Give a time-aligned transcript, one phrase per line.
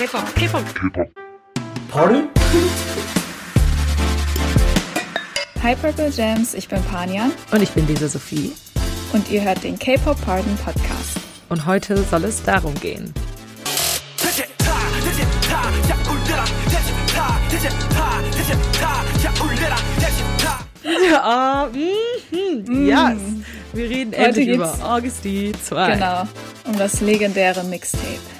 [0.00, 0.64] K-Pop, K-Pop.
[1.90, 2.22] Party?
[5.62, 8.54] Hi Purple Gems, ich bin Panian Und ich bin Lisa Sophie.
[9.12, 11.18] und ihr hört den K-Pop Pardon Podcast.
[11.50, 13.12] Und heute soll es darum gehen.
[21.10, 23.18] Ja, mhm, yes.
[23.74, 25.92] Wir reden Heute endlich über Augusty 2.
[25.92, 26.22] Genau,
[26.64, 28.39] um das legendäre Mixtape.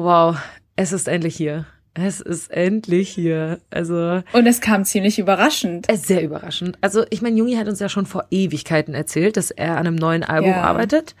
[0.00, 0.36] Oh wow,
[0.76, 1.66] es ist endlich hier.
[1.92, 3.60] Es ist endlich hier.
[3.70, 5.86] Also Und es kam ziemlich überraschend.
[5.88, 6.78] Es ist sehr überraschend.
[6.80, 9.96] Also, ich meine, Jungi hat uns ja schon vor Ewigkeiten erzählt, dass er an einem
[9.96, 10.62] neuen Album Ja.
[10.62, 11.14] arbeitet.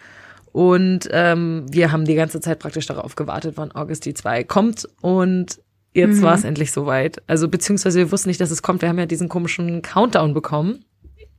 [0.52, 4.88] Und ähm, wir haben die ganze Zeit praktisch darauf gewartet, wann August die 2 kommt.
[5.02, 5.60] Und
[5.92, 7.20] jetzt war es endlich soweit.
[7.26, 8.80] Also, beziehungsweise wir wussten nicht, dass es kommt.
[8.80, 10.86] Wir haben ja diesen komischen Countdown bekommen.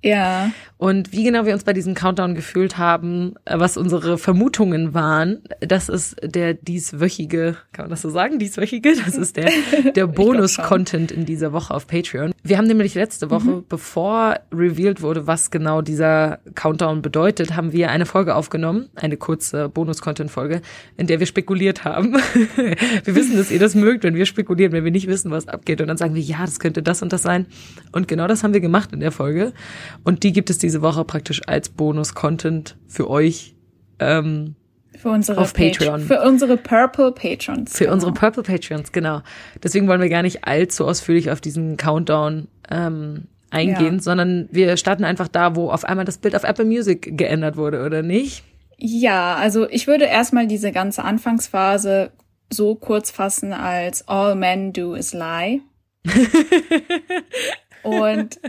[0.03, 4.95] Ja, Und wie genau wir uns bei diesem Countdown gefühlt haben, äh, was unsere Vermutungen
[4.95, 9.51] waren, das ist der dieswöchige, kann man das so sagen, dieswöchige, das ist der,
[9.95, 12.34] der Bonus-Content in dieser Woche auf Patreon.
[12.41, 17.91] Wir haben nämlich letzte Woche, bevor revealed wurde, was genau dieser Countdown bedeutet, haben wir
[17.91, 20.63] eine Folge aufgenommen, eine kurze Bonus-Content-Folge,
[20.98, 22.13] in der wir spekuliert haben.
[22.55, 25.79] wir wissen, dass ihr das mögt, wenn wir spekulieren, wenn wir nicht wissen, was abgeht.
[25.79, 27.45] Und dann sagen wir, ja, das könnte das und das sein.
[27.91, 29.54] Und genau das haben wir gemacht in der Folge.
[30.03, 33.55] Und die gibt es diese Woche praktisch als Bonus-Content für euch,
[33.99, 34.55] ähm,
[34.98, 36.01] für unsere Auf Patreon.
[36.01, 37.75] Für unsere Purple Patrons.
[37.75, 37.93] für genau.
[37.95, 39.21] unsere Purple Patreons, genau.
[39.63, 44.01] Deswegen wollen wir gar nicht allzu ausführlich auf diesen Countdown ähm, eingehen, Ja.
[44.01, 47.83] sondern wir starten einfach da, wo auf einmal das Bild auf Apple Music geändert wurde,
[47.83, 48.43] oder nicht?
[48.77, 52.11] Ja, also ich würde erstmal diese ganze Anfangsphase
[52.51, 55.61] so kurz fassen als All Men Do Is Lie.
[57.83, 58.39] Und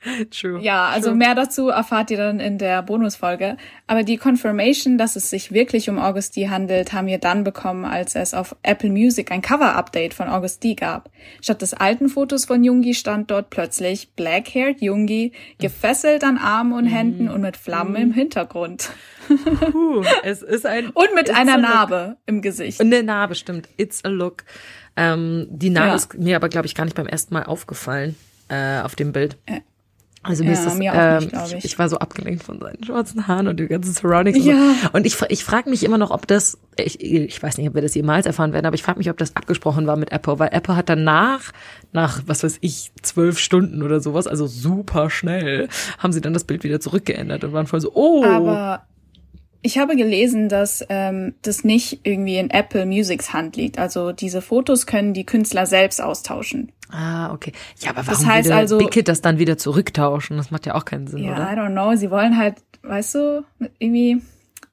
[0.30, 0.60] True.
[0.60, 1.16] Ja, also True.
[1.18, 3.56] mehr dazu erfahrt ihr dann in der Bonusfolge.
[3.86, 8.14] Aber die Confirmation, dass es sich wirklich um Augusti handelt, haben wir dann bekommen, als
[8.14, 11.10] es auf Apple Music ein Cover-Update von Augusti gab.
[11.40, 16.86] Statt des alten Fotos von Jungi stand dort plötzlich Black-Haired Jungi, gefesselt an Armen und
[16.86, 18.90] Händen und mit Flammen im Hintergrund.
[19.72, 21.58] Puh, es ist ein Und mit einer.
[21.58, 22.80] Narbe im Gesicht.
[22.80, 23.68] Und eine Narbe, stimmt.
[23.76, 24.44] It's a look.
[24.96, 25.94] Ähm, die Narbe Ja.
[25.96, 28.16] ist mir aber, glaube ich, gar nicht beim ersten Mal aufgefallen
[28.48, 29.36] äh, auf dem Bild.
[29.46, 29.60] Äh,
[30.22, 31.64] Also mir ja, ist das, mir ähm, nicht, glaub ich.
[31.64, 34.44] ich war so abgelenkt von seinen schwarzen Haaren und den ganzen Surroundings.
[34.44, 34.54] Ja.
[34.54, 34.88] Und, so.
[34.92, 37.82] und ich, ich frage mich immer noch, ob das, ich, ich weiß nicht, ob wir
[37.82, 40.48] das jemals erfahren werden, aber ich frage mich, ob das abgesprochen war mit Apple, weil
[40.52, 41.52] Apple hat danach,
[41.92, 45.68] nach, was weiß ich, zwölf Stunden oder sowas, also super schnell,
[45.98, 48.24] haben sie dann das Bild wieder zurückgeändert und waren voll so, oh.
[48.24, 48.82] Aber
[49.62, 53.78] ich habe gelesen, dass ähm, das nicht irgendwie in Apple Musics Hand liegt.
[53.78, 56.72] Also diese Fotos können die Künstler selbst austauschen.
[56.90, 57.52] Ah, okay.
[57.80, 60.36] Ja, aber Das warum heißt würde also- Hit das dann wieder zurücktauschen?
[60.36, 61.52] Das macht ja auch keinen Sinn, Ja, oder?
[61.52, 61.94] I don't know.
[61.96, 63.44] Sie wollen halt, weißt du,
[63.78, 64.22] irgendwie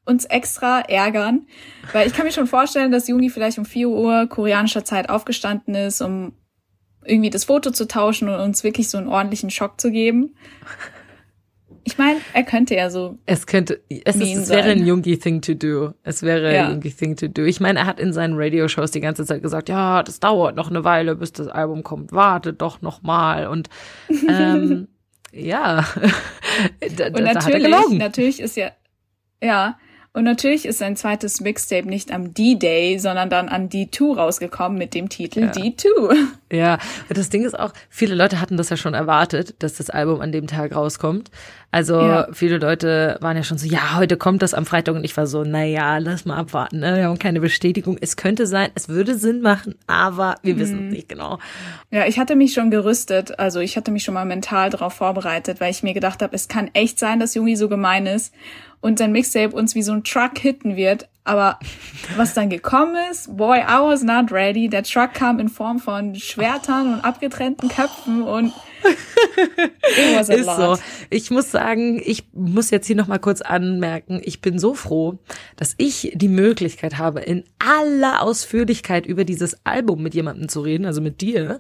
[0.06, 1.48] uns extra ärgern.
[1.92, 5.74] Weil ich kann mir schon vorstellen, dass Juni vielleicht um 4 Uhr koreanischer Zeit aufgestanden
[5.76, 6.34] ist, um
[7.04, 10.36] irgendwie das Foto zu tauschen und uns wirklich so einen ordentlichen Schock zu geben.
[11.88, 15.40] Ich meine, er könnte ja so Es könnte, es, ist, es wäre ein Jungi Thing
[15.42, 15.94] to do.
[16.04, 16.66] Es wäre Ja.
[16.66, 17.44] ein Jungi Thing to do.
[17.44, 20.72] Ich meine, er hat in seinen Radioshows die ganze Zeit gesagt, ja, das dauert noch
[20.72, 22.12] eine Weile, bis das Album kommt.
[22.12, 23.46] Wartet doch noch mal.
[23.48, 23.70] Und
[24.28, 24.88] ähm,
[25.32, 25.86] ja,
[26.98, 28.72] da, Und da, natürlich, natürlich ist ja,
[29.44, 29.78] ja,
[30.16, 34.94] und natürlich ist sein zweites Mixtape nicht am D-Day, sondern dann an D2 rausgekommen mit
[34.96, 36.16] dem Titel D2.
[36.52, 39.90] Ja, und das Ding ist auch, viele Leute hatten das ja schon erwartet, dass das
[39.90, 41.30] Album an dem Tag rauskommt.
[41.72, 42.28] Also Ja.
[42.32, 45.28] viele Leute waren ja schon so, ja, heute kommt das am Freitag und ich war
[45.28, 46.80] so, na ja, lass mal abwarten.
[46.80, 46.96] Ne?
[46.96, 47.98] Wir haben keine Bestätigung.
[48.00, 50.88] Es könnte sein, es würde Sinn machen, aber wir wissen Mhm.
[50.88, 51.40] es nicht genau.
[51.92, 55.60] Ja, ich hatte mich schon gerüstet, also ich hatte mich schon mal mental darauf vorbereitet,
[55.60, 58.34] weil ich mir gedacht habe, es kann echt sein, dass Juni so gemein ist
[58.86, 61.10] und sein Mixtape uns wie so ein Truck hitten wird.
[61.24, 61.58] Aber
[62.18, 64.70] was dann gekommen ist, boy, I was not ready.
[64.70, 68.54] Der Truck kam in Form von Schwertern und abgetrennten Köpfen und
[68.86, 70.62] it was a Ist so.
[70.62, 70.80] lot.
[71.10, 75.18] Ich muss sagen, ich muss jetzt hier noch mal kurz anmerken, ich bin so froh,
[75.56, 80.86] dass ich die Möglichkeit habe, in aller Ausführlichkeit über dieses Album mit jemandem zu reden,
[80.86, 81.60] also mit dir.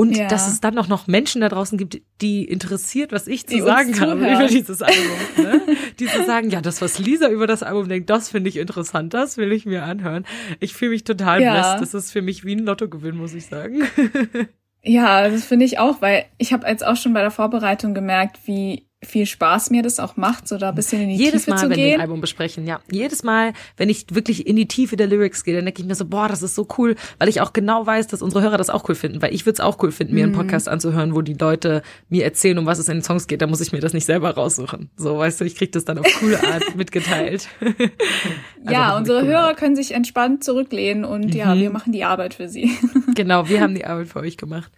[0.00, 0.28] Und Ja.
[0.28, 3.60] dass es dann noch, noch Menschen da draußen gibt, die interessiert, was ich zu Die
[3.62, 5.16] sagen habe über dieses Album.
[5.36, 5.60] Ne?
[5.98, 9.12] Die zu sagen, ja, das, was Lisa über das Album denkt, das finde ich interessant,
[9.12, 10.24] das will ich mir anhören.
[10.60, 11.52] Ich fühle mich total Ja.
[11.52, 11.80] blessed.
[11.82, 13.82] Das ist für mich wie ein Lottogewinn, muss ich sagen.
[14.84, 18.38] Ja, das finde ich auch, weil ich habe jetzt auch schon bei der Vorbereitung gemerkt,
[18.46, 21.50] wie viel Spaß mir das auch macht, so da ein bisschen in die Jedes Tiefe
[21.50, 22.00] Mal, zu wenn wir ein gehen.
[22.00, 22.80] Album besprechen, ja.
[22.90, 25.94] Jedes Mal, wenn ich wirklich in die Tiefe der Lyrics gehe, dann denke ich mir
[25.94, 28.70] so, boah, das ist so cool, weil ich auch genau weiß, dass unsere Hörer das
[28.70, 30.34] auch cool finden, weil ich würde es auch cool finden, mir Mhm.
[30.34, 33.40] einen Podcast anzuhören, wo die Leute mir erzählen, um was es in den Songs geht,
[33.40, 34.90] da muss ich mir das nicht selber raussuchen.
[34.96, 37.48] So, weißt du, ich krieg das dann auf coole Art mitgeteilt.
[38.68, 39.28] ja, Einfach unsere cool.
[39.28, 41.60] Hörer können sich entspannt zurücklehnen und ja, Mhm.
[41.60, 42.72] wir machen die Arbeit für sie.
[43.14, 44.72] Genau, wir haben die Arbeit für euch gemacht.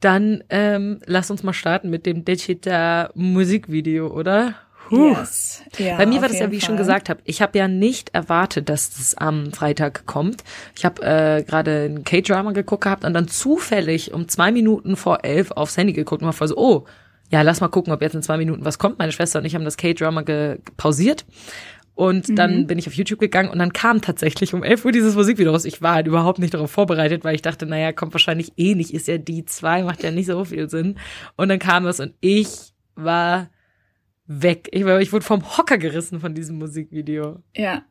[0.00, 4.54] Dann ähm, lass uns mal starten mit dem Dechita Musikvideo, oder?
[4.90, 5.16] Huh.
[5.18, 5.62] Yes.
[5.78, 8.14] Ja, Bei mir war das ja, wie ich schon gesagt habe, ich habe ja nicht
[8.14, 10.44] erwartet, dass es am Freitag kommt.
[10.76, 15.24] Ich habe äh, gerade ein K-Drama geguckt gehabt und dann zufällig um zwei Minuten vor
[15.24, 16.84] elf aufs Handy geguckt und war voll so, oh,
[17.30, 18.98] ja, lass mal gucken, ob jetzt in zwei Minuten was kommt.
[18.98, 20.22] Meine Schwester und ich haben das K-Drama
[20.76, 21.24] pausiert.
[21.94, 22.66] Und dann Mhm.
[22.66, 25.64] bin ich auf YouTube gegangen und dann kam tatsächlich um 11 Uhr dieses Musikvideo raus.
[25.64, 28.92] Ich war halt überhaupt nicht darauf vorbereitet, weil ich dachte, naja, kommt wahrscheinlich eh nicht,
[28.92, 30.98] ist ja die zwei, macht ja nicht so viel Sinn.
[31.36, 32.48] Und dann kam es und ich
[32.96, 33.48] war
[34.26, 34.68] weg.
[34.72, 37.42] Ich, war, ich wurde vom Hocker gerissen von diesem Musikvideo.
[37.54, 37.82] Ja.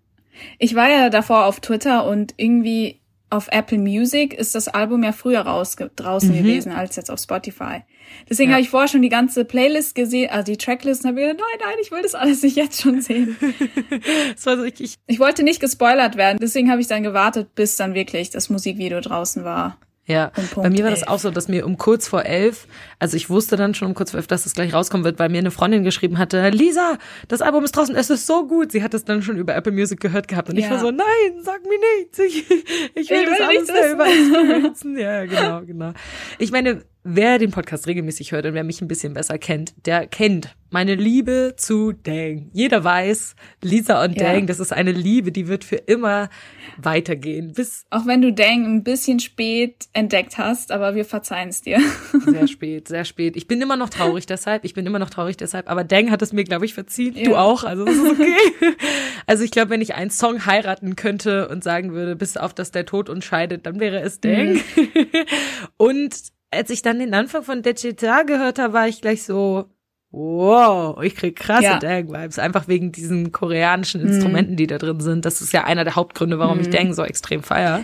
[0.60, 3.00] Ich war ja davor auf Twitter und irgendwie
[3.34, 6.38] auf Apple Music ist das Album ja früher raus, draußen Mhm.
[6.38, 7.82] gewesen als jetzt auf Spotify.
[8.30, 8.56] Deswegen Ja.
[8.56, 11.68] habe ich vorher schon die ganze Playlist gesehen, also die Tracklist und habe gedacht, nein,
[11.68, 13.36] nein, ich will das alles nicht jetzt schon sehen.
[14.38, 17.94] So, ich, ich Ich wollte nicht gespoilert werden, deswegen habe ich dann gewartet, bis dann
[17.94, 19.78] wirklich das Musikvideo draußen war.
[20.06, 22.68] Ja, bei mir war das auch so, dass mir um kurz vor elf,
[23.00, 25.30] also ich wusste dann schon um kurz vor elf, dass es gleich rauskommen wird, weil
[25.30, 26.98] mir eine Freundin geschrieben hatte, Lisa,
[27.30, 28.74] das Album ist draußen, es ist so gut.
[28.74, 30.72] Sie hat es dann schon über Apple Music gehört gehabt und ich Ja.
[30.72, 31.06] war so, nein,
[31.42, 32.20] sag mir nichts.
[32.20, 32.50] Ich,
[32.96, 35.00] ich will Ich das will alles selber.
[35.00, 35.94] Ja, genau, genau.
[36.38, 40.08] Ich meine, wer den Podcast regelmäßig hört und wer mich ein bisschen besser kennt, der
[40.08, 42.50] kennt meine Liebe zu Dang.
[42.52, 44.34] Jeder weiß, Lisa und Ja.
[44.34, 46.30] Dang, das ist eine Liebe, die wird für immer
[46.78, 51.62] weitergehen, bis Auch wenn du Dang ein bisschen spät entdeckt hast, aber wir verzeihen es
[51.62, 51.80] dir.
[52.26, 53.36] Sehr spät, sehr spät.
[53.36, 54.66] Ich bin immer noch traurig deshalb.
[54.66, 55.70] Ich bin immer noch traurig deshalb.
[55.70, 57.14] Aber Dang hat es mir, glaube ich, verziehen.
[57.14, 57.42] Du Ja.
[57.44, 57.64] auch.
[57.64, 58.36] Also das ist okay.
[59.28, 62.72] also ich glaube, wenn ich einen Song heiraten könnte und sagen würde, bis auf dass
[62.72, 64.60] der Tod uns scheidet, dann wäre es Dang.
[65.78, 66.16] und
[66.54, 69.66] als ich dann den Anfang von Dechita gehört habe, war ich gleich so,
[70.12, 71.80] wow, ich krieg krasse Ja.
[71.80, 72.40] Dang-Vibes.
[72.40, 75.26] Einfach wegen diesen koreanischen Instrumenten, die da drin sind.
[75.26, 77.84] Das ist ja einer der Hauptgründe, warum ich Dang so extrem feier.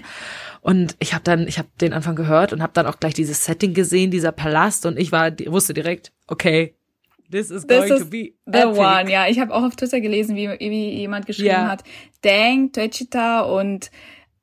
[0.62, 3.46] Und ich habe dann, ich habe den Anfang gehört und habe dann auch gleich dieses
[3.46, 6.76] Setting gesehen, dieser Palast und ich war, wusste direkt, okay,
[7.32, 8.80] this is This going is to be The epic.
[8.80, 9.28] One, ja.
[9.28, 11.68] Ich habe auch auf Twitter gelesen, wie, wie jemand geschrieben Ja.
[11.70, 11.84] hat,
[12.22, 13.90] Dang, Toichita und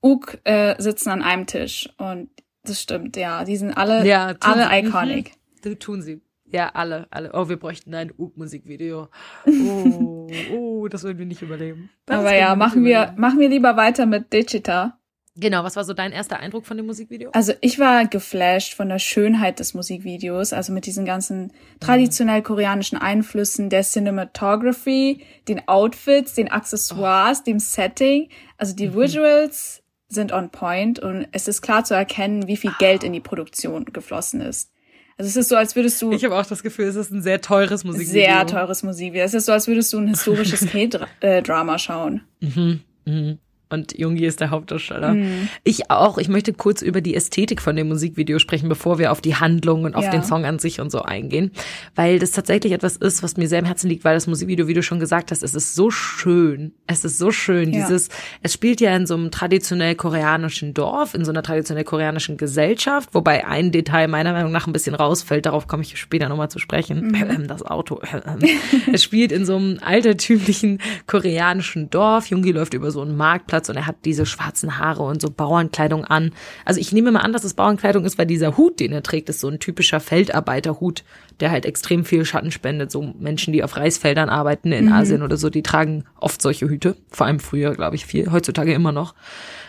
[0.02, 1.88] Uk äh, sitzen an einem Tisch.
[1.98, 2.30] Und
[2.68, 3.44] das stimmt, ja.
[3.44, 4.86] Die sind alle, Ja, alle sie.
[4.88, 5.32] iconic.
[5.64, 5.78] Mhm.
[5.78, 6.20] Tun sie.
[6.48, 7.30] Ja, alle, alle.
[7.34, 9.08] Oh, wir bräuchten ein Uk-Musikvideo.
[9.46, 11.90] Oh, oh, das würden wir nicht überleben.
[12.06, 13.20] Das Aber ja, nicht machen wir, überleben.
[13.20, 14.92] machen wir lieber weiter mit Digital.
[15.38, 17.30] Genau, was war so dein erster Eindruck von dem Musikvideo?
[17.32, 22.96] Also ich war geflasht von der Schönheit des Musikvideos, also mit diesen ganzen traditionell koreanischen
[22.96, 28.28] Einflüssen, der Cinematography, den Outfits, den Accessoires, dem Setting.
[28.56, 33.02] Also die Visuals sind on point und es ist klar zu erkennen, wie viel Geld
[33.04, 34.70] in die Produktion geflossen ist.
[35.18, 37.22] Also es ist so, als würdest du Ich habe auch das Gefühl, es ist ein
[37.22, 38.12] sehr teures Musikvideo.
[38.12, 39.24] sehr teures Musikvideo.
[39.24, 40.66] Es ist so, als würdest du ein historisches
[41.20, 42.22] K-Drama schauen.
[42.40, 43.38] Mhm.
[43.68, 45.14] Und Jungi ist der Hauptdarsteller.
[45.14, 45.48] Mhm.
[45.64, 46.18] Ich auch.
[46.18, 49.82] Ich möchte kurz über die Ästhetik von dem Musikvideo sprechen, bevor wir auf die Handlung
[49.84, 50.10] und auf Ja.
[50.12, 51.50] den Song an sich und so eingehen.
[51.96, 54.74] Weil das tatsächlich etwas ist, was mir sehr im Herzen liegt, weil das Musikvideo, wie
[54.74, 56.74] du schon gesagt hast, es ist so schön.
[56.86, 57.72] Es ist so schön.
[57.72, 57.80] Ja.
[57.80, 58.08] Dieses,
[58.40, 63.10] es spielt ja in so einem traditionell koreanischen Dorf, in so einer traditionell koreanischen Gesellschaft,
[63.14, 65.44] wobei ein Detail meiner Meinung nach ein bisschen rausfällt.
[65.44, 67.08] Darauf komme ich später nochmal zu sprechen.
[67.08, 67.46] Mhm.
[67.48, 68.00] Das Auto.
[68.92, 72.26] es spielt in so einem altertümlichen koreanischen Dorf.
[72.26, 76.04] Jungi läuft über so einen Marktplatz und er hat diese schwarzen Haare und so Bauernkleidung
[76.04, 76.32] an.
[76.64, 79.28] Also ich nehme mal an, dass es Bauernkleidung ist, weil dieser Hut, den er trägt,
[79.28, 81.04] ist so ein typischer Feldarbeiterhut,
[81.40, 82.90] der halt extrem viel Schatten spendet.
[82.90, 86.96] So Menschen, die auf Reisfeldern arbeiten in Asien oder so, die tragen oft solche Hüte.
[87.10, 88.30] Vor allem früher, glaube ich, viel.
[88.30, 89.14] Heutzutage immer noch.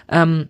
[0.10, 0.50] Ähm,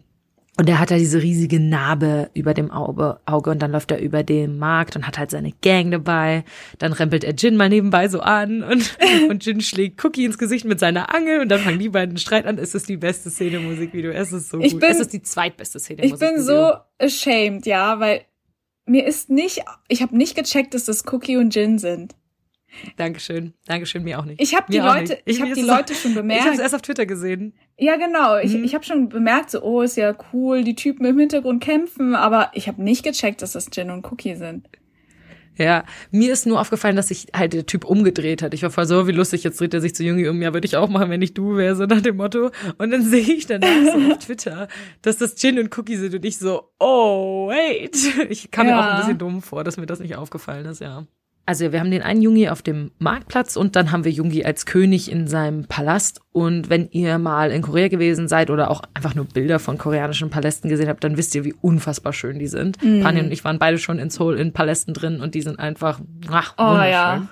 [0.60, 4.00] und er hat da diese riesige Narbe über dem Auge, Auge und dann läuft er
[4.00, 6.44] über den Markt und hat halt seine Gang dabei.
[6.80, 8.98] Dann rempelt er Jin mal nebenbei so an und,
[9.30, 12.46] und Jin schlägt Cookie ins Gesicht mit seiner Angel und dann fangen die beiden Streit
[12.46, 12.58] an.
[12.58, 14.12] Es ist die beste Szene im Musikvideo.
[14.12, 14.82] Es ist so Ich gut.
[14.82, 18.22] bin- es ist die zweitbeste Szene im Ich bin so ashamed, ja, weil
[18.86, 22.16] mir ist nicht, ich habe nicht gecheckt, dass das Cookie und Jin sind.
[22.96, 23.54] Dankeschön.
[23.66, 24.42] Dankeschön, mir auch nicht.
[24.42, 25.22] Ich habe die Leute, nicht.
[25.26, 26.54] ich, habe die Leute schon Ich habe bemerkt.
[26.54, 27.54] es erst auf Twitter gesehen.
[27.78, 28.38] Ja, genau.
[28.38, 28.64] Ich, Mhm.
[28.64, 32.50] ich habe schon bemerkt, so, oh, ist ja cool, die Typen im Hintergrund kämpfen, aber
[32.54, 34.68] ich habe nicht gecheckt, dass das Jin und Cookie sind.
[35.60, 38.54] Ja, mir ist nur aufgefallen, dass sich halt der Typ umgedreht hat.
[38.54, 40.40] Ich war voll so, wie lustig, jetzt dreht er sich zu Jungi um.
[40.40, 42.52] Ja, würde ich auch machen, wenn ich du wäre, so nach dem Motto.
[42.78, 44.68] Und dann sehe ich danach so auf Twitter,
[45.02, 47.98] dass das Gin und Cookie sind und ich so, oh, wait.
[48.30, 48.80] Ich kam mir Ja.
[48.82, 51.08] auch ein bisschen dumm vor, dass mir das nicht aufgefallen ist, ja.
[51.48, 54.66] Also wir haben den einen Jungi auf dem Marktplatz und dann haben wir Jungi als
[54.66, 56.20] König in seinem Palast.
[56.34, 60.30] Und wenn ihr mal in Korea gewesen seid oder auch einfach nur Bilder von koreanischen
[60.30, 62.84] Palästen gesehen habt, dann wisst ihr, wie unfassbar schön die sind.
[62.84, 63.02] Mm.
[63.02, 66.02] Pani und ich waren beide schon in Seoul in Palästen drin und die sind einfach
[66.30, 66.92] ach, oh, wunderschön.
[66.92, 67.30] Ja.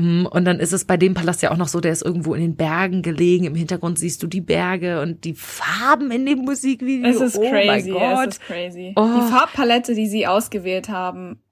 [0.00, 2.32] Mm, und dann ist es bei dem Palast ja auch noch so, der ist irgendwo
[2.32, 3.44] in den Bergen gelegen.
[3.44, 7.06] Im Hintergrund siehst du die Berge und die Farben in dem Musikvideo.
[7.06, 8.92] Es ist oh crazy, es ist crazy.
[8.96, 9.10] Oh.
[9.14, 11.42] Die Farbpalette, die sie ausgewählt haben,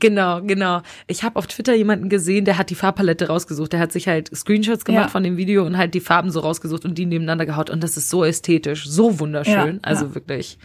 [0.00, 0.82] Genau, genau.
[1.06, 3.72] Ich habe auf Twitter jemanden gesehen, der hat die Farbpalette rausgesucht.
[3.72, 5.08] Der hat sich halt Screenshots gemacht ja.
[5.08, 7.70] von dem Video und halt die Farben so rausgesucht und die nebeneinander gehaut.
[7.70, 9.74] Und das ist so ästhetisch, so wunderschön.
[9.74, 10.14] Ja, also ja.
[10.14, 10.58] wirklich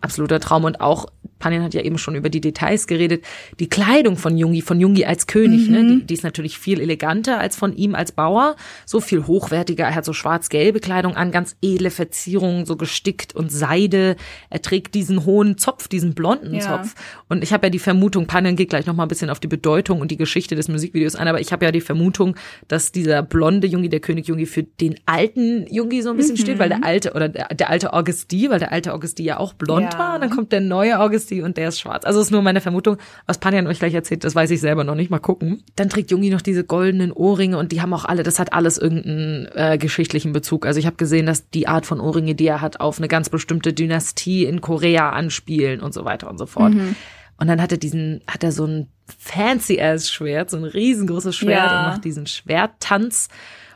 [0.00, 0.64] absoluter Traum.
[0.64, 1.06] Und auch
[1.38, 3.24] Panin hat ja eben schon über die Details geredet.
[3.60, 5.88] Die Kleidung von Jungi, von Jungi als König, ne, mhm.
[5.88, 9.84] ne, die, die, ist natürlich viel eleganter als von ihm als Bauer, so viel hochwertiger.
[9.84, 14.16] Er hat so schwarz-gelbe Kleidung an, ganz edle Verzierungen, so gestickt und Seide.
[14.50, 16.60] Er trägt diesen hohen Zopf, diesen blonden ja.
[16.60, 16.94] Zopf.
[17.28, 19.48] Und ich habe ja die Vermutung, Panin geht gleich noch mal ein bisschen auf die
[19.48, 23.22] Bedeutung und die Geschichte des Musikvideos ein, aber ich habe ja die Vermutung, dass dieser
[23.22, 26.40] blonde Jungi, der König Jungi, für den alten Jungi so ein bisschen mhm.
[26.40, 29.54] steht, weil der alte oder der, der alte Augusti, weil der alte Augusti ja auch
[29.54, 29.98] blond ja.
[29.98, 30.14] war.
[30.14, 32.04] Und dann kommt der neue Augusti sie und der ist schwarz.
[32.04, 32.96] Also ist nur meine Vermutung.
[33.26, 35.10] Was Panjan euch gleich erzählt, das weiß ich selber noch nicht.
[35.10, 35.62] Mal gucken.
[35.76, 38.78] Dann trägt Jungi noch diese goldenen Ohrringe und die haben auch alle, das hat alles
[38.78, 40.66] irgendeinen äh, geschichtlichen Bezug.
[40.66, 43.28] Also ich habe gesehen, dass die Art von Ohrringe, die er hat, auf eine ganz
[43.28, 46.74] bestimmte Dynastie in Korea anspielen und so weiter und so fort.
[46.74, 46.96] Mhm.
[47.38, 51.34] Und dann hat er diesen, hat er so ein fancy ass Schwert, so ein riesengroßes
[51.34, 51.78] Schwert ja.
[51.78, 53.28] und macht diesen Schwerttanz.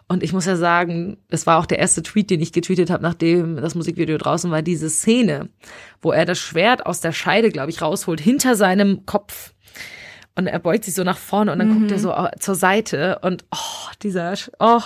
[0.08, 3.02] Und ich muss ja sagen, es war auch der erste Tweet, den ich getweetet habe,
[3.02, 5.48] nachdem das Musikvideo draußen war, diese Szene,
[6.02, 9.54] wo er das Schwert aus der Scheide, glaube ich, rausholt, hinter seinem Kopf.
[10.34, 11.78] Und er beugt sich so nach vorne und dann mhm.
[11.80, 14.80] guckt er so äh, zur Seite und oh, dieser, oh,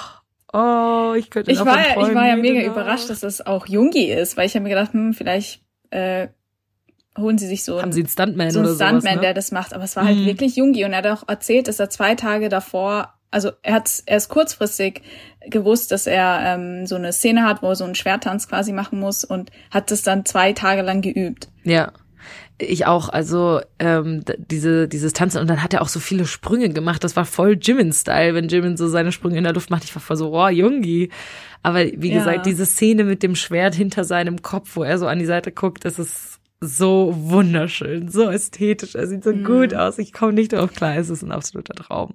[0.52, 4.12] oh, ich könnte ich war, ja, ich war ja mega überrascht, dass das auch Jungi
[4.12, 6.28] ist, weil ich habe mir gedacht, hm, vielleicht äh,
[7.18, 9.20] holen sie sich so Haben sie einen Stuntman so einen oder Stuntman, sowas, ne?
[9.20, 9.74] der das macht.
[9.74, 10.26] Aber es war halt mhm.
[10.26, 14.02] wirklich Jungi und er hat auch erzählt, dass er zwei Tage davor also er hat
[14.06, 15.02] erst kurzfristig
[15.48, 18.98] gewusst, dass er ähm, so eine Szene hat, wo er so einen Schwertanz quasi machen
[18.98, 21.48] muss und hat das dann zwei Tage lang geübt.
[21.64, 21.92] Ja.
[22.58, 26.70] Ich auch, also ähm, diese dieses Tanzen und dann hat er auch so viele Sprünge
[26.70, 27.04] gemacht.
[27.04, 29.84] Das war voll Jimin-Style, wenn Jimin so seine Sprünge in der Luft macht.
[29.84, 31.10] Ich war voll so, oh, Jungi.
[31.62, 32.18] Aber wie ja.
[32.18, 35.52] gesagt, diese Szene mit dem Schwert hinter seinem Kopf, wo er so an die Seite
[35.52, 38.94] guckt, das ist so wunderschön, so ästhetisch.
[38.94, 39.44] Er sieht so mhm.
[39.44, 39.98] gut aus.
[39.98, 40.96] Ich komme nicht darauf klar.
[40.96, 42.14] Es ist ein absoluter Traum.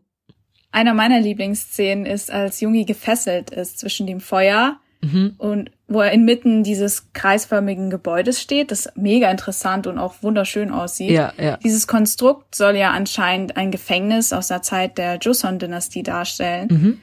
[0.71, 5.35] Einer meiner Lieblingsszenen ist, als Jungi gefesselt ist zwischen dem Feuer mhm.
[5.37, 11.11] und wo er inmitten dieses kreisförmigen Gebäudes steht, das mega interessant und auch wunderschön aussieht.
[11.11, 11.57] Ja, ja.
[11.57, 16.67] Dieses Konstrukt soll ja anscheinend ein Gefängnis aus der Zeit der Joseon-Dynastie darstellen.
[16.71, 16.97] Mhm.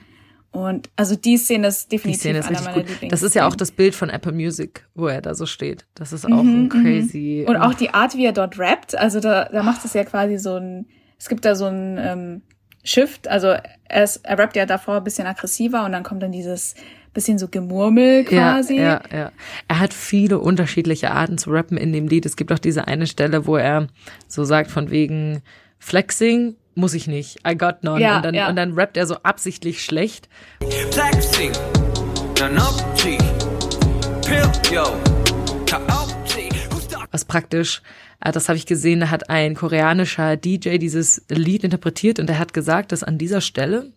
[0.51, 3.13] Und also die Szene ist definitiv die Szene ist einer meiner gut.
[3.13, 5.87] Das ist ja auch das Bild von Apple Music, wo er da so steht.
[5.95, 6.69] Das ist auch mhm, ein mhm.
[6.69, 7.45] crazy.
[7.47, 10.39] Und auch die Art, wie er dort rappt, also da, da macht es ja quasi
[10.39, 10.87] so ein,
[11.19, 12.43] es gibt da so ein ähm,
[12.89, 13.49] Shift, also
[13.89, 16.75] er, ist, er rappt ja davor ein bisschen aggressiver und dann kommt dann dieses
[17.13, 18.77] bisschen so Gemurmel quasi.
[18.77, 19.33] Ja, ja, ja.
[19.67, 22.25] Er hat viele unterschiedliche Arten zu rappen in dem Lied.
[22.25, 23.89] Es gibt auch diese eine Stelle, wo er
[24.27, 25.43] so sagt von wegen
[25.79, 27.41] Flexing muss ich nicht.
[27.47, 28.01] I got none.
[28.01, 28.49] Ja, und, dann, ja.
[28.49, 30.29] und dann rappt er so absichtlich schlecht.
[30.91, 31.53] Flexing,
[37.11, 37.83] was praktisch
[38.21, 42.53] das habe ich gesehen, da hat ein koreanischer DJ dieses Lied interpretiert und er hat
[42.53, 43.93] gesagt, dass an dieser Stelle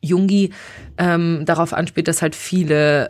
[0.00, 0.50] Jungi
[0.98, 3.08] ähm, darauf anspielt, dass halt viele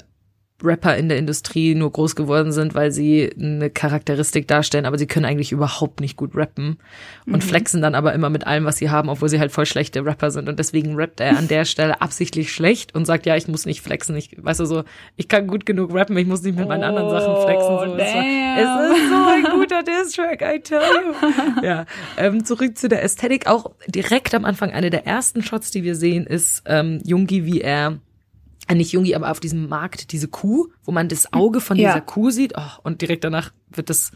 [0.63, 5.07] Rapper in der Industrie nur groß geworden sind, weil sie eine Charakteristik darstellen, aber sie
[5.07, 6.79] können eigentlich überhaupt nicht gut rappen
[7.27, 7.41] und mhm.
[7.41, 10.31] flexen dann aber immer mit allem, was sie haben, obwohl sie halt voll schlechte Rapper
[10.31, 13.67] sind und deswegen rappt er an der Stelle absichtlich schlecht und sagt, ja, ich muss
[13.67, 14.85] nicht flexen, ich weißt du so,
[15.17, 17.77] ich kann gut genug rappen, ich muss nicht mit meinen oh, anderen Sachen flexen.
[17.77, 21.63] So, es ist so ein guter Diss-Track, I tell you.
[21.67, 21.85] ja,
[22.17, 25.97] ähm, zurück zu der Ästhetik, auch direkt am Anfang, eine der ersten Shots, die wir
[25.97, 27.99] sehen, ist ähm, Jungi, wie er
[28.73, 31.91] nicht Jungi, aber auf diesem Markt diese Kuh, wo man das Auge von ja.
[31.91, 32.55] dieser Kuh sieht.
[32.57, 34.13] Oh, und direkt danach wird das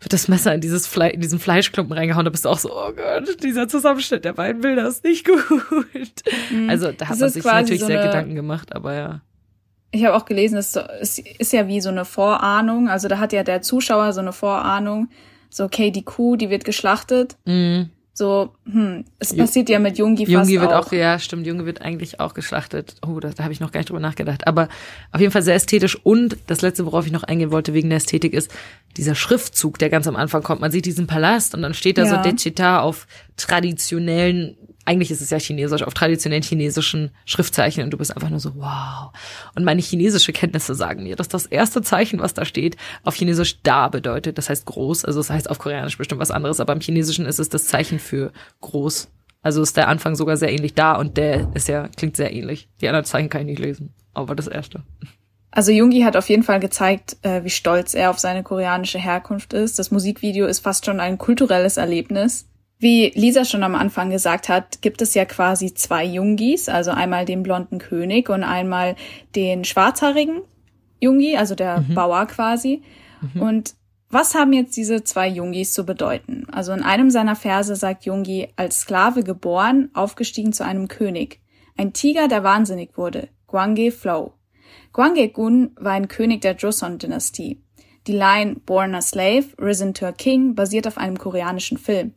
[0.00, 2.24] wird das Messer in dieses Fle in diesen Fleischklumpen reingehauen.
[2.24, 5.40] Da bist du auch so, oh Gott, dieser Zusammenschnitt der beiden Bilder ist nicht gut.
[6.50, 6.70] Mhm.
[6.70, 9.20] Also da hat man sich natürlich so sehr Gedanken gemacht, aber ja.
[9.90, 10.76] Ich habe auch gelesen, es
[11.38, 12.88] ist ja wie so eine Vorahnung.
[12.88, 15.08] Also da hat ja der Zuschauer so eine Vorahnung.
[15.50, 17.36] So, okay, die Kuh, die wird geschlachtet.
[17.46, 20.88] Mhm so, hm, es passiert ja mit Jungi fast Jungi wird auch.
[20.88, 22.96] auch, ja, stimmt, Jungi wird eigentlich auch geschlachtet.
[23.06, 24.46] Oh, da, da habe ich noch gar nicht drüber nachgedacht.
[24.46, 24.68] Aber
[25.12, 25.96] auf jeden Fall sehr ästhetisch.
[26.04, 28.50] Und das letzte, worauf ich noch eingehen wollte wegen der Ästhetik, ist
[28.96, 30.60] dieser Schriftzug, der ganz am Anfang kommt.
[30.60, 32.10] Man sieht diesen Palast und dann steht da ja.
[32.10, 33.06] so Dechita auf
[33.36, 34.56] traditionellen
[34.88, 38.54] eigentlich ist es ja chinesisch, auf traditionellen chinesischen Schriftzeichen und du bist einfach nur so,
[38.56, 39.12] wow.
[39.54, 43.60] Und meine chinesische Kenntnisse sagen mir, dass das erste Zeichen, was da steht, auf Chinesisch
[43.62, 44.38] da bedeutet.
[44.38, 47.38] Das heißt groß, also das heißt auf Koreanisch bestimmt was anderes, aber im Chinesischen ist
[47.38, 49.10] es das Zeichen für groß.
[49.42, 52.70] Also ist der Anfang sogar sehr ähnlich da und der ist ja, klingt sehr ähnlich.
[52.80, 54.84] Die anderen Zeichen kann ich nicht lesen, aber das erste.
[55.50, 59.52] Also Jungi hat auf jeden Fall gezeigt, äh, wie stolz er auf seine koreanische Herkunft
[59.52, 59.78] ist.
[59.78, 62.47] Das Musikvideo ist fast schon ein kulturelles Erlebnis.
[62.78, 67.24] Wie Lisa schon am Anfang gesagt hat, gibt es ja quasi zwei Jungis, also einmal
[67.24, 68.94] den blonden König und einmal
[69.34, 70.42] den schwarzhaarigen
[71.00, 71.94] Jungi, also der mhm.
[71.94, 72.82] Bauer quasi.
[73.34, 73.42] Mhm.
[73.42, 73.74] Und
[74.10, 76.46] was haben jetzt diese zwei Jungis zu bedeuten?
[76.50, 81.40] Also in einem seiner Verse sagt Jungi, als Sklave geboren, aufgestiegen zu einem König.
[81.76, 83.28] Ein Tiger, der wahnsinnig wurde.
[83.46, 84.34] Gwange Flow.
[84.92, 87.60] Gwange Gun war ein König der Joseon-Dynastie.
[88.06, 92.14] Die Line Born a Slave, Risen to a King basiert auf einem koreanischen Film.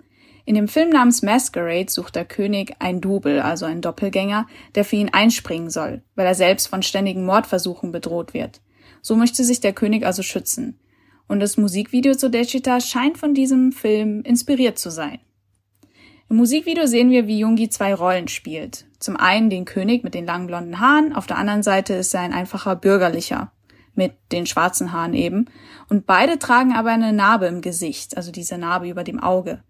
[0.52, 4.98] In dem Film namens Masquerade sucht der König ein Double, also ein Doppelgänger, der für
[4.98, 8.60] ihn einspringen soll, weil er selbst von ständigen Mordversuchen bedroht wird.
[9.02, 10.78] So möchte sich der König also schützen.
[11.30, 15.20] Und das Musikvideo zu Dechita scheint von diesem Film inspiriert zu sein.
[16.30, 18.88] Im Musikvideo sehen wir, wie Jungi zwei Rollen spielt.
[19.00, 22.20] Zum einen den König mit den langen blonden Haaren, auf der anderen Seite ist er
[22.20, 23.54] ein einfacher Bürgerlicher
[23.96, 25.46] mit den schwarzen Haaren eben.
[25.88, 29.64] Und beide tragen aber eine Narbe im Gesicht, also diese Narbe über dem Auge.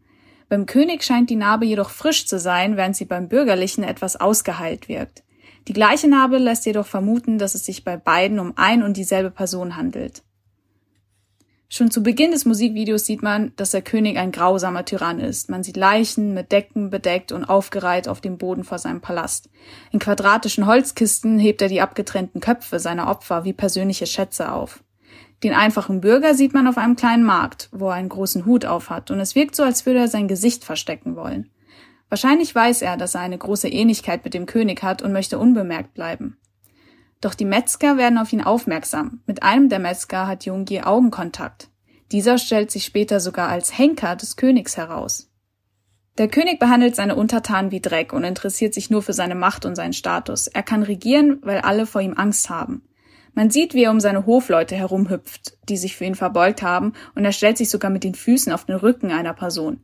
[0.51, 4.89] Beim König scheint die Narbe jedoch frisch zu sein, während sie beim Bürgerlichen etwas ausgeheilt
[4.89, 5.23] wirkt.
[5.69, 9.31] Die gleiche Narbe lässt jedoch vermuten, dass es sich bei beiden um ein und dieselbe
[9.31, 10.23] Person handelt.
[11.69, 15.49] Schon zu Beginn des Musikvideos sieht man, dass der König ein grausamer Tyrann ist.
[15.49, 19.49] Man sieht Leichen mit Decken bedeckt und aufgereiht auf dem Boden vor seinem Palast.
[19.93, 24.83] In quadratischen Holzkisten hebt er die abgetrennten Köpfe seiner Opfer wie persönliche Schätze auf.
[25.43, 29.09] Den einfachen Bürger sieht man auf einem kleinen Markt, wo er einen großen Hut aufhat,
[29.09, 31.49] und es wirkt so, als würde er sein Gesicht verstecken wollen.
[32.09, 35.93] Wahrscheinlich weiß er, dass er eine große Ähnlichkeit mit dem König hat und möchte unbemerkt
[35.93, 36.37] bleiben.
[37.21, 39.21] Doch die Metzger werden auf ihn aufmerksam.
[39.25, 41.69] Mit einem der Metzger hat Jungi Augenkontakt.
[42.11, 45.29] Dieser stellt sich später sogar als Henker des Königs heraus.
[46.17, 49.75] Der König behandelt seine Untertanen wie Dreck und interessiert sich nur für seine Macht und
[49.75, 50.47] seinen Status.
[50.47, 52.83] Er kann regieren, weil alle vor ihm Angst haben.
[53.33, 57.23] Man sieht, wie er um seine Hofleute herumhüpft, die sich für ihn verbeugt haben, und
[57.23, 59.81] er stellt sich sogar mit den Füßen auf den Rücken einer Person.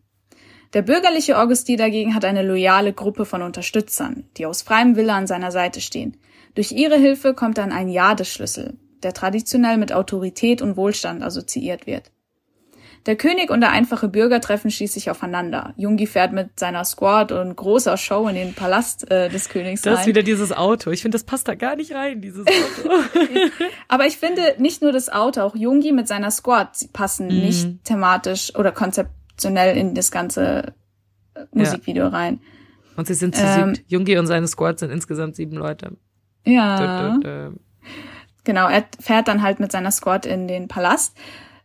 [0.74, 5.28] Der bürgerliche Augusti dagegen hat eine loyale Gruppe von Unterstützern, die aus freiem Wille an
[5.28, 6.18] seiner Seite stehen.
[6.56, 12.12] Durch ihre Hilfe kommt dann ein Jadesschlüssel, der traditionell mit Autorität und Wohlstand assoziiert wird.
[13.08, 15.74] Der König und der einfache Bürger treffen schließlich aufeinander.
[15.78, 20.02] Jungi fährt mit seiner Squad und großer Show in den Palast äh, des Königs Das
[20.02, 20.92] ist wieder dieses Auto.
[20.92, 22.90] Ich finde, das passt da gar nicht rein, dieses Auto.
[23.88, 27.40] Aber ich finde, nicht nur das Auto, auch Jungi mit seiner Squad passen mhm.
[27.40, 30.74] nicht thematisch oder konzeptionell in das ganze
[31.34, 32.10] äh, Musikvideo ja.
[32.10, 32.42] rein.
[32.98, 33.90] Und sie sind zu ähm, siebt.
[33.90, 35.96] Jungi und seine Squad sind insgesamt sieben Leute.
[36.46, 37.14] Ja.
[37.14, 37.60] Dut, dut, dut.
[38.44, 41.16] Genau, er fährt dann halt mit seiner Squad in den Palast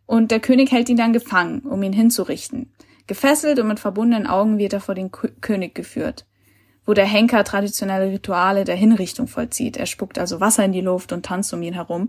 [0.07, 2.73] und der König hält ihn dann gefangen, um ihn hinzurichten.
[3.07, 6.27] Gefesselt und mit verbundenen Augen wird er vor den K König geführt,
[6.87, 9.77] wo der Henker traditionelle Rituale der Hinrichtung vollzieht.
[9.77, 12.09] Er spuckt also Wasser in die Luft und tanzt um ihn herum.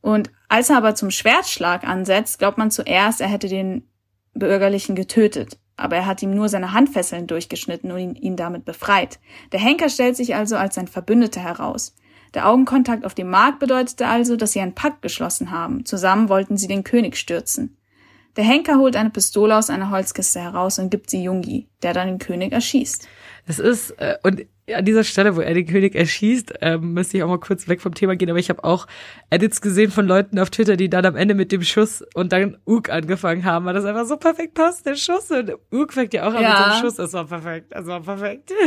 [0.00, 3.88] Und als er aber zum Schwertschlag ansetzt, glaubt man zuerst, er hätte den
[4.34, 5.58] Bürgerlichen getötet.
[5.76, 9.20] Aber er hat ihm nur seine Handfesseln durchgeschnitten und ihn, ihn damit befreit.
[9.52, 11.94] Der Henker stellt sich also als sein Verbündeter heraus.
[12.34, 15.84] Der Augenkontakt auf dem Markt bedeutete also, dass sie einen Pakt geschlossen haben.
[15.84, 17.76] Zusammen wollten sie den König stürzen.
[18.36, 22.06] Der Henker holt eine Pistole aus einer Holzkiste heraus und gibt sie Jungi, der dann
[22.06, 23.08] den König erschießt.
[23.46, 27.22] Das ist, äh, und an dieser Stelle, wo er den König erschießt, ähm, müsste ich
[27.22, 28.86] auch mal kurz weg vom Thema gehen, aber ich habe auch
[29.30, 32.58] Edits gesehen von Leuten auf Twitter, die dann am Ende mit dem Schuss und dann
[32.66, 35.30] Ug angefangen haben, weil das einfach so perfekt passt, der Schuss.
[35.30, 36.50] Und Ug fängt ja auch an ja.
[36.50, 36.96] mit einem Schuss.
[36.96, 38.52] Das war perfekt, das war perfekt.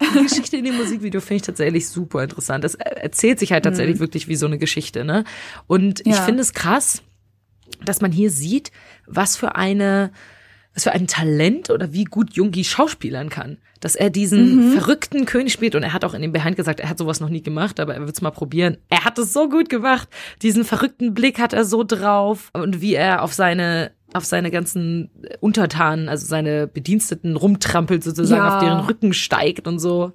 [0.00, 2.64] Die Geschichte in dem Musikvideo finde ich tatsächlich super interessant.
[2.64, 4.00] Das erzählt sich halt tatsächlich mhm.
[4.00, 5.24] wirklich wie so eine Geschichte, ne?
[5.66, 7.02] Und ich finde es krass,
[7.84, 8.70] dass man hier sieht,
[9.06, 10.12] was für eine
[10.74, 13.58] was für ein Talent oder wie gut Jungi schauspielern kann.
[13.80, 14.72] Dass er diesen mhm.
[14.72, 17.28] verrückten König spielt und er hat auch in dem Behind gesagt, er hat sowas noch
[17.28, 18.78] nie gemacht, aber er wird es mal probieren.
[18.88, 20.08] Er hat es so gut gemacht.
[20.42, 25.10] Diesen verrückten Blick hat er so drauf und wie er auf seine auf seine ganzen
[25.40, 28.56] Untertanen, also seine Bediensteten rumtrampelt sozusagen, ja.
[28.56, 30.12] auf deren Rücken steigt und so.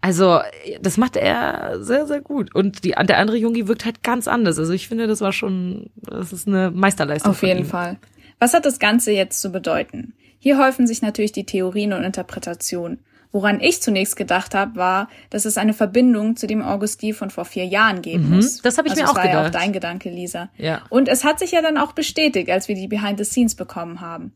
[0.00, 0.38] Also,
[0.80, 2.54] das macht er sehr, sehr gut.
[2.54, 4.56] Und die, der andere Jungi wirkt halt ganz anders.
[4.58, 7.32] Also ich finde, das war schon, das ist eine Meisterleistung.
[7.32, 7.66] Auf jeden ihm.
[7.66, 7.98] Fall.
[8.40, 10.14] Was hat das Ganze jetzt zu bedeuten?
[10.38, 12.98] Hier häufen sich natürlich die Theorien und Interpretationen.
[13.32, 17.44] Woran ich zunächst gedacht habe, war, dass es eine Verbindung zu dem Augusti von vor
[17.44, 18.60] vier Jahren geben mhm, muss.
[18.62, 19.42] Das habe ich also mir auch war gedacht.
[19.42, 20.48] Ja auch dein Gedanke, Lisa.
[20.56, 20.82] Ja.
[20.88, 24.00] Und es hat sich ja dann auch bestätigt, als wir die Behind the Scenes bekommen
[24.00, 24.32] haben.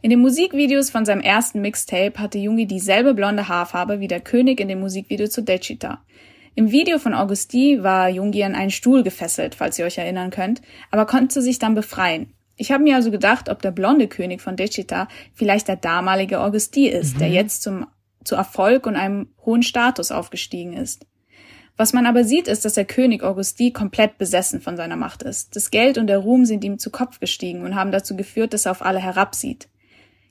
[0.00, 4.58] In den Musikvideos von seinem ersten Mixtape hatte Jungi dieselbe blonde Haarfarbe wie der König
[4.58, 6.02] in dem Musikvideo zu Dechita.
[6.56, 10.62] Im Video von Augusti war Jungi an einen Stuhl gefesselt, falls ihr euch erinnern könnt,
[10.90, 12.32] aber konnte sich dann befreien.
[12.62, 16.86] Ich habe mir also gedacht, ob der blonde König von Dechita vielleicht der damalige Augusti
[16.86, 17.18] ist, mhm.
[17.18, 17.88] der jetzt zum,
[18.22, 21.04] zu Erfolg und einem hohen Status aufgestiegen ist.
[21.76, 25.56] Was man aber sieht, ist, dass der König Augusti komplett besessen von seiner Macht ist.
[25.56, 28.66] Das Geld und der Ruhm sind ihm zu Kopf gestiegen und haben dazu geführt, dass
[28.66, 29.68] er auf alle herabsieht.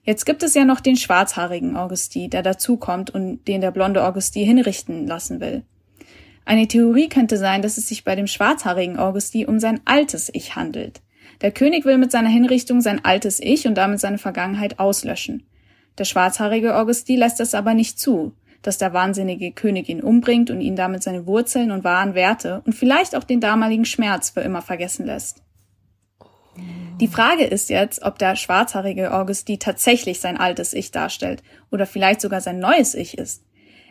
[0.03, 4.45] Jetzt gibt es ja noch den schwarzhaarigen Augusti, der dazukommt und den der blonde Augusti
[4.45, 5.63] hinrichten lassen will.
[6.45, 10.55] Eine Theorie könnte sein, dass es sich bei dem schwarzhaarigen Augusti um sein altes Ich
[10.55, 11.01] handelt.
[11.41, 15.47] Der König will mit seiner Hinrichtung sein altes Ich und damit seine Vergangenheit auslöschen.
[15.97, 20.61] Der schwarzhaarige Augusti lässt das aber nicht zu, dass der wahnsinnige König ihn umbringt und
[20.61, 24.61] ihn damit seine Wurzeln und wahren Werte und vielleicht auch den damaligen Schmerz für immer
[24.61, 25.41] vergessen lässt.
[26.99, 32.21] Die Frage ist jetzt, ob der schwarzhaarige Augusti tatsächlich sein altes Ich darstellt oder vielleicht
[32.21, 33.43] sogar sein neues Ich ist.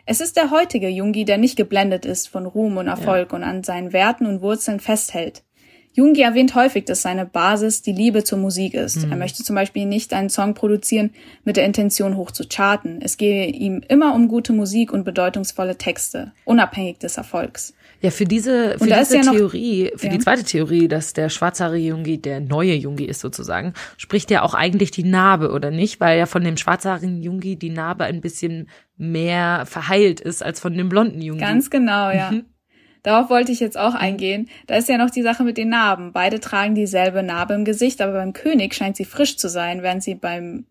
[0.05, 3.35] Es ist der heutige Jungi, der nicht geblendet ist von Ruhm und Erfolg ja.
[3.35, 5.43] und an seinen Werten und Wurzeln festhält.
[5.93, 9.05] Jungi erwähnt häufig, dass seine Basis die Liebe zur Musik ist.
[9.05, 9.11] Mhm.
[9.11, 11.11] Er möchte zum Beispiel nicht einen Song produzieren
[11.43, 12.99] mit der Intention hoch zu charten.
[13.01, 17.73] Es gehe ihm immer um gute Musik und bedeutungsvolle Texte, unabhängig des Erfolgs.
[18.01, 20.13] Ja, für diese, für diese ja Theorie, noch, für ja.
[20.13, 24.55] die zweite Theorie, dass der schwarzhaarige Jungi der neue Jungi ist sozusagen, spricht ja auch
[24.55, 25.99] eigentlich die Narbe, oder nicht?
[25.99, 30.75] Weil ja von dem schwarzhaarigen Jungi die Narbe ein bisschen mehr verheilt ist als von
[30.75, 31.41] dem blonden Jungi.
[31.41, 32.31] Ganz genau, ja.
[32.31, 32.45] Mhm.
[33.03, 34.49] Darauf wollte ich jetzt auch eingehen.
[34.67, 36.11] Da ist ja noch die Sache mit den Narben.
[36.11, 40.03] Beide tragen dieselbe Narbe im Gesicht, aber beim König scheint sie frisch zu sein, während
[40.03, 40.65] sie beim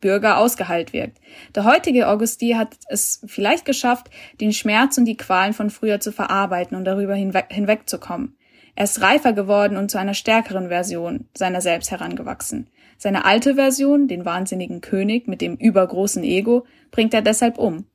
[0.00, 1.18] Bürger ausgeheilt wirkt.
[1.54, 4.10] Der heutige Augusti hat es vielleicht geschafft,
[4.40, 8.36] den Schmerz und die Qualen von früher zu verarbeiten und darüber hinweg, hinwegzukommen.
[8.74, 12.68] Er ist reifer geworden und zu einer stärkeren Version seiner selbst herangewachsen.
[12.98, 17.86] Seine alte Version, den wahnsinnigen König mit dem übergroßen Ego, bringt er deshalb um.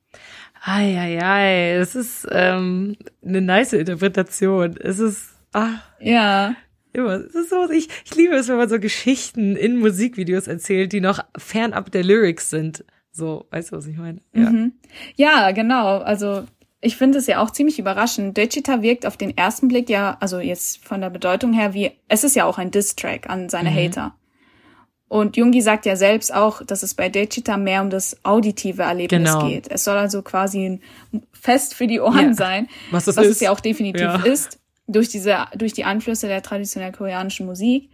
[0.64, 4.76] Eieiei, es ist ähm, eine nice Interpretation.
[4.76, 5.80] Es ist, ah.
[6.00, 6.54] Ja.
[6.92, 7.14] Immer.
[7.14, 11.00] Es ist so, ich, ich liebe es, wenn man so Geschichten in Musikvideos erzählt, die
[11.00, 12.84] noch fernab der Lyrics sind.
[13.10, 14.20] So, weißt du, was ich meine?
[14.34, 14.72] Ja, mhm.
[15.16, 15.98] ja genau.
[15.98, 16.44] Also
[16.80, 18.36] ich finde es ja auch ziemlich überraschend.
[18.36, 22.24] Dechita wirkt auf den ersten Blick ja, also jetzt von der Bedeutung her, wie es
[22.24, 23.76] ist ja auch ein Diss-Track an seine mhm.
[23.76, 24.14] Hater.
[25.12, 29.30] Und Jungi sagt ja selbst auch, dass es bei Dechita mehr um das auditive Erlebnis
[29.30, 29.46] genau.
[29.46, 29.70] geht.
[29.70, 30.82] Es soll also quasi ein
[31.32, 32.32] Fest für die Ohren ja.
[32.32, 34.22] sein, was, das was es ja auch definitiv ja.
[34.24, 37.90] ist, durch diese, durch die Einflüsse der traditionell koreanischen Musik.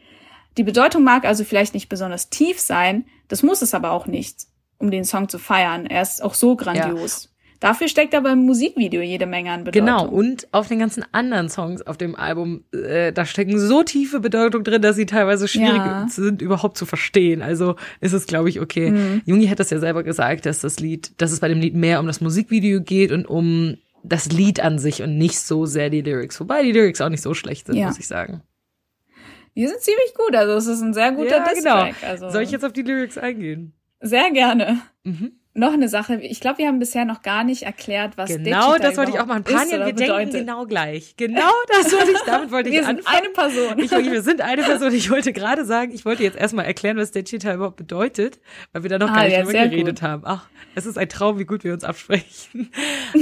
[0.58, 4.46] Die Bedeutung mag also vielleicht nicht besonders tief sein, das muss es aber auch nicht,
[4.78, 5.86] um den Song zu feiern.
[5.86, 7.24] Er ist auch so grandios.
[7.24, 7.30] Ja.
[7.60, 9.86] Dafür steckt aber im Musikvideo jede Menge an Bedeutung.
[9.86, 14.20] Genau, und auf den ganzen anderen Songs auf dem Album, äh, da stecken so tiefe
[14.20, 16.06] Bedeutung drin, dass sie teilweise schwierig ja.
[16.08, 17.42] sind, überhaupt zu verstehen.
[17.42, 18.90] Also ist es, glaube ich, okay.
[18.90, 19.22] Mhm.
[19.24, 21.98] Jungi hat das ja selber gesagt, dass das Lied, dass es bei dem Lied mehr
[21.98, 26.02] um das Musikvideo geht und um das Lied an sich und nicht so sehr die
[26.02, 26.38] Lyrics.
[26.38, 27.88] Wobei die Lyrics auch nicht so schlecht sind, ja.
[27.88, 28.42] muss ich sagen.
[29.56, 31.90] Die sind ziemlich gut, also es ist ein sehr guter ja, genau.
[32.06, 33.72] Also Soll ich jetzt auf die Lyrics eingehen?
[34.00, 34.82] Sehr gerne.
[35.02, 36.20] Mhm noch eine Sache.
[36.22, 39.26] Ich glaube, wir haben bisher noch gar nicht erklärt, was Genau, das wollte ich auch
[39.26, 39.44] machen.
[39.44, 40.08] Panja, wir bedeutet.
[40.08, 41.14] denken genau gleich.
[41.16, 43.04] Genau das wollte ich, damit wollte wir ich anfangen.
[43.04, 43.78] Wir sind eine Person.
[43.78, 44.94] Ich, wir sind eine Person.
[44.94, 48.38] Ich wollte gerade sagen, ich wollte jetzt erstmal erklären, was Dechita überhaupt bedeutet,
[48.72, 50.02] weil wir da noch ah, gar nicht ja, drüber geredet gut.
[50.02, 50.22] haben.
[50.24, 52.70] Ach, es ist ein Traum, wie gut wir uns absprechen.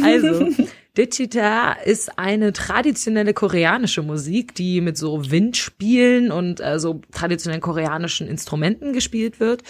[0.03, 0.49] Also,
[0.97, 8.27] Dichita ist eine traditionelle koreanische Musik, die mit so Windspielen und äh, so traditionellen koreanischen
[8.29, 9.63] Instrumenten gespielt wird.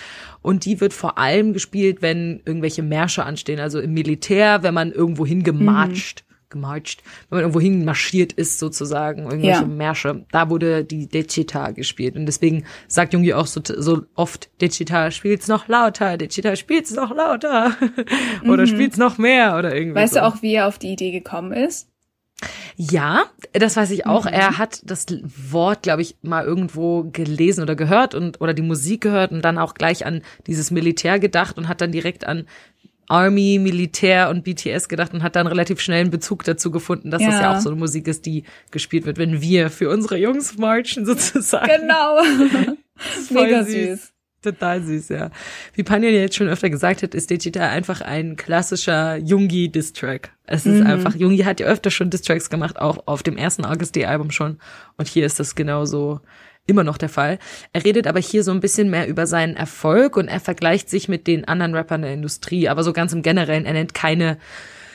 [0.42, 4.92] Und die wird vor allem gespielt, wenn irgendwelche Märsche anstehen, also im Militär, wenn man
[4.92, 9.66] irgendwo hingemarscht gemarcht, wenn man irgendwo hin marschiert ist sozusagen, irgendwelche ja.
[9.66, 10.24] Märsche.
[10.30, 15.48] Da wurde die Decita gespielt und deswegen sagt Jungi auch so, so oft, Decita spielt's
[15.48, 17.76] noch lauter, Decita spielt's noch lauter
[18.44, 18.66] oder mhm.
[18.66, 20.20] spielt's noch mehr oder irgendwie Weißt so.
[20.20, 21.88] du auch, wie er auf die Idee gekommen ist?
[22.76, 24.26] Ja, das weiß ich auch.
[24.26, 24.32] Mhm.
[24.32, 29.00] Er hat das Wort, glaube ich, mal irgendwo gelesen oder gehört und oder die Musik
[29.00, 32.46] gehört und dann auch gleich an dieses Militär gedacht und hat dann direkt an
[33.08, 37.22] Army, Militär und BTS gedacht und hat dann relativ schnell einen Bezug dazu gefunden, dass
[37.22, 37.30] ja.
[37.30, 40.58] das ja auch so eine Musik ist, die gespielt wird, wenn wir für unsere Jungs
[40.58, 41.70] marchen sozusagen.
[41.80, 42.20] Genau.
[43.30, 43.72] Mega süß.
[43.72, 44.12] süß.
[44.42, 45.30] Total süß, ja.
[45.74, 50.30] Wie Panja jetzt schon öfter gesagt hat, ist Digita einfach ein klassischer Jungi-Distrack.
[50.44, 50.86] Es ist mhm.
[50.86, 54.58] einfach, Jungi hat ja öfter schon Distracks gemacht, auch auf dem ersten August Day-Album schon.
[54.98, 56.20] Und hier ist das genauso
[56.66, 57.38] immer noch der Fall.
[57.72, 61.08] Er redet aber hier so ein bisschen mehr über seinen Erfolg und er vergleicht sich
[61.08, 64.38] mit den anderen Rappern der Industrie, aber so ganz im Generellen, er nennt keine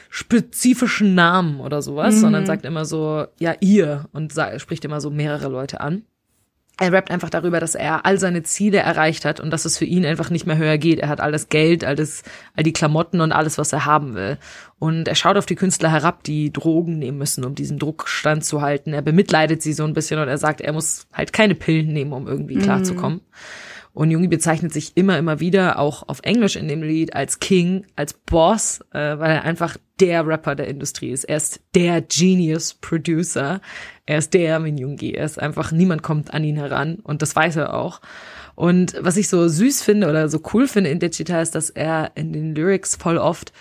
[0.09, 2.19] spezifischen Namen oder sowas, mhm.
[2.19, 6.03] sondern sagt immer so, ja, ihr und spricht immer so mehrere Leute an.
[6.81, 9.85] Er rappt einfach darüber, dass er all seine Ziele erreicht hat und dass es für
[9.85, 10.97] ihn einfach nicht mehr höher geht.
[10.97, 12.23] Er hat alles Geld, alles,
[12.55, 14.39] all die Klamotten und alles, was er haben will.
[14.79, 18.93] Und er schaut auf die Künstler herab, die Drogen nehmen müssen, um diesem Druck standzuhalten.
[18.93, 22.13] Er bemitleidet sie so ein bisschen und er sagt, er muss halt keine Pillen nehmen,
[22.13, 23.19] um irgendwie klarzukommen.
[23.19, 23.70] Mhm.
[23.93, 27.85] Und Jungi bezeichnet sich immer, immer wieder, auch auf Englisch in dem Lied, als King,
[27.95, 31.25] als Boss, äh, weil er einfach der Rapper der Industrie ist.
[31.25, 33.61] Er ist der Genius Producer.
[34.05, 35.11] Er ist der Min Jungi.
[35.11, 38.01] Er ist einfach, niemand kommt an ihn heran und das weiß er auch.
[38.55, 42.11] Und was ich so süß finde oder so cool finde in Digital ist, dass er
[42.15, 43.53] in den Lyrics voll oft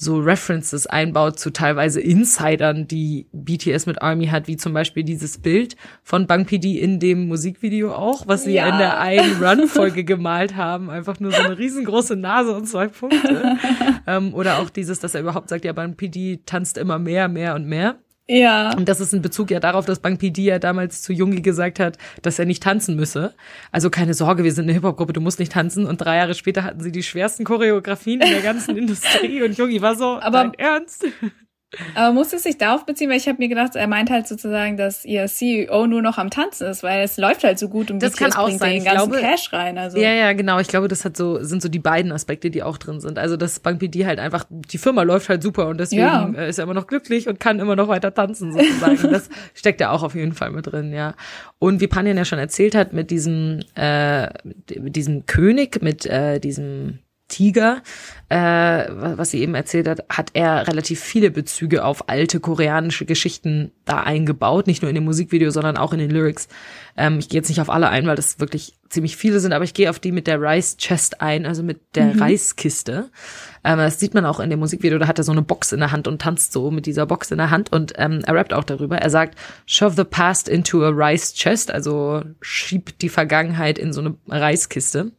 [0.00, 5.38] so References einbaut zu teilweise Insidern, die BTS mit Army hat, wie zum Beispiel dieses
[5.38, 8.68] Bild von Bang PD in dem Musikvideo auch, was sie ja.
[8.68, 10.88] in der einen Run-Folge gemalt haben.
[10.88, 13.56] Einfach nur so eine riesengroße Nase und zwei Punkte.
[14.06, 17.56] ähm, oder auch dieses, dass er überhaupt sagt, ja, Bang PD tanzt immer mehr, mehr
[17.56, 17.96] und mehr.
[18.30, 18.74] Ja.
[18.76, 21.80] Und das ist ein Bezug ja darauf, dass Bang PD ja damals zu Jungi gesagt
[21.80, 23.34] hat, dass er nicht tanzen müsse.
[23.72, 25.86] Also keine Sorge, wir sind eine Hip-Hop-Gruppe, du musst nicht tanzen.
[25.86, 29.80] Und drei Jahre später hatten sie die schwersten Choreografien in der ganzen Industrie und Jungi
[29.80, 31.06] war so, Aber Ernst?
[31.94, 34.78] Aber muss es sich darauf beziehen, weil ich habe mir gedacht, er meint halt sozusagen,
[34.78, 38.02] dass ihr CEO nur noch am Tanzen ist, weil es läuft halt so gut und
[38.02, 38.76] das kann auch sein.
[38.76, 39.76] den ganzen glaube, Cash rein.
[39.76, 39.98] Also.
[39.98, 40.58] Ja, ja, genau.
[40.60, 43.18] Ich glaube, das hat so sind so die beiden Aspekte, die auch drin sind.
[43.18, 46.30] Also dass Bank PD halt einfach die Firma läuft halt super und deswegen ja.
[46.30, 49.02] Äh, ist er immer noch glücklich und kann immer noch weiter tanzen sozusagen.
[49.12, 51.14] das steckt ja auch auf jeden Fall mit drin, ja.
[51.58, 54.28] Und wie Panjan ja schon erzählt hat, mit diesem äh,
[54.80, 57.82] mit diesem König, mit äh, diesem Tiger,
[58.30, 63.70] äh, was sie eben erzählt hat, hat er relativ viele Bezüge auf alte koreanische Geschichten
[63.84, 66.48] da eingebaut, nicht nur in dem Musikvideo, sondern auch in den Lyrics.
[66.96, 69.64] Ähm, ich gehe jetzt nicht auf alle ein, weil das wirklich ziemlich viele sind, aber
[69.64, 72.20] ich gehe auf die mit der Rice Chest ein, also mit der mhm.
[72.20, 73.10] Reiskiste.
[73.62, 75.80] Ähm, das sieht man auch in dem Musikvideo, da hat er so eine Box in
[75.80, 78.54] der Hand und tanzt so mit dieser Box in der Hand und ähm, er rappt
[78.54, 78.98] auch darüber.
[78.98, 84.00] Er sagt, shove the past into a rice chest, also schieb die Vergangenheit in so
[84.00, 85.12] eine Reiskiste.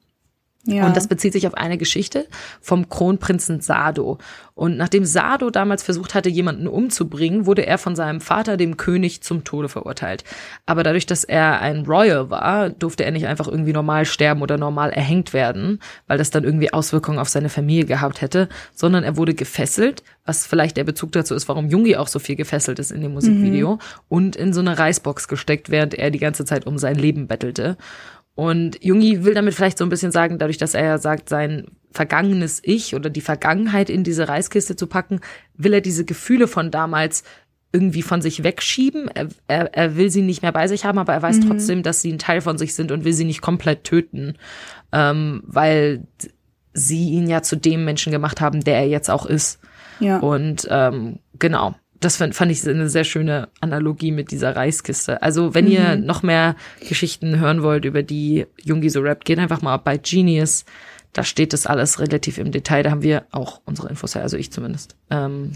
[0.65, 0.85] Ja.
[0.85, 2.27] Und das bezieht sich auf eine Geschichte
[2.59, 4.17] vom Kronprinzen Sado.
[4.55, 9.21] Und nachdem Sado damals versucht hatte, jemanden umzubringen, wurde er von seinem Vater, dem König,
[9.21, 10.25] zum Tode verurteilt.
[10.65, 14.57] Aber dadurch, dass er ein Royal war, durfte er nicht einfach irgendwie normal sterben oder
[14.57, 19.15] normal erhängt werden, weil das dann irgendwie Auswirkungen auf seine Familie gehabt hätte, sondern er
[19.15, 22.91] wurde gefesselt, was vielleicht der Bezug dazu ist, warum Jungi auch so viel gefesselt ist
[22.91, 23.79] in dem Musikvideo, mhm.
[24.09, 27.77] und in so eine Reisbox gesteckt, während er die ganze Zeit um sein Leben bettelte.
[28.39, 31.65] Und Jungi will damit vielleicht so ein bisschen sagen, dadurch, dass er ja sagt, sein
[31.91, 35.19] vergangenes Ich oder die Vergangenheit in diese Reiskiste zu packen,
[35.57, 37.25] will er diese Gefühle von damals
[37.73, 39.09] irgendwie von sich wegschieben.
[39.09, 41.49] Er, er, er will sie nicht mehr bei sich haben, aber er weiß mhm.
[41.49, 44.35] trotzdem, dass sie ein Teil von sich sind und will sie nicht komplett töten,
[44.93, 46.07] ähm, weil
[46.71, 49.59] sie ihn ja zu dem Menschen gemacht haben, der er jetzt auch ist.
[49.99, 50.19] Ja.
[50.19, 55.21] Und ähm, genau, das fand, fand ich eine sehr schöne Analogie mit dieser Reiskiste.
[55.21, 55.71] Also, wenn mhm.
[55.71, 56.55] ihr noch mehr
[56.87, 60.65] Geschichten hören wollt, über die Jungi so rappt, geht einfach mal bei Genius.
[61.13, 62.83] Da steht das alles relativ im Detail.
[62.83, 64.95] Da haben wir auch unsere Infos her, also ich zumindest.
[65.09, 65.53] Ähm,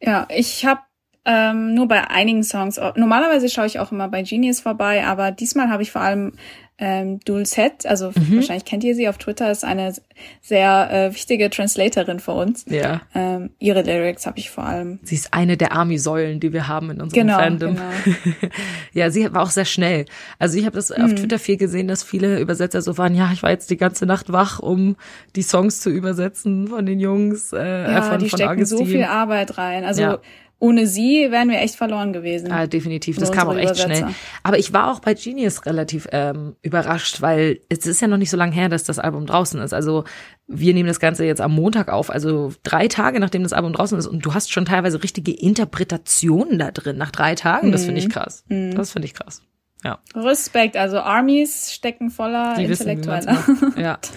[0.00, 0.80] ja, ich habe
[1.24, 2.80] ähm, nur bei einigen Songs.
[2.96, 6.32] Normalerweise schaue ich auch immer bei Genius vorbei, aber diesmal habe ich vor allem
[6.80, 8.36] ähm, Dulcet, also mhm.
[8.36, 9.92] wahrscheinlich kennt ihr sie auf Twitter, ist eine
[10.40, 12.64] sehr äh, wichtige Translatorin für uns.
[12.68, 13.02] Ja.
[13.14, 14.98] Ähm, ihre Lyrics habe ich vor allem.
[15.02, 17.76] Sie ist eine der Army-Säulen, die wir haben in unserem genau, Fandom.
[17.76, 18.52] Genau.
[18.94, 20.06] ja, sie war auch sehr schnell.
[20.38, 21.04] Also ich habe das mhm.
[21.04, 24.06] auf Twitter viel gesehen, dass viele Übersetzer so waren, ja, ich war jetzt die ganze
[24.06, 24.96] Nacht wach, um
[25.36, 27.52] die Songs zu übersetzen von den Jungs.
[27.52, 28.78] Äh, ja, von, die von stecken Augustin.
[28.78, 29.84] so viel Arbeit rein.
[29.84, 30.18] Also ja
[30.60, 32.52] ohne sie wären wir echt verloren gewesen.
[32.52, 33.18] Ah, definitiv.
[33.18, 34.08] Das kam auch echt schnell.
[34.42, 38.30] Aber ich war auch bei Genius relativ ähm, überrascht, weil es ist ja noch nicht
[38.30, 39.72] so lange her, dass das Album draußen ist.
[39.72, 40.04] Also
[40.46, 43.98] wir nehmen das Ganze jetzt am Montag auf, also drei Tage nachdem das Album draußen
[43.98, 44.06] ist.
[44.06, 47.72] Und du hast schon teilweise richtige Interpretationen da drin nach drei Tagen.
[47.72, 48.12] Das finde ich mhm.
[48.12, 48.44] krass.
[48.48, 48.74] Mhm.
[48.74, 49.42] Das finde ich krass.
[49.82, 49.98] Ja.
[50.14, 50.76] Respekt.
[50.76, 53.46] Also Armies stecken voller Die Intellektueller.
[53.46, 53.98] Wissen, ja.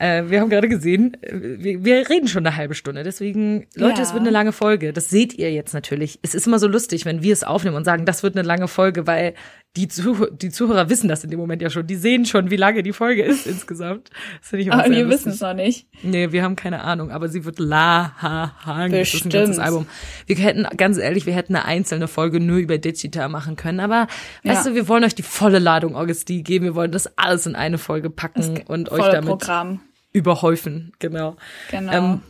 [0.00, 3.02] Äh, wir haben gerade gesehen, äh, wir, wir, reden schon eine halbe Stunde.
[3.02, 4.02] Deswegen, Leute, ja.
[4.02, 4.94] es wird eine lange Folge.
[4.94, 6.18] Das seht ihr jetzt natürlich.
[6.22, 8.66] Es ist immer so lustig, wenn wir es aufnehmen und sagen, das wird eine lange
[8.66, 9.34] Folge, weil
[9.76, 11.86] die, Zuh die Zuhörer wissen das in dem Moment ja schon.
[11.86, 14.08] Die sehen schon, wie lange die Folge ist insgesamt.
[14.40, 15.86] Das finde ich immer Aber wir wissen es noch nicht.
[16.02, 17.10] Nee, wir haben keine Ahnung.
[17.10, 18.88] Aber sie wird la ha ha.
[18.88, 19.02] Bestimmt.
[19.02, 19.86] Das ist ein ganzes Album.
[20.24, 23.80] Wir hätten, ganz ehrlich, wir hätten eine einzelne Folge nur über Digital machen können.
[23.80, 24.06] Aber,
[24.44, 24.52] ja.
[24.54, 26.64] weißt du, wir wollen euch die volle Ladung Augustin geben.
[26.64, 29.80] Wir wollen das alles in eine Folge packen und euch damit Programm.
[30.12, 30.92] Überhäufen.
[30.98, 31.36] Genau.
[31.70, 31.92] Genau.
[31.92, 32.22] Ähm,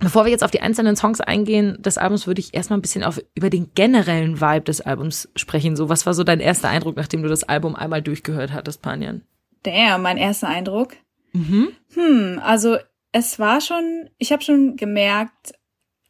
[0.00, 3.02] Bevor wir jetzt auf die einzelnen Songs eingehen des Albums, würde ich erstmal ein bisschen
[3.02, 5.76] auf, über den generellen Vibe des Albums sprechen.
[5.76, 9.22] So, was war so dein erster Eindruck, nachdem du das Album einmal durchgehört hattest, Panjan?
[9.64, 10.94] Der, mein erster Eindruck.
[11.32, 11.70] Mhm.
[11.94, 12.76] Hm, also
[13.10, 15.54] es war schon, ich habe schon gemerkt,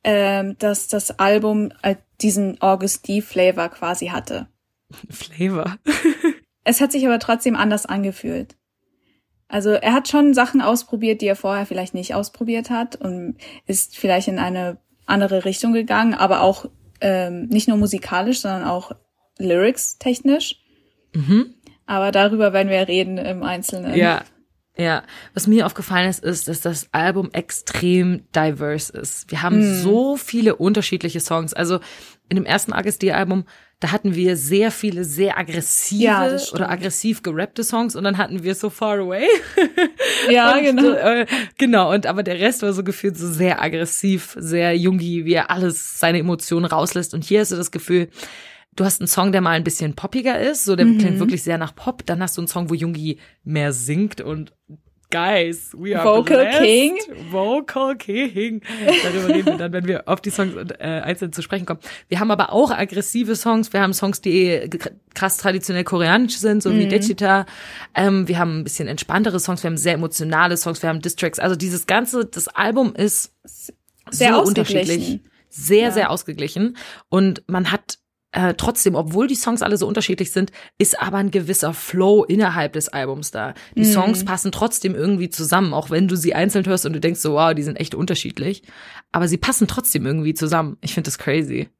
[0.04, 3.22] ähm, dass das Album äh, diesen August D.
[3.22, 4.48] Flavor quasi hatte.
[5.10, 5.76] Flavor?
[6.64, 8.57] es hat sich aber trotzdem anders angefühlt.
[9.48, 13.96] Also er hat schon Sachen ausprobiert, die er vorher vielleicht nicht ausprobiert hat und ist
[13.96, 16.66] vielleicht in eine andere Richtung gegangen, aber auch
[17.00, 18.92] ähm, nicht nur musikalisch, sondern auch
[19.38, 20.60] lyrics technisch.
[21.14, 21.54] Mhm.
[21.86, 23.94] Aber darüber werden wir reden im Einzelnen.
[23.94, 24.22] Ja,
[24.76, 25.02] ja.
[25.32, 29.30] Was mir aufgefallen ist, ist, dass das Album extrem diverse ist.
[29.30, 31.54] Wir haben so viele unterschiedliche Songs.
[31.54, 31.80] Also
[32.28, 33.44] in dem ersten AGSD-Album,
[33.80, 38.42] da hatten wir sehr viele sehr aggressive Ja, oder aggressiv gerappte Songs und dann hatten
[38.42, 39.26] wir So Far Away.
[40.30, 40.92] Ja, und, genau.
[40.92, 41.26] Äh,
[41.58, 45.50] genau, und aber der Rest war so gefühlt so sehr aggressiv, sehr jungi, wie er
[45.50, 47.14] alles seine Emotionen rauslässt.
[47.14, 48.08] Und hier hast du das Gefühl,
[48.74, 50.98] du hast einen Song, der mal ein bisschen poppiger ist, so der Mhm.
[50.98, 52.04] klingt wirklich sehr nach Pop.
[52.04, 54.52] Dann hast du einen Song, wo Jungi mehr singt und
[55.10, 56.60] Guys, we are Vocal blessed.
[56.60, 56.98] King.
[57.30, 58.60] Vocal King.
[59.02, 61.80] Darüber reden wir dann, wenn wir auf die Songs äh, einzeln zu sprechen kommen.
[62.08, 63.72] Wir haben aber auch aggressive Songs.
[63.72, 64.68] Wir haben Songs, die
[65.14, 66.90] krass traditionell koreanisch sind, so wie Mhm.
[66.90, 67.46] Dechita.
[67.94, 69.62] Ähm, wir haben ein bisschen entspanntere Songs.
[69.62, 70.82] Wir haben sehr emotionale Songs.
[70.82, 71.38] Wir haben Distracks.
[71.38, 73.32] Also dieses ganze, das Album ist
[74.10, 75.20] Sehr so unterschiedlich.
[75.48, 75.90] Sehr, Ja.
[75.90, 76.76] sehr ausgeglichen.
[77.08, 77.98] Und man hat
[78.32, 82.74] äh, trotzdem, obwohl die Songs alle so unterschiedlich sind, ist aber ein gewisser Flow innerhalb
[82.74, 83.54] des Albums da.
[83.74, 83.92] Die Mhm.
[83.92, 87.32] Songs passen trotzdem irgendwie zusammen, auch wenn du sie einzeln hörst und du denkst so,
[87.32, 88.62] wow, die sind echt unterschiedlich.
[89.12, 90.76] Aber sie passen trotzdem irgendwie zusammen.
[90.82, 91.70] Ich finde das crazy.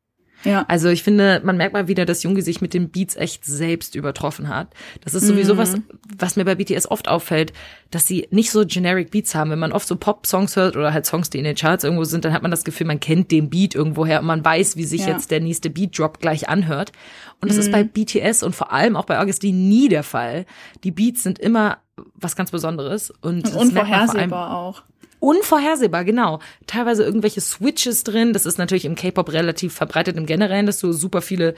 [0.45, 0.65] Ja.
[0.69, 3.95] Also ich finde, man merkt mal wieder, dass Jungi sich mit den Beats echt selbst
[3.95, 4.69] übertroffen hat.
[5.05, 5.59] Das ist sowieso Mhm.
[5.59, 5.75] was,
[6.19, 7.53] was mir bei BTS oft auffällt,
[7.91, 9.51] dass sie nicht so generic Beats haben.
[9.51, 12.25] Wenn man oft so Pop-Songs hört oder halt Songs, die in den Charts irgendwo sind,
[12.25, 15.01] dann hat man das Gefühl, man kennt den Beat irgendwoher und man weiß, wie sich
[15.03, 15.09] Ja.
[15.09, 15.13] Mhm.
[15.15, 16.93] jetzt der nächste Beat-Drop gleich anhört.
[17.41, 20.45] Und das ist bei BTS und vor allem auch bei Augustine nie der Fall.
[20.85, 21.79] Die Beats sind immer
[22.15, 24.83] was ganz Besonderes und, Und unvorhersehbar auch.
[25.21, 26.41] Unvorhersehbar, genau.
[26.67, 28.33] Teilweise irgendwelche Switches drin.
[28.33, 31.55] Das ist natürlich im K-Pop relativ verbreitet im Generellen, dass du super viele,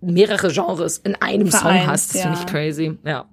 [0.00, 2.14] mehrere Genres in einem Song Vereint, hast.
[2.14, 2.50] Das finde ich ja.
[2.50, 3.28] crazy, ja.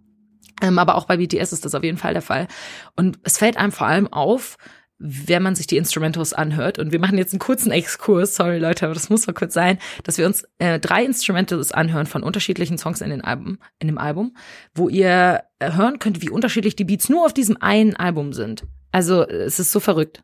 [0.61, 2.47] Ähm, aber auch bei BTS ist das auf jeden Fall der Fall.
[2.95, 4.57] Und es fällt einem vor allem auf,
[4.97, 6.79] wenn man sich die Instrumentals anhört.
[6.79, 9.77] Und wir machen jetzt einen kurzen Exkurs, sorry Leute, aber das muss mal kurz sein,
[10.03, 13.97] dass wir uns äh, drei Instrumentals anhören von unterschiedlichen Songs in, den Alben, in dem
[13.97, 14.35] Album,
[14.73, 18.63] wo ihr äh, hören könnt, wie unterschiedlich die Beats nur auf diesem einen Album sind.
[18.95, 20.21] Also es ist so verrückt.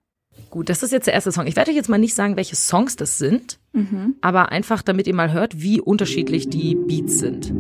[0.50, 1.46] Gut, das ist jetzt der erste Song.
[1.46, 4.16] Ich werde euch jetzt mal nicht sagen, welche Songs das sind, Mhm.
[4.22, 7.52] aber einfach, damit ihr mal hört, wie unterschiedlich die Beats sind.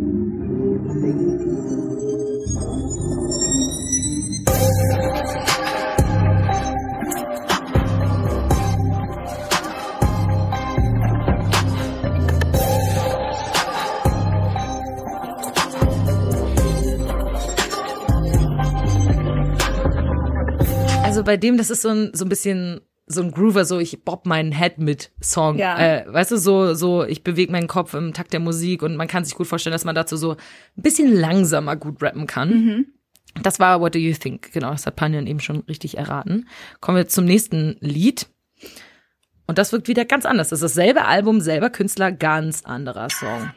[21.12, 24.06] Also bei dem, das ist so ein, so ein bisschen so ein Groover, so ich
[24.06, 25.58] bob meinen Head mit Song.
[25.58, 25.78] Ja.
[25.78, 29.10] Äh, weißt du, so, so ich bewege meinen Kopf im Takt der Musik und man
[29.10, 30.38] kann sich gut vorstellen, dass man dazu so ein
[30.78, 32.86] bisschen langsamer gut rappen kann.
[33.44, 34.54] Das war What Do You Think?
[34.54, 36.48] Genau, das hat Panjan eben schon richtig erraten.
[36.80, 38.28] Kommen wir zum nächsten Lied.
[39.48, 40.48] Und das wirkt wieder ganz anders.
[40.48, 43.52] Das ist dasselbe Album, selber Künstler, ganz anderer Song.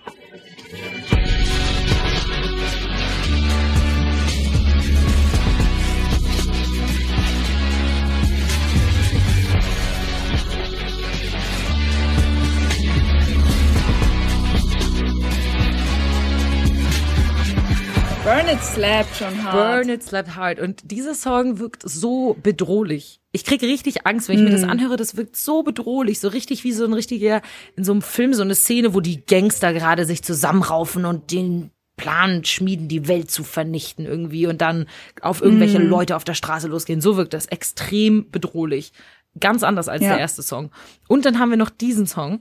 [18.25, 19.53] Burn It slappt schon hart.
[19.55, 20.59] Burn It Slap Hard.
[20.59, 23.21] Und dieser Song wirkt so bedrohlich.
[23.33, 24.97] Ich kriege richtig Angst, wenn ich mir das anhöre.
[24.97, 27.43] Das wirkt so bedrohlich, so richtig wie so ein richtiger,
[27.77, 31.71] in so einem Film, so eine Szene, wo die Gangster gerade sich zusammenraufen und den
[31.99, 34.87] Plan schmieden, die Welt zu vernichten irgendwie und dann
[35.21, 37.03] auf irgendwelche Leute auf der Straße losgehen.
[37.03, 38.93] So wirkt das extrem bedrohlich.
[39.39, 40.11] Ganz anders als Ja.
[40.11, 40.71] der erste Song.
[41.09, 42.41] Und dann haben wir noch diesen Song,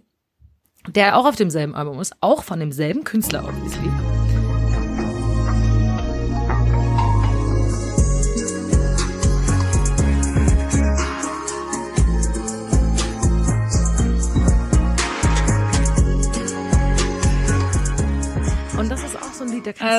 [0.88, 3.90] der auch auf demselben Album ist, auch von demselben Künstler, obviously.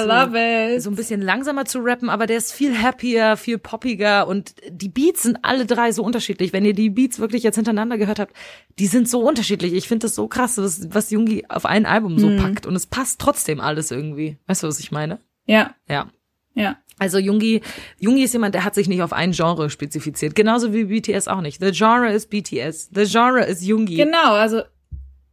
[0.06, 0.82] Love it.
[0.82, 4.88] so ein bisschen langsamer zu rappen, aber der ist viel happier, viel poppiger und die
[4.88, 6.52] Beats sind alle drei so unterschiedlich.
[6.52, 8.34] Wenn ihr die Beats wirklich jetzt hintereinander gehört habt,
[8.78, 9.72] die sind so unterschiedlich.
[9.72, 12.18] Ich finde das so krass, was, was Jungi auf ein Album Mhm.
[12.18, 14.38] so packt und es passt trotzdem alles irgendwie.
[14.46, 15.20] Weißt du, was ich meine?
[15.46, 16.10] Ja, Ja.
[16.54, 16.76] ja.
[16.98, 17.60] Also Jungi,
[17.98, 20.36] Jungi ist jemand, der hat sich nicht auf ein Genre spezifiziert.
[20.36, 21.60] Genauso wie BTS auch nicht.
[21.60, 22.90] The Genre ist BTS.
[22.94, 23.96] The Genre ist Jungi.
[23.96, 24.62] Genau, also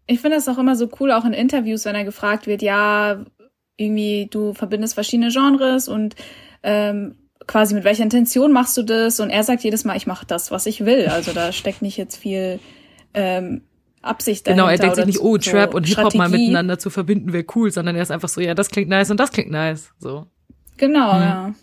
[0.07, 3.23] ich finde das auch immer so cool, auch in Interviews, wenn er gefragt wird, ja,
[3.77, 6.15] irgendwie du verbindest verschiedene Genres und
[6.63, 7.15] ähm,
[7.47, 9.19] quasi mit welcher Intention machst du das?
[9.19, 11.07] Und er sagt jedes Mal, ich mache das, was ich will.
[11.07, 12.59] Also da steckt nicht jetzt viel
[13.13, 13.61] ähm,
[14.03, 16.89] Absicht Genau, er dahinter denkt sich nicht, oh, so Trap und Hip-Hop mal miteinander zu
[16.89, 19.51] verbinden wäre cool, sondern er ist einfach so, ja, das klingt nice und das klingt
[19.51, 19.91] nice.
[19.99, 20.27] So.
[20.77, 21.21] Genau, Mhm.
[21.21, 21.53] ja.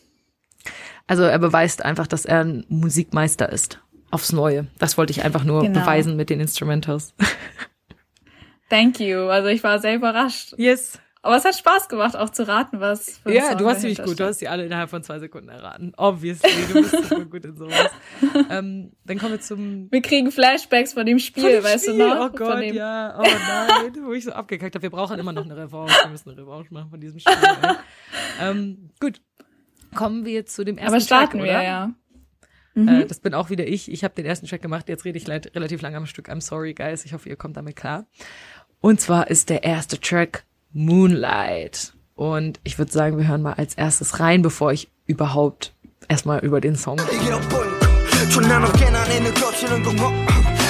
[1.07, 3.81] Also er beweist einfach, dass er ein Musikmeister ist.
[4.11, 4.67] Aufs Neue.
[4.79, 5.81] Das wollte ich einfach nur Genau.
[5.81, 7.15] beweisen mit den Instrumentals.
[8.71, 9.29] Thank you.
[9.29, 10.55] Also ich war sehr überrascht.
[10.59, 10.99] Yes.
[11.21, 14.03] Aber es hat Spaß gemacht, auch zu raten, was für Ja, Song du hast ziemlich
[14.03, 14.19] gut.
[14.21, 15.93] Du hast die alle innerhalb von zwei Sekunden erraten.
[15.97, 17.91] Obviously, du bist super gut in sowas.
[18.51, 21.99] ähm, dann kommen wir zum Wir kriegen Flashbacks von dem Spiel, Von dem weißt Spiel.
[21.99, 22.27] du noch?
[22.27, 23.19] Oh Gott, dem- ja.
[23.19, 23.23] Oh
[23.83, 24.83] nein, wo ich so abgekackt habe.
[24.83, 25.95] Wir brauchen immer noch eine Revanche.
[26.05, 27.35] Wir müssen eine Revanche machen von diesem Spiel.
[28.41, 29.21] ähm, gut.
[29.95, 31.63] Kommen wir zu dem ersten Aber starten Track, wir, oder?
[31.63, 31.93] ja.
[32.77, 33.91] Äh, das bin auch wieder ich.
[33.91, 34.89] Ich habe den ersten Track gemacht.
[34.89, 36.29] Jetzt rede ich relativ lange am Stück.
[36.29, 37.05] I'm sorry, guys.
[37.05, 38.07] Ich hoffe, ihr kommt damit klar.
[38.81, 41.94] Und zwar ist der erste Track Moonlight.
[42.16, 45.74] Und ich würde sagen, wir hören mal als erstes rein, bevor ich überhaupt
[46.08, 50.12] erstmal über den Song 이게 보이고 존나 높게 난 애는 거치는 공허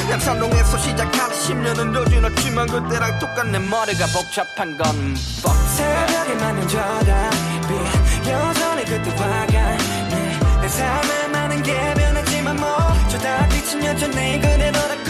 [0.09, 7.29] 양산동에서 시작한 10년은 요지났지만 그때랑 똑같네 머리가 복잡한 건 fuck 새벽에 맞는 저다
[7.67, 15.06] 빛 여전히 그때와 같네 내 삶에 많은 게 변했지만 뭐저 다 비친 여전히 그대로라고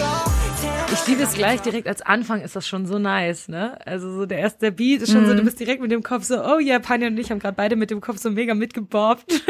[1.09, 3.79] Liebe es gleich direkt als Anfang ist das schon so nice, ne?
[3.87, 6.25] Also so der erste der Beat ist schon so, du bist direkt mit dem Kopf
[6.25, 9.25] so, oh ja, Panja und ich haben gerade beide mit dem Kopf so mega mitgebobbt.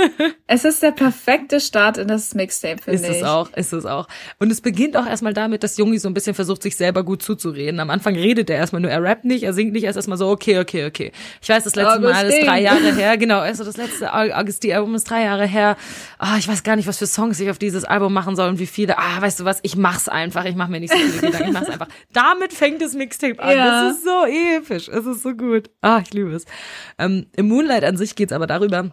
[0.50, 3.16] Es ist der perfekte Start in das Mixtape, finde Ist ich.
[3.18, 4.08] es auch, ist es auch.
[4.38, 7.22] Und es beginnt auch erstmal damit, dass Jungi so ein bisschen versucht, sich selber gut
[7.22, 7.80] zuzureden.
[7.80, 10.16] Am Anfang redet er erstmal nur, er rappt nicht, er singt nicht, er ist erstmal
[10.16, 11.12] so, okay, okay, okay.
[11.42, 15.04] Ich weiß, das letzte Mal ist drei Jahre her, genau, also das letzte Augustin-Album ist
[15.10, 15.76] drei Jahre her.
[16.18, 18.58] Ah, ich weiß gar nicht, was für Songs ich auf dieses Album machen soll und
[18.58, 18.96] wie viele.
[18.96, 21.52] Ah, weißt du was, ich mach's einfach, ich mache mir nicht so viele Gedanken, ich
[21.54, 21.88] mach's einfach.
[22.12, 23.56] Damit fängt das Mixtape an.
[23.56, 23.84] Ja.
[23.88, 25.70] Das ist so episch, es ist so gut.
[25.80, 26.44] Ah, ich liebe es.
[26.98, 28.90] Ähm, Im Moonlight an sich geht's aber darüber,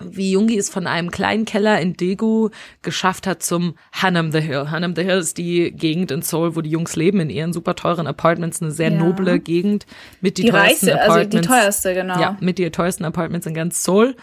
[0.00, 2.50] wie Jungi es von einem kleinen Keller in Daegu
[2.82, 4.70] geschafft hat zum Hanam the Hill.
[4.70, 7.74] Hanam the Hill ist die Gegend in Seoul, wo die Jungs leben, in ihren super
[7.74, 8.98] teuren Apartments, eine sehr Ja.
[8.98, 9.86] noble Gegend
[10.20, 11.48] mit die, Die teuersten reichste, also die Apartments.
[11.48, 12.20] teuerste, genau.
[12.20, 14.14] Ja, mit die teuersten Apartments in ganz Seoul,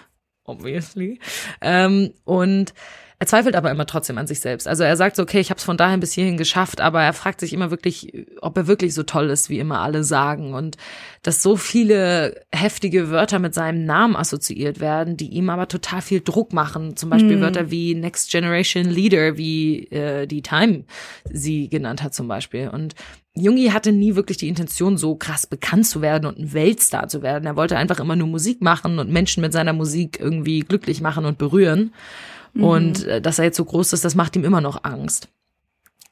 [0.45, 1.19] obviously.
[1.59, 2.73] Ähm, und
[3.17, 4.67] er zweifelt aber immer trotzdem an sich selbst.
[4.67, 7.13] Also er sagt so, okay, ich habe es von dahin bis hierhin geschafft, aber er
[7.13, 10.53] fragt sich immer wirklich, ob er wirklich so toll ist, wie immer alle sagen.
[10.53, 10.75] Und
[11.23, 16.19] dass so viele heftige Wörter mit seinem Namen assoziiert werden, die ihm aber total viel
[16.19, 16.97] Druck machen.
[16.97, 20.83] Zum Beispiel Wörter wie Next Generation Leader, wie äh, die Time
[21.31, 22.67] sie genannt hat zum Beispiel.
[22.67, 22.95] Und
[23.33, 27.21] Jungi hatte nie wirklich die Intention, so krass bekannt zu werden und ein Weltstar zu
[27.21, 27.45] werden.
[27.45, 31.25] Er wollte einfach immer nur Musik machen und Menschen mit seiner Musik irgendwie glücklich machen
[31.25, 31.93] und berühren.
[32.63, 35.29] Und äh, dass er jetzt so groß ist, das macht ihm immer noch Angst.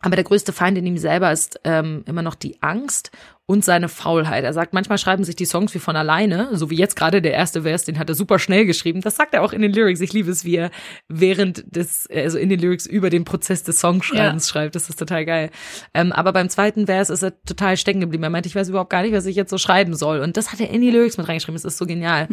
[0.03, 3.11] Aber der größte Feind in ihm selber ist ähm, immer noch die Angst
[3.45, 4.43] und seine Faulheit.
[4.43, 7.33] Er sagt, manchmal schreiben sich die Songs wie von alleine, so wie jetzt gerade der
[7.33, 8.99] erste Vers, den hat er super schnell geschrieben.
[8.99, 10.01] Das sagt er auch in den Lyrics.
[10.01, 10.71] Ich liebe es, wie er
[11.07, 14.75] während des, also in den Lyrics über den Prozess des Songschreibens schreibt.
[14.75, 15.51] Das ist total geil.
[15.93, 18.23] Ähm, aber beim zweiten Vers ist er total stecken geblieben.
[18.23, 20.19] Er meinte, ich weiß überhaupt gar nicht, was ich jetzt so schreiben soll.
[20.19, 21.55] Und das hat er in die Lyrics mit reingeschrieben.
[21.55, 22.27] Das ist so genial.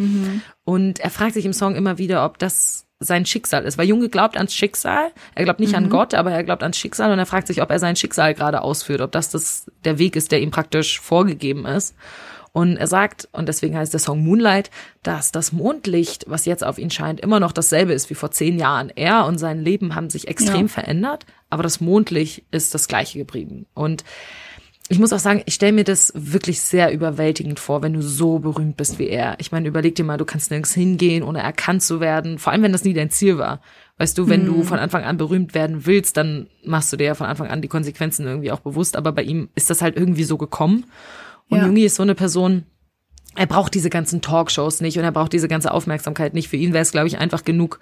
[0.64, 3.78] Und er fragt sich im Song immer wieder, ob das sein Schicksal ist.
[3.78, 5.10] Weil Junge glaubt ans Schicksal.
[5.34, 7.70] Er glaubt nicht an Gott, aber er glaubt ans Schicksal und er fragt sich, ob
[7.70, 11.64] er sein Schicksal gerade ausführt, ob das, das der Weg ist, der ihm praktisch vorgegeben
[11.64, 11.94] ist.
[12.52, 14.70] Und er sagt, und deswegen heißt der Song Moonlight,
[15.04, 18.58] dass das Mondlicht, was jetzt auf ihn scheint, immer noch dasselbe ist wie vor zehn
[18.58, 18.90] Jahren.
[18.94, 20.68] Er und sein Leben haben sich extrem Ja.
[20.68, 23.66] verändert, aber das Mondlicht ist das gleiche geblieben.
[23.72, 24.04] Und
[24.90, 28.40] ich muss auch sagen, ich stelle mir das wirklich sehr überwältigend vor, wenn du so
[28.40, 29.36] berühmt bist wie er.
[29.38, 32.40] Ich meine, überleg dir mal, du kannst nirgends hingehen, ohne erkannt zu werden.
[32.40, 33.60] Vor allem, wenn das nie dein Ziel war.
[33.98, 37.14] Weißt du, wenn du von Anfang an berühmt werden willst, dann machst du dir ja
[37.14, 38.96] von Anfang an die Konsequenzen irgendwie auch bewusst.
[38.96, 40.86] Aber bei ihm ist das halt irgendwie so gekommen.
[41.48, 41.66] Und Ja.
[41.66, 42.64] Jungi ist so eine Person,
[43.36, 46.48] er braucht diese ganzen Talkshows nicht und er braucht diese ganze Aufmerksamkeit nicht.
[46.48, 47.78] Für ihn wäre es, glaube ich, einfach genug,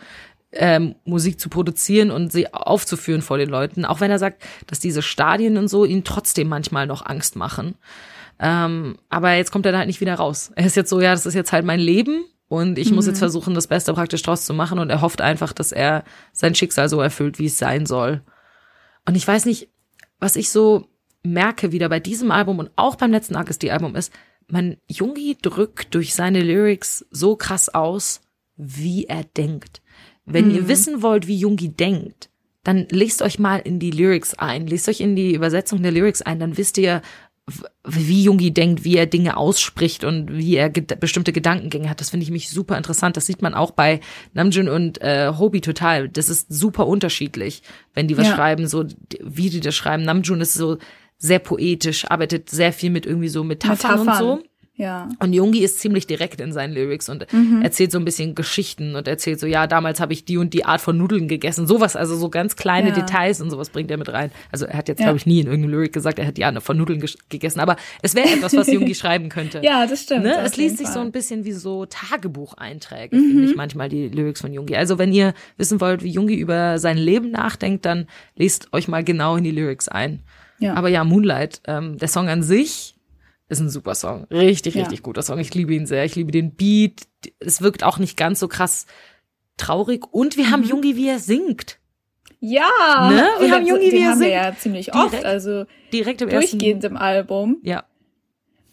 [0.53, 3.85] ähm, Musik zu produzieren und sie aufzuführen vor den Leuten.
[3.85, 7.77] Auch wenn er sagt, dass diese Stadien und so ihn trotzdem manchmal noch Angst machen.
[8.39, 10.53] Ähm, aber jetzt kommt er da halt nicht wieder raus.
[10.55, 13.19] Er ist jetzt so, ja, das ist jetzt halt mein Leben und ich muss jetzt
[13.19, 16.89] versuchen, das Beste praktisch draus zu machen und er hofft einfach, dass er sein Schicksal
[16.89, 18.23] so erfüllt, wie es sein soll.
[19.05, 19.69] Und ich weiß nicht,
[20.19, 20.87] was ich so
[21.23, 24.13] merke wieder bei diesem Album und auch beim letzten Agasti-Album ist,
[24.47, 28.23] man, Jungi drückt durch seine Lyrics so krass aus,
[28.57, 29.83] wie er denkt.
[30.31, 32.29] Wenn ihr wissen wollt, wie Jungi denkt,
[32.65, 36.23] dann lest euch mal in die Lyrics ein, lest euch in die Übersetzung der Lyrics
[36.23, 37.01] ein, dann wisst ihr,
[37.87, 42.01] wie Jungi denkt, wie er Dinge ausspricht und wie er ged bestimmte Gedankengänge hat.
[42.01, 43.17] Das finde ich mich super interessant.
[43.17, 44.01] Das sieht man auch bei
[44.35, 46.11] Namjoon und äh, Hobi total.
[46.11, 47.63] Das ist super unterschiedlich,
[47.95, 48.35] wenn die was Ja.
[48.35, 48.85] schreiben, so
[49.23, 50.03] wie die das schreiben.
[50.03, 50.77] Namjoon ist so
[51.17, 54.39] sehr poetisch, arbeitet sehr viel mit irgendwie so Metaphern, und Metaphern.
[54.41, 54.43] so.
[54.79, 55.09] Ja.
[55.19, 57.63] Und Jungi ist ziemlich direkt in seinen Lyrics und Mhm.
[57.63, 60.65] erzählt so ein bisschen Geschichten und erzählt so, ja, damals habe ich die und die
[60.65, 61.67] Art von Nudeln gegessen.
[61.67, 62.95] Sowas, also so ganz kleine Ja.
[62.95, 64.31] Details und sowas bringt er mit rein.
[64.53, 65.07] Also er hat jetzt, Ja.
[65.07, 67.59] glaube ich, nie in irgendeinem Lyric gesagt, er hat die Art von Nudeln ges- gegessen.
[67.59, 69.61] Aber es wäre etwas, was Jungi schreiben könnte.
[69.65, 70.23] Ja, das stimmt.
[70.23, 70.39] Ne?
[70.45, 71.03] Es liest sich so Fall.
[71.03, 71.09] Mhm.
[71.09, 74.77] ein bisschen wie so Tagebucheinträge, finde ich manchmal, die Lyrics von Jungi.
[74.77, 78.07] Also wenn ihr wissen wollt, wie Jungi über sein Leben nachdenkt, dann
[78.37, 80.21] lest euch mal genau in die Lyrics ein.
[80.61, 80.75] Ja.
[80.75, 82.95] Aber ja, Moonlight, ähm, der Song an sich
[83.49, 84.25] ist ein super Song.
[84.31, 84.83] Richtig, Ja.
[84.83, 85.39] richtig guter Song.
[85.39, 86.05] Ich liebe ihn sehr.
[86.05, 87.09] Ich liebe den Beat.
[87.41, 88.87] Es wirkt auch nicht ganz so krass
[89.57, 90.05] traurig.
[90.13, 90.51] Und wir Mhm.
[90.51, 91.79] haben Jungi, wie er singt.
[92.41, 93.27] Ja, Ne?
[93.41, 94.33] Wir haben Jungi, wie er haben wir singt.
[94.45, 95.15] ja ziemlich Direkt.
[95.15, 96.59] oft, also Direkt im ersten.
[96.59, 97.59] durchgehend im Album.
[97.63, 97.85] Ja.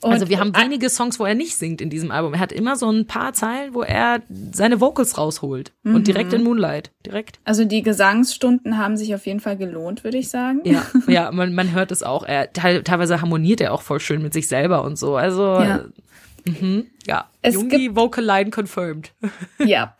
[0.05, 2.33] Und Also wir haben wenige Songs, wo er nicht singt in diesem Album.
[2.35, 5.73] Er hat immer so ein paar Zeilen, wo er seine Vocals rausholt.
[5.83, 5.95] Mhm.
[5.95, 6.91] Und direkt in Moonlight.
[7.05, 7.39] Direkt.
[7.43, 10.61] Also die Gesangsstunden haben sich auf jeden Fall gelohnt, würde ich sagen.
[10.63, 12.23] Ja, ja, man, man hört es auch.
[12.23, 15.15] Er teil, teilweise harmoniert er auch voll schön mit sich selber und so.
[15.17, 15.85] Also Ja.
[16.45, 17.29] äh, mhm, ja.
[17.41, 19.11] Es Jungi Vocal Line confirmed.
[19.57, 19.95] Ja.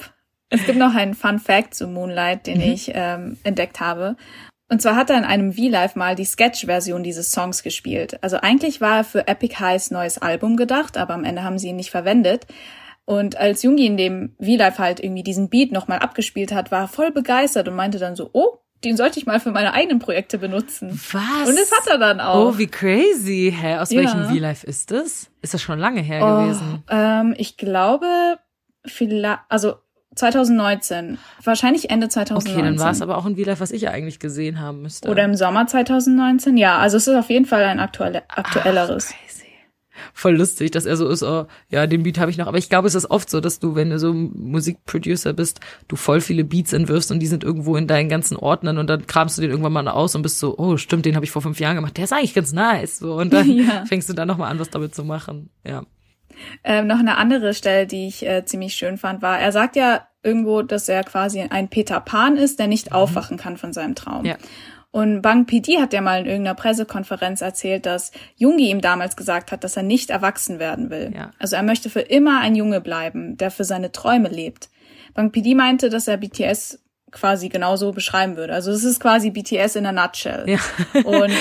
[0.50, 2.64] Es gibt noch einen Fun Fact zu Moonlight, den Mhm.
[2.64, 4.16] ich ähm, entdeckt habe.
[4.68, 8.18] Und zwar hat er in einem V-Live mal die Sketch-Version dieses Songs gespielt.
[8.24, 11.70] Also eigentlich war er für Epic Highs neues Album gedacht, aber am Ende haben sie
[11.70, 12.48] ihn nicht verwendet.
[13.06, 16.88] Und als Jungi in dem V-Live halt irgendwie diesen Beat nochmal abgespielt hat, war er
[16.88, 20.40] voll begeistert und meinte dann so, oh, den sollte ich mal für meine eigenen Projekte
[20.40, 21.00] benutzen.
[21.12, 21.48] Was?
[21.48, 22.54] Und das hat er dann auch.
[22.54, 23.54] Oh, wie crazy.
[23.56, 24.02] Hä, aus Ja.
[24.02, 25.30] welchem V-Life ist das?
[25.44, 26.84] Ist das schon lange her Oh, gewesen?
[26.90, 28.40] ähm, ich glaube,
[28.86, 29.76] vielleicht, also
[30.16, 31.18] 2019.
[31.44, 32.54] Wahrscheinlich Ende 2019.
[32.54, 35.10] Okay, dann war es aber auch ein V-Life, was ich eigentlich gesehen haben müsste.
[35.10, 36.58] Oder im Sommer 2019.
[36.58, 39.10] Ja, also es ist auf jeden Fall ein aktuelle, aktuelleres.
[39.14, 39.42] Ach, crazy.
[40.14, 42.48] Voll lustig, dass er so ist, oh, ja, den Beat habe ich noch.
[42.48, 45.96] Aber ich glaube, es ist oft so, dass du, wenn du so Musikproducer bist, du
[45.96, 49.38] voll viele Beats entwirfst und die sind irgendwo in deinen ganzen Ordnern und dann kramst
[49.38, 51.60] du den irgendwann mal aus und bist so, oh, stimmt, den habe ich vor fünf
[51.60, 51.96] Jahren gemacht.
[51.98, 53.00] Der ist eigentlich ganz nice.
[53.00, 53.86] So, und dann Ja.
[53.86, 55.50] fängst du dann nochmal an, was damit zu machen.
[55.66, 55.84] Ja.
[56.64, 60.08] Ähm, noch eine andere Stelle, die ich äh, ziemlich schön fand, war, er sagt ja
[60.24, 64.22] irgendwo, dass er quasi ein Peter Pan ist, der nicht aufwachen kann von seinem Traum.
[64.22, 64.26] Mhm.
[64.26, 64.38] Ja.
[64.92, 69.52] Und Bang PD hat ja mal in irgendeiner Pressekonferenz erzählt, dass Jungi ihm damals gesagt
[69.52, 71.12] hat, dass er nicht erwachsen werden will.
[71.14, 71.32] Ja.
[71.38, 74.70] Also er möchte für immer ein Junge bleiben, der für seine Träume lebt.
[75.14, 76.80] Bang PD meinte, dass er BTS
[77.12, 78.54] quasi genauso beschreiben würde.
[78.54, 80.46] Also es ist quasi BTS in a nutshell.
[80.48, 80.60] Ja.
[81.04, 81.34] Und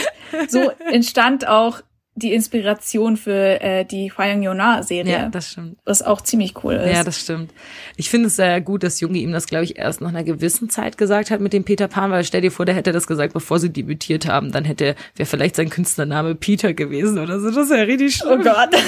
[0.48, 1.80] so entstand auch
[2.16, 5.76] die Inspiration für äh, die Hwayang Yona Serie, Ja, das stimmt.
[5.84, 6.92] was auch ziemlich cool ist.
[6.94, 7.52] Ja, das stimmt.
[7.96, 10.70] Ich finde es sehr gut, dass Jungi ihm das, glaube ich, erst nach einer gewissen
[10.70, 13.32] Zeit gesagt hat mit dem Peter Pan, weil stell dir vor, der hätte das gesagt,
[13.34, 17.50] bevor sie debütiert haben, dann hätte, wäre vielleicht sein Künstlername Peter gewesen oder so.
[17.50, 18.42] Das wäre richtig oh schlimm.
[18.42, 18.70] Gott.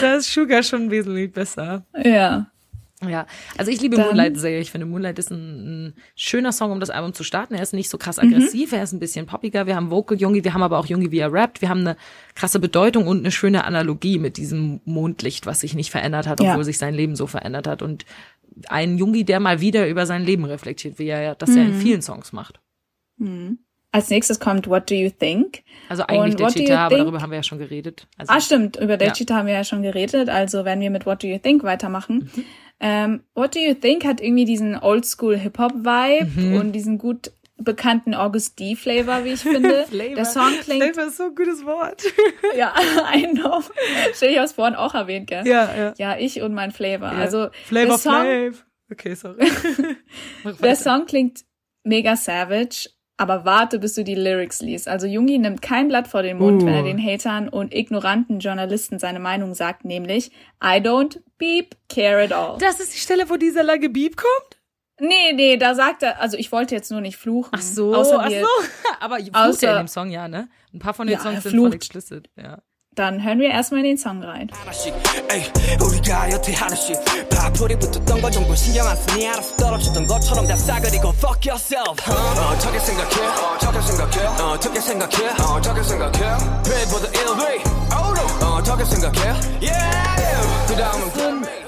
[0.00, 1.84] Da ist Sugar schon wesentlich besser.
[2.04, 2.46] ja.
[3.08, 3.26] Ja,
[3.56, 4.60] also ich liebe Dann- Moonlight sehr.
[4.60, 7.54] Ich finde, Moonlight ist ein, ein schöner Song, um das Album zu starten.
[7.54, 8.34] Er ist nicht so krass Mhm.
[8.34, 9.66] aggressiv, er ist ein bisschen poppiger.
[9.66, 11.62] Wir haben Vocal Jungi, wir haben aber auch Jungi, wie er rappt.
[11.62, 11.96] Wir haben eine
[12.34, 16.50] krasse Bedeutung und eine schöne Analogie mit diesem Mondlicht, was sich nicht verändert hat, Ja.
[16.50, 17.80] obwohl sich sein Leben so verändert hat.
[17.80, 18.04] Und
[18.68, 21.76] ein Jungi, der mal wieder über sein Leben reflektiert, wie er ja- das ja in
[21.76, 21.80] Mhm.
[21.80, 22.60] vielen Songs macht.
[23.92, 25.62] Als nächstes kommt What Do You Think?
[25.88, 28.06] Also eigentlich Und der Cheetah, aber darüber haben wir ja schon geredet.
[28.16, 28.76] Also, Ah, stimmt.
[28.76, 28.96] Über Ja.
[28.98, 30.28] Dechita haben wir ja schon geredet.
[30.28, 32.30] Also werden wir mit What Do You Think weitermachen.
[32.34, 32.44] Mhm.
[32.80, 36.54] Ähm, What Do You Think hat irgendwie diesen Oldschool Hip-Hop-Vibe Mhm.
[36.56, 37.30] und diesen gut
[37.62, 39.84] bekannten August D-Flavor, wie ich finde.
[39.90, 40.14] Flavor.
[40.14, 42.02] Der Song klingt, Flavor ist so ein gutes Wort.
[42.56, 42.72] ja,
[43.14, 43.60] I know.
[44.14, 45.46] Stell ich aus vorhin auch erwähnt, gell?
[45.46, 45.94] ja, ja.
[45.98, 47.12] Ja, ich und mein Flavor.
[47.12, 47.18] Ja.
[47.18, 48.64] Also Flavor Song, Flav.
[48.90, 49.46] Okay, sorry.
[50.62, 50.74] Der.
[50.74, 51.44] Song klingt
[51.84, 52.88] mega savage,
[53.20, 54.88] aber warte, bis du die Lyrics liest.
[54.88, 56.66] Also Jungi nimmt kein Blatt vor den Mund, Uh.
[56.66, 60.30] wenn er den Hatern und ignoranten Journalisten seine Meinung sagt, nämlich
[60.62, 62.58] I don't beep care at all.
[62.58, 64.56] Das ist die Stelle, wo dieser lange Beep kommt?
[65.02, 67.50] Nee, nee, da sagt er, also ich wollte jetzt nur nicht fluchen.
[67.52, 68.46] Ach so, außer ach wir, so.
[69.00, 70.48] Aber flucht Außer- er in dem Song, ja, ne?
[70.74, 72.60] Ein paar von den Ja, Songs sind voll explicit, ja
[72.96, 74.50] dann hören wir erstmal in den Song rein.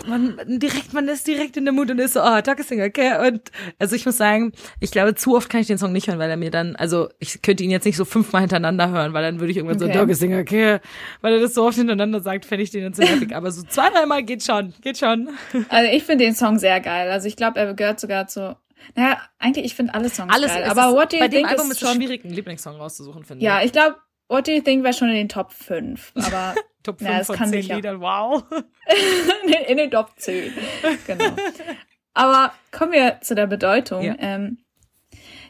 [0.07, 3.27] Man, direkt, man ist direkt in der Mut und ist so, oh, Tagessänger, okay?
[3.27, 6.18] Und also ich muss sagen, ich glaube, zu oft kann ich den Song nicht hören,
[6.18, 9.23] weil er mir dann, also ich könnte ihn jetzt nicht so fünfmal hintereinander hören, weil
[9.23, 9.93] dann würde ich irgendwann okay.
[9.93, 10.81] so Tagessänger, okay?
[11.23, 13.35] Weil er das so oft hintereinander sagt, fände ich den dann zu nervig.
[13.35, 15.31] Aber so zwei, dreimal geht schon, geht schon.
[15.70, 17.11] Also ich finde den Song sehr geil.
[17.11, 18.57] Also ich glaube, er gehört sogar zu.
[18.97, 20.64] Naja, eigentlich ich finde alle Songs Alles, geil.
[20.64, 21.95] Aber ist, What Do You bei dem Think Album ist schon.
[21.95, 23.66] schwierig, einen Lieblingssong rauszusuchen, finde Ja, ich.
[23.66, 23.97] ich glaube,
[24.29, 26.12] What Do You Think wäre schon in den Top 5.
[26.16, 27.77] Aber Top 5 Ja, das von kann 10 sich ja.
[27.77, 28.43] Liedern, wow.
[29.68, 30.53] in den Top 10.
[31.07, 31.37] Genau.
[32.14, 34.03] Aber kommen wir zu der Bedeutung.
[34.03, 34.16] Ja.
[34.18, 34.59] Ähm,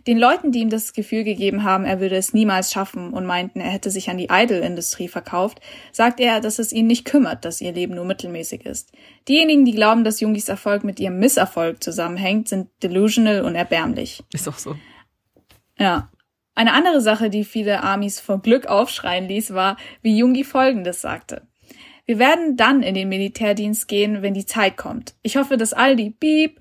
[0.06, 3.60] Den Leuten, die ihm das Gefühl gegeben haben, er würde es niemals schaffen und meinten,
[3.60, 5.60] er hätte sich an die Idol-Industrie verkauft,
[5.92, 8.92] sagt er, dass es ihn nicht kümmert, dass ihr Leben nur mittelmäßig ist.
[9.28, 14.22] Diejenigen, die glauben, dass Jungis Erfolg mit ihrem Misserfolg zusammenhängt, sind delusional und erbärmlich.
[14.32, 14.76] Ist auch so.
[15.78, 16.10] Ja.
[16.54, 21.46] Eine andere Sache, die viele Amis vor Glück aufschreien ließ, war, wie Jungi Folgendes sagte.
[22.04, 25.14] Wir werden dann in den Militärdienst gehen, wenn die Zeit kommt.
[25.22, 26.60] Ich hoffe, dass all die Beep,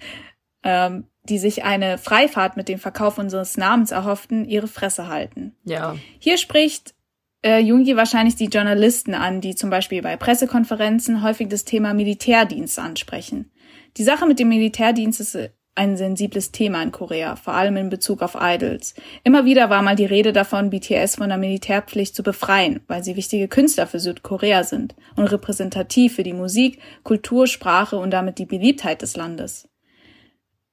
[0.63, 5.55] ähm, die sich eine Freifahrt mit dem Verkauf unseres Namens erhofften, ihre Fresse halten.
[5.63, 5.95] Ja.
[6.19, 6.93] Hier spricht
[7.41, 12.77] äh, Jungi wahrscheinlich die Journalisten an, die zum Beispiel bei Pressekonferenzen häufig das Thema Militärdienst
[12.77, 13.49] ansprechen.
[13.95, 17.89] Die Sache mit dem Militärdienst ist äh, ein sensibles Thema in Korea, vor allem in
[17.89, 18.93] Bezug auf Idols.
[19.23, 23.15] Immer wieder war mal die Rede davon, BTS von der Militärpflicht zu befreien, weil sie
[23.15, 28.45] wichtige Künstler für Südkorea sind und repräsentativ für die Musik, Kultur, Sprache und damit die
[28.45, 29.70] Beliebtheit des Landes.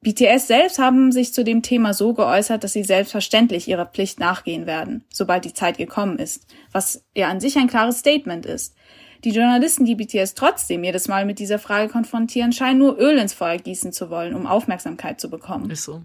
[0.00, 4.66] BTS selbst haben sich zu dem Thema so geäußert, dass sie selbstverständlich ihrer Pflicht nachgehen
[4.66, 8.76] werden, sobald die Zeit gekommen ist, was ja an sich ein klares Statement ist.
[9.24, 13.34] Die Journalisten, die BTS trotzdem jedes Mal mit dieser Frage konfrontieren, scheinen nur Öl ins
[13.34, 15.68] Feuer gießen zu wollen, um Aufmerksamkeit zu bekommen.
[15.70, 16.02] Ist so.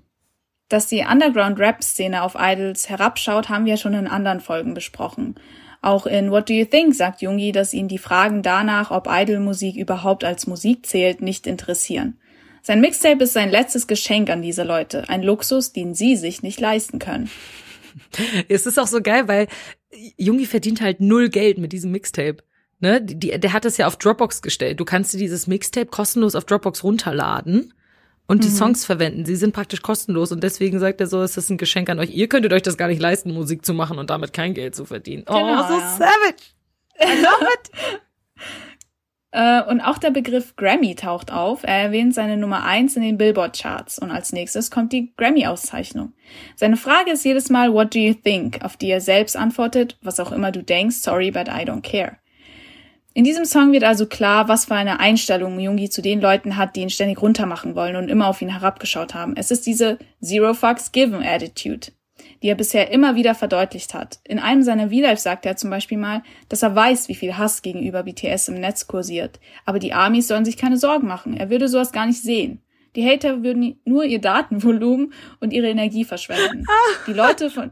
[0.69, 5.35] Dass die Underground-Rap-Szene auf Idols herabschaut, haben wir schon in anderen Folgen besprochen.
[5.83, 9.75] Auch in What Do You Think sagt Jungi, dass ihn die Fragen danach, ob Idol-Musik
[9.75, 12.17] überhaupt als Musik zählt, nicht interessieren.
[12.65, 16.59] Sein Mixtape ist sein letztes Geschenk an diese Leute, ein Luxus, den sie sich nicht
[16.59, 17.29] leisten können.
[18.49, 19.47] Es ist auch so geil, weil
[20.17, 22.37] Jungi verdient halt null Geld mit diesem Mixtape.
[22.79, 22.99] Ne?
[22.99, 24.79] Die, der hat es ja auf Dropbox gestellt.
[24.79, 27.71] Du kannst dir dieses Mixtape kostenlos auf Dropbox runterladen
[28.27, 28.55] und die Mhm.
[28.55, 29.25] Songs verwenden.
[29.25, 32.09] Sie sind praktisch kostenlos und deswegen sagt er so, es ist ein Geschenk an euch.
[32.09, 34.85] Ihr könntet euch das gar nicht leisten, Musik zu machen und damit kein Geld zu
[34.85, 35.25] verdienen.
[35.25, 35.97] Genau, oh, so ja.
[35.97, 36.43] savage.
[36.95, 37.07] Äh,
[39.33, 41.63] und auch der Begriff Grammy taucht auf.
[41.63, 46.13] Er erwähnt seine Nummer eins in den Billboard-Charts und als nächstes kommt die Grammy-Auszeichnung.
[46.55, 48.63] Seine Frage ist jedes Mal, what do you think?
[48.63, 52.17] Auf die er selbst antwortet, was auch immer du denkst, sorry, but I don't care.
[53.15, 56.75] In diesem Song wird also klar, was für eine Einstellung Jungi zu den Leuten hat,
[56.75, 59.35] die ihn ständig runtermachen wollen und immer auf ihn herabgeschaut haben.
[59.35, 61.91] Es ist diese Zero Fucks Given Attitude,
[62.43, 64.19] die er bisher immer wieder verdeutlicht hat.
[64.25, 67.61] In einem seiner V-Live sagt er zum Beispiel mal, dass er weiß, wie viel Hass
[67.61, 69.39] gegenüber BTS im Netz kursiert.
[69.65, 71.37] Aber die Amis sollen sich keine Sorgen machen.
[71.37, 72.61] Er würde sowas gar nicht sehen.
[72.97, 76.65] Die Hater würden nur ihr Datenvolumen und ihre Energie verschwenden.
[77.07, 77.71] Die Leute von,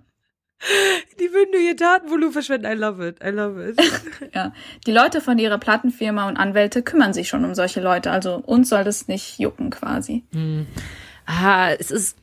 [1.20, 2.66] Die würden nur ihr Datenvolumen verschwenden.
[2.66, 3.18] I love it.
[3.24, 3.82] I love it.
[4.34, 4.54] ja,
[4.88, 8.10] die Leute von ihrer Plattenfirma und Anwälte kümmern sich schon um solche Leute.
[8.12, 10.24] Also uns soll das nicht jucken quasi.
[11.26, 12.18] ah, es ist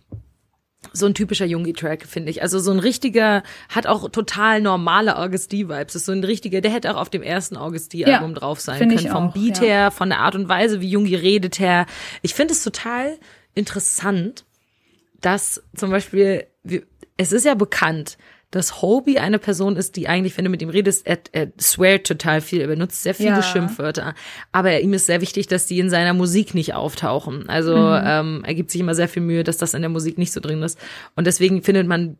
[0.93, 2.43] so ein typischer Jungi-Track, finde ich.
[2.43, 5.95] Also so ein richtiger, hat auch total normale August D-Vibes.
[5.95, 8.79] Ist so ein richtiger, der hätte auch auf dem ersten August D-Album Ja, drauf sein
[8.79, 8.99] können.
[8.99, 9.65] Vom auch, Beat ja.
[9.65, 11.87] her, von der Art und Weise, wie Jungi redet her.
[12.23, 13.19] Ich finde es total
[13.55, 14.45] interessant,
[15.21, 16.47] dass zum Beispiel,
[17.17, 18.17] es ist ja bekannt,
[18.51, 22.07] dass Hobie eine Person ist, die eigentlich, wenn du mit ihm redest, er, er sweart
[22.07, 23.43] total viel, er benutzt sehr viele Ja.
[23.43, 24.15] Schimpfwörter.
[24.53, 27.49] Aber ihm ist sehr wichtig, dass die in seiner Musik nicht auftauchen.
[27.49, 28.03] Also Mhm.
[28.05, 30.41] ähm, er gibt sich immer sehr viel Mühe, dass das in der Musik nicht so
[30.41, 30.79] drin ist.
[31.15, 32.17] Und deswegen findet man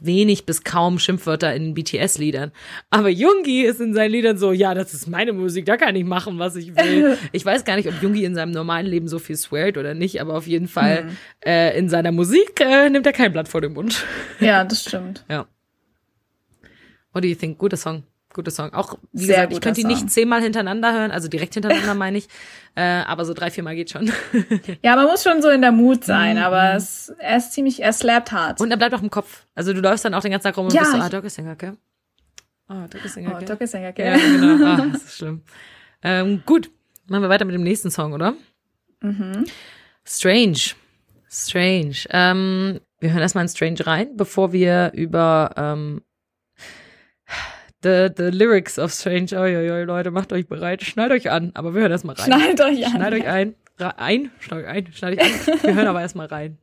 [0.00, 2.52] wenig bis kaum Schimpfwörter in BTS-Liedern.
[2.90, 6.04] Aber Jungi ist in seinen Liedern so, ja, das ist meine Musik, da kann ich
[6.04, 7.18] machen, was ich will.
[7.32, 10.20] Ich weiß gar nicht, ob Jungi in seinem normalen Leben so viel sweart oder nicht,
[10.20, 11.16] aber auf jeden Fall Hm.
[11.44, 14.04] äh, in seiner Musik äh, nimmt er kein Blatt vor den Mund.
[14.40, 15.24] Ja, das stimmt.
[15.28, 15.46] Ja.
[17.12, 17.58] What do you think?
[17.58, 18.04] Guter Song.
[18.34, 18.72] Guter Song.
[18.72, 19.94] Auch, wie Sehr gesagt, ich könnte ihn Song.
[19.94, 22.28] nicht zehnmal hintereinander hören, also direkt hintereinander meine ich.
[22.74, 24.10] Äh, aber so drei, viermal geht schon.
[24.82, 27.92] Ja, man muss schon so in der Mut sein, aber es, er ist ziemlich, er
[27.92, 28.60] slappt hart.
[28.60, 29.46] Und er bleibt auch im Kopf.
[29.54, 31.56] Also du läufst dann auch den ganzen Tag rum und Ja, bist so, ah, Doppelsänger,
[31.56, 31.76] gell?
[32.68, 33.48] Ah, Doppelsänger, oh, gell?
[33.48, 34.64] Doc ist ja Ja, genau.
[34.66, 35.42] Ah, das ist schlimm.
[36.02, 36.70] Ähm, gut,
[37.08, 38.34] machen wir weiter mit dem nächsten Song, oder?
[39.02, 39.44] Mhm.
[40.04, 40.58] Strange.
[41.28, 41.96] Strange.
[42.10, 46.02] Ähm, wir hören erstmal in Strange rein, bevor wir über ähm,
[47.82, 49.32] the, the Lyrics of Strange.
[49.32, 50.82] Oi, oi, oi, Leute, macht euch bereit.
[50.82, 51.50] Schneidet euch an.
[51.54, 52.24] Aber wir hören erstmal rein.
[52.24, 52.92] Schneidet euch an.
[52.92, 53.54] Schneidet euch ein.
[53.78, 54.30] Ra ein.
[54.40, 54.92] Schneidet euch ein.
[54.92, 55.62] Schneidet euch an.
[55.62, 56.58] Wir hören aber erstmal rein.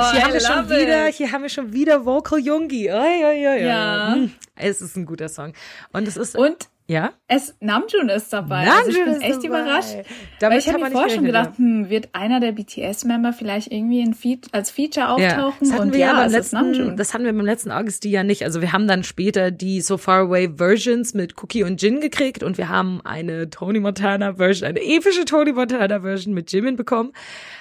[0.00, 1.14] Oh, Hier I haben wir schon love wieder, it.
[1.14, 2.90] hier haben wir schon wieder Vocal Jungi.
[2.90, 3.64] Oi, oi, oi.
[3.66, 4.14] Ja.
[4.14, 4.32] Hm.
[4.56, 5.52] Es ist ein guter Song.
[5.92, 7.12] Und es ist, Und Ja?
[7.28, 8.64] Es Namjoon ist dabei.
[8.64, 9.46] Namjoon also ich bin ist echt dabei.
[9.46, 9.94] überrascht.
[10.40, 14.00] Damit weil ich habe mir vorher schon gedacht, hm, wird einer der BTS-Member vielleicht irgendwie
[14.00, 15.58] in Fe als Feature auftauchen?
[15.60, 18.42] das hatten und wir ja, beim letzten, das hatten wir beim letzten August ja nicht.
[18.42, 22.42] Also wir haben dann später die So Far Away Versions mit Cookie und Jin gekriegt
[22.42, 27.12] und wir haben eine Tony Montana Version, eine epische Tony Montana Version mit Jimin bekommen,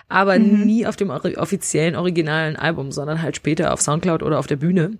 [0.07, 0.65] aber Mhm.
[0.65, 4.97] nie auf dem offiziellen originalen Album, sondern halt später auf Soundcloud oder auf der Bühne.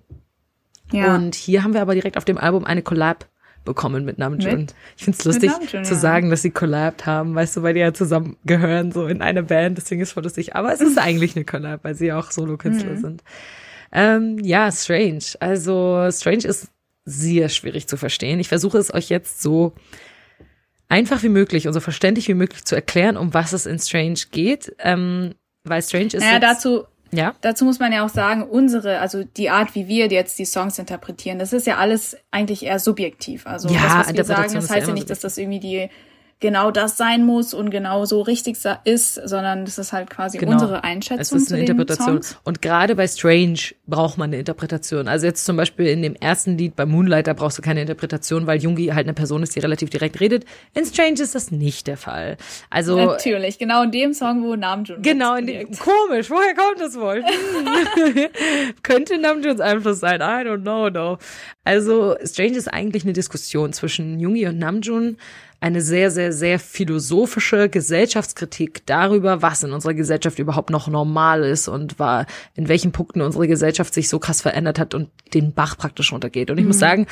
[0.92, 1.16] ja.
[1.16, 3.26] Und hier haben wir aber direkt auf dem Album eine Collab
[3.64, 4.66] bekommen mit Namjoon.
[4.96, 6.00] Ich find's lustig Namjoon, zu ja.
[6.00, 9.42] sagen, dass sie collabt haben, weißt du, weil die ja zusammen gehören, so in einer
[9.42, 10.56] Band, deswegen ist voll lustig.
[10.56, 13.00] Aber es ist eigentlich eine Collab, weil sie ja auch Solo-Künstler Mhm.
[13.00, 13.22] sind.
[13.92, 15.24] Ähm, ja, Strange.
[15.40, 16.68] Also Strange ist
[17.04, 18.40] sehr schwierig zu verstehen.
[18.40, 19.72] Ich versuche es euch jetzt so
[20.88, 24.20] einfach wie möglich und so verständlich wie möglich zu erklären, um was es in Strange
[24.30, 24.74] geht.
[24.78, 25.34] Ähm,
[25.64, 29.50] weil Strange ist naja, dazu, ja, dazu muss man ja auch sagen, unsere, also die
[29.50, 33.46] Art, wie wir jetzt die Songs interpretieren, das ist ja alles eigentlich eher subjektiv.
[33.46, 35.60] Also Ja, das, was wir sagen, das ja heißt ja immer nicht, dass das irgendwie
[35.60, 35.90] die
[36.40, 40.52] genau das sein muss und genau so richtig ist, sondern das ist halt quasi Genau.
[40.52, 42.20] unsere Einschätzung Es ist eine Interpretation.
[42.44, 45.06] Und gerade bei Strange braucht man eine Interpretation.
[45.06, 48.46] Also jetzt zum Beispiel in dem ersten Lied bei Moonlight, da brauchst du keine Interpretation,
[48.46, 50.44] weil Jungi halt eine Person ist, die relativ direkt redet.
[50.74, 52.38] In Strange ist das nicht der Fall.
[52.70, 56.98] Also Natürlich, genau in dem Song, wo Namjoon Genau, in dem, komisch, woher kommt das
[56.98, 57.22] wohl?
[58.82, 61.18] Könnte Namjoons Einfluss sein, I don't know, no.
[61.64, 65.16] Also, Strange ist eigentlich eine Diskussion zwischen Jungi und Namjoon,
[65.60, 71.68] eine sehr, sehr, sehr philosophische Gesellschaftskritik darüber, was in unserer Gesellschaft überhaupt noch normal ist
[71.68, 75.76] und war, in welchen Punkten unsere Gesellschaft sich so krass verändert hat und den Bach
[75.76, 76.50] praktisch runtergeht.
[76.50, 77.06] Und ich muss sagen,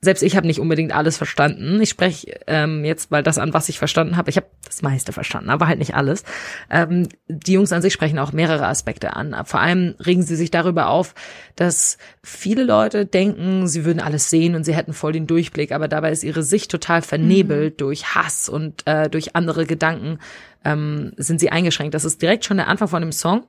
[0.00, 1.80] selbst ich habe nicht unbedingt alles verstanden.
[1.82, 4.30] Ich spreche ähm, jetzt mal das an, was ich verstanden habe.
[4.30, 6.22] Ich habe das meiste verstanden, aber halt nicht alles.
[6.70, 9.34] Ähm, die Jungs an sich sprechen auch mehrere Aspekte an.
[9.44, 11.14] Vor allem regen sie sich darüber auf,
[11.56, 15.88] dass viele Leute denken, sie würden alles sehen und sie hätten voll den Durchblick, aber
[15.88, 20.20] dabei ist ihre Sicht total vernebelt durch Hass und äh, durch andere Gedanken
[20.64, 21.94] ähm, sind sie eingeschränkt.
[21.94, 23.44] Das ist direkt schon der Anfang von dem Song.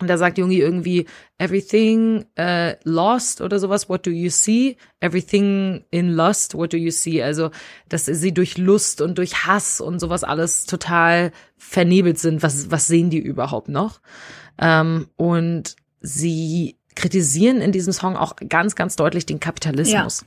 [0.00, 1.06] Und da sagt Jungi irgendwie,
[1.38, 4.76] everything uh, lost oder sowas, what do you see?
[5.00, 7.22] Everything in lust, what do you see?
[7.22, 7.50] Also,
[7.88, 12.42] dass sie durch Lust und durch Hass und sowas alles total vernebelt sind.
[12.42, 14.00] Was, was sehen die überhaupt noch?
[14.58, 20.26] Ähm, und sie kritisieren in diesem Song auch ganz, ganz deutlich den Kapitalismus.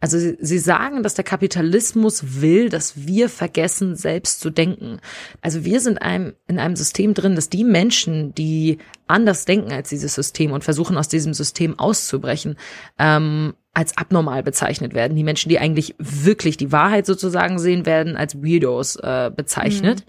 [0.00, 5.00] Also sie, sie sagen, dass der Kapitalismus will, dass wir vergessen, selbst zu denken.
[5.42, 9.90] Also wir sind einem, in einem System drin, dass die Menschen, die anders denken als
[9.90, 12.56] dieses System und versuchen aus diesem System auszubrechen,
[12.98, 15.16] ähm, als abnormal bezeichnet werden.
[15.18, 20.06] Die Menschen, die eigentlich wirklich die Wahrheit sozusagen sehen, werden als Weirdos äh, bezeichnet.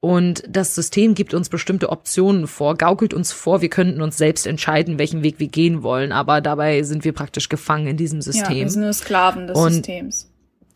[0.00, 4.46] Und das System gibt uns bestimmte Optionen vor, gaukelt uns vor, wir könnten uns selbst
[4.46, 8.22] entscheiden, welchen Weg wir gehen wollen, aber dabei sind wir praktisch gefangen in diesem Ja,
[8.24, 8.56] System.
[8.56, 10.30] wir sind nur Sklaven des Und- Systems.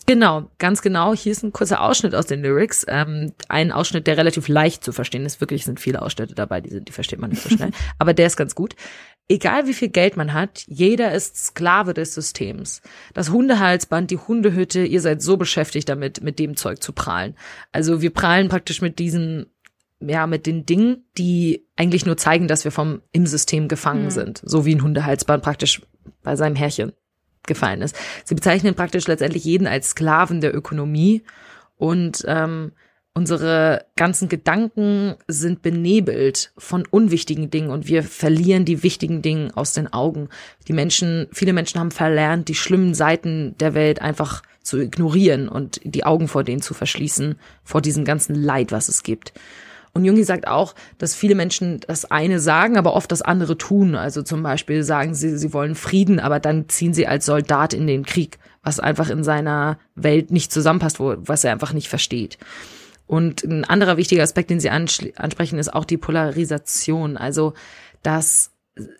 [0.06, 1.14] Genau, ganz genau.
[1.14, 2.84] Hier ist ein kurzer Ausschnitt aus den Lyrics.
[2.88, 5.40] Ähm, ein Ausschnitt, der relativ leicht zu verstehen ist.
[5.40, 7.70] Wirklich sind viele Ausschnitte dabei, die, sind, die versteht man nicht so schnell.
[7.98, 8.74] Aber der ist ganz gut.
[9.30, 12.82] Egal wie viel Geld man hat, jeder ist Sklave des Systems.
[13.14, 17.36] Das Hundehalsband, die Hundehütte, ihr seid so beschäftigt damit, mit dem Zeug zu prahlen.
[17.70, 19.46] Also wir prahlen praktisch mit diesen,
[20.00, 24.42] ja, mit den Dingen, die eigentlich nur zeigen, dass wir vom im System gefangen sind.
[24.44, 25.80] So wie ein Hundehalsband praktisch
[26.24, 26.92] bei seinem Herrchen
[27.46, 27.94] gefallen ist.
[28.24, 31.22] Sie bezeichnen praktisch letztendlich jeden als Sklaven der Ökonomie
[31.76, 32.72] und ähm,
[33.14, 39.72] unsere ganzen Gedanken sind benebelt von unwichtigen Dingen und wir verlieren die wichtigen Dinge aus
[39.72, 40.28] den Augen.
[40.68, 45.80] Die Menschen, viele Menschen haben verlernt, die schlimmen Seiten der Welt einfach zu ignorieren und
[45.84, 49.32] die Augen vor denen zu verschließen, vor diesem ganzen Leid, was es gibt.
[49.92, 53.96] Und Jungi sagt auch, dass viele Menschen das eine sagen, aber oft das andere tun.
[53.96, 57.88] Also zum Beispiel sagen sie, sie wollen Frieden, aber dann ziehen sie als Soldat in
[57.88, 62.38] den Krieg, was einfach in seiner Welt nicht zusammenpasst, was er einfach nicht versteht.
[63.10, 67.16] Und ein anderer wichtiger Aspekt, den sie ansprechen, ist auch die Polarisation.
[67.16, 67.54] Also,
[68.04, 68.52] dass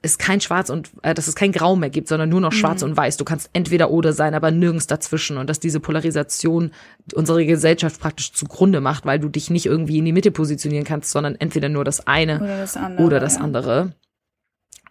[0.02, 2.82] es kein Schwarz und äh, dass es kein Grau mehr gibt, sondern nur noch Schwarz
[2.82, 3.18] und Weiß.
[3.18, 5.36] Du kannst entweder oder sein, aber nirgends dazwischen.
[5.36, 6.72] Und dass diese Polarisation
[7.14, 11.12] unsere Gesellschaft praktisch zugrunde macht, weil du dich nicht irgendwie in die Mitte positionieren kannst,
[11.12, 13.06] sondern entweder nur das eine Oder das andere.
[13.06, 13.42] oder das ja.
[13.42, 13.92] andere.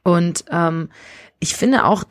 [0.03, 0.88] Und ähm,
[1.41, 2.05] ich finde auch,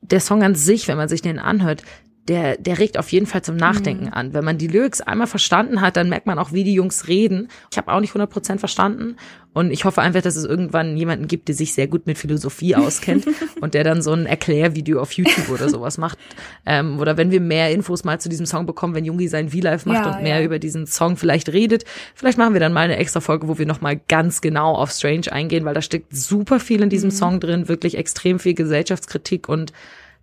[0.00, 1.84] der Song an sich, wenn man sich den anhört,
[2.28, 4.12] der, der regt auf jeden Fall zum Nachdenken Mhm.
[4.12, 4.34] an.
[4.34, 7.48] Wenn man die Lyrics einmal verstanden hat, dann merkt man auch, wie die Jungs reden.
[7.72, 9.16] Ich habe auch nicht 100% verstanden
[9.54, 12.76] und ich hoffe einfach, dass es irgendwann jemanden gibt, der sich sehr gut mit Philosophie
[12.76, 13.26] auskennt
[13.60, 16.18] und der dann so ein Erklärvideo auf YouTube oder sowas macht.
[16.66, 19.86] Ähm, oder wenn wir mehr Infos mal zu diesem Song bekommen, wenn Jungi sein V-Live
[19.86, 20.44] macht Ja, und mehr ja.
[20.44, 21.84] über diesen Song vielleicht redet.
[22.14, 25.32] Vielleicht machen wir dann mal eine extra Folge, wo wir nochmal ganz genau auf Strange
[25.32, 26.90] eingehen, weil da steckt super viel in Mhm.
[26.90, 29.72] diesem Song drin, wirklich extrem viel Gesellschaftskritik und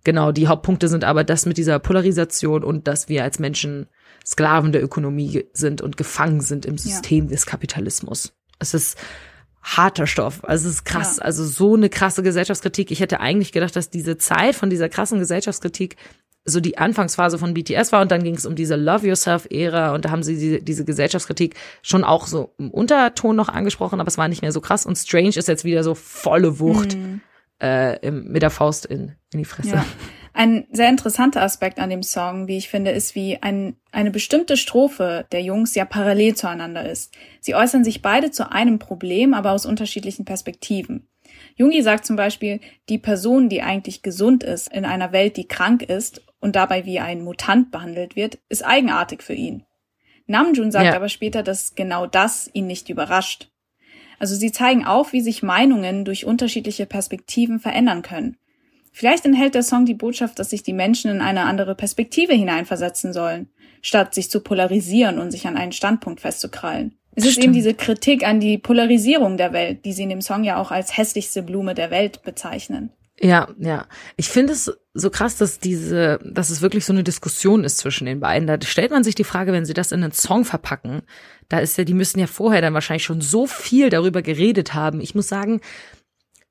[0.06, 3.88] genau, die Hauptpunkte sind aber das mit dieser Polarisation und dass wir als Menschen
[4.24, 7.30] Sklaven der Ökonomie sind und gefangen sind im System ja.
[7.32, 8.32] des Kapitalismus.
[8.60, 8.96] Es ist
[9.62, 10.44] harter Stoff.
[10.44, 11.16] Also es ist krass.
[11.16, 11.24] Ja.
[11.24, 12.92] Also so eine krasse Gesellschaftskritik.
[12.92, 15.96] Ich hätte eigentlich gedacht, dass diese Zeit von dieser krassen Gesellschaftskritik
[16.44, 20.04] so die Anfangsphase von BTS war und dann ging es um diese Love Yourself-Ära und
[20.04, 24.18] da haben sie diese, diese Gesellschaftskritik schon auch so im Unterton noch angesprochen, aber es
[24.18, 27.20] war nicht mehr so krass und Strange ist jetzt wieder so volle Wucht mhm.
[27.62, 29.76] Äh, im, mit der Faust in, in die Fresse.
[29.76, 29.86] Ja.
[30.32, 34.58] Ein sehr interessanter Aspekt an dem Song, wie ich finde, ist, wie ein, eine bestimmte
[34.58, 37.14] Strophe der Jungs ja parallel zueinander ist.
[37.40, 41.08] Sie äußern sich beide zu einem Problem, aber aus unterschiedlichen Perspektiven.
[41.54, 45.82] Jungi sagt zum Beispiel, die Person, die eigentlich gesund ist, in einer Welt, die krank
[45.82, 49.64] ist und dabei wie ein Mutant behandelt wird, ist eigenartig für ihn.
[50.26, 50.96] Namjoon sagt ja.
[50.96, 53.50] aber später, dass genau das ihn nicht überrascht.
[54.18, 58.36] Also sie zeigen auf, wie sich Meinungen durch unterschiedliche Perspektiven verändern können.
[58.92, 63.12] Vielleicht enthält der Song die Botschaft, dass sich die Menschen in eine andere Perspektive hineinversetzen
[63.12, 63.50] sollen,
[63.82, 66.96] statt sich zu polarisieren und sich an einen Standpunkt festzukrallen.
[67.14, 67.36] Es Stimmt.
[67.36, 70.56] ist eben diese Kritik an die Polarisierung der Welt, die sie in dem Song ja
[70.58, 72.90] auch als hässlichste Blume der Welt bezeichnen.
[73.20, 73.86] Ja, ja.
[74.16, 78.04] Ich finde es so krass, dass diese, dass es wirklich so eine Diskussion ist zwischen
[78.06, 78.46] den beiden.
[78.46, 81.02] Da stellt man sich die Frage, wenn sie das in einen Song verpacken,
[81.48, 85.00] da ist ja, die müssen ja vorher dann wahrscheinlich schon so viel darüber geredet haben.
[85.00, 85.60] Ich muss sagen,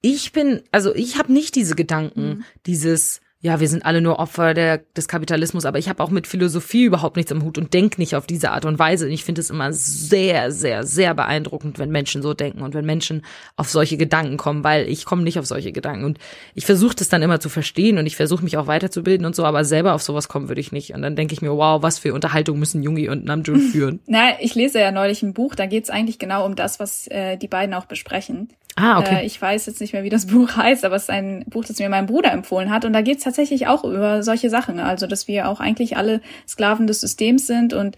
[0.02, 2.44] ich bin, also ich habe nicht diese Gedanken, mhm.
[2.66, 6.26] dieses, ja, wir sind alle nur Opfer der, des Kapitalismus, aber ich habe auch mit
[6.26, 9.06] Philosophie überhaupt nichts am Hut und denk nicht auf diese Art und Weise.
[9.06, 12.86] Und ich finde es immer sehr, sehr, sehr beeindruckend, wenn Menschen so denken und wenn
[12.86, 13.24] Menschen
[13.56, 16.06] auf solche Gedanken kommen, weil ich komme nicht auf solche Gedanken.
[16.06, 16.18] Und
[16.56, 19.46] ich versuche das dann immer zu verstehen und ich versuche mich auch weiterzubilden und so,
[19.46, 20.96] aber selber auf sowas kommen würde ich nicht.
[20.96, 24.00] Und dann denke ich mir, wow, was für Unterhaltung müssen Jungi und Namjoon führen.
[24.08, 27.06] Na, ich lese ja neulich ein Buch, da geht es eigentlich genau um das, was
[27.08, 28.50] äh, die beiden auch besprechen.
[28.76, 29.22] Ah, okay.
[29.22, 31.66] Äh, ich weiß jetzt nicht mehr, wie das Buch heißt, aber es ist ein Buch,
[31.66, 32.86] das mir mein Bruder empfohlen hat.
[32.86, 34.80] Und da geht es tatsächlich auch über solche Sachen.
[34.80, 37.96] Also, dass wir auch eigentlich alle Sklaven des Systems sind und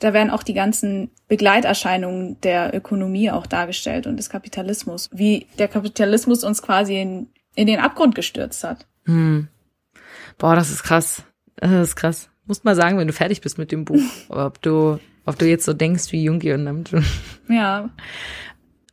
[0.00, 5.68] da werden auch die ganzen Begleiterscheinungen der Ökonomie auch dargestellt und des Kapitalismus, wie der
[5.68, 8.86] Kapitalismus uns quasi in, in den Abgrund gestürzt hat.
[9.04, 9.48] Hm.
[10.38, 11.22] Boah, das ist krass.
[11.56, 12.30] Das ist krass.
[12.46, 14.00] Musst mal sagen, wenn du fertig bist mit dem Buch,
[14.30, 17.04] ob du, ob du jetzt so denkst wie Jungi und Namjoon.
[17.48, 17.90] Ja.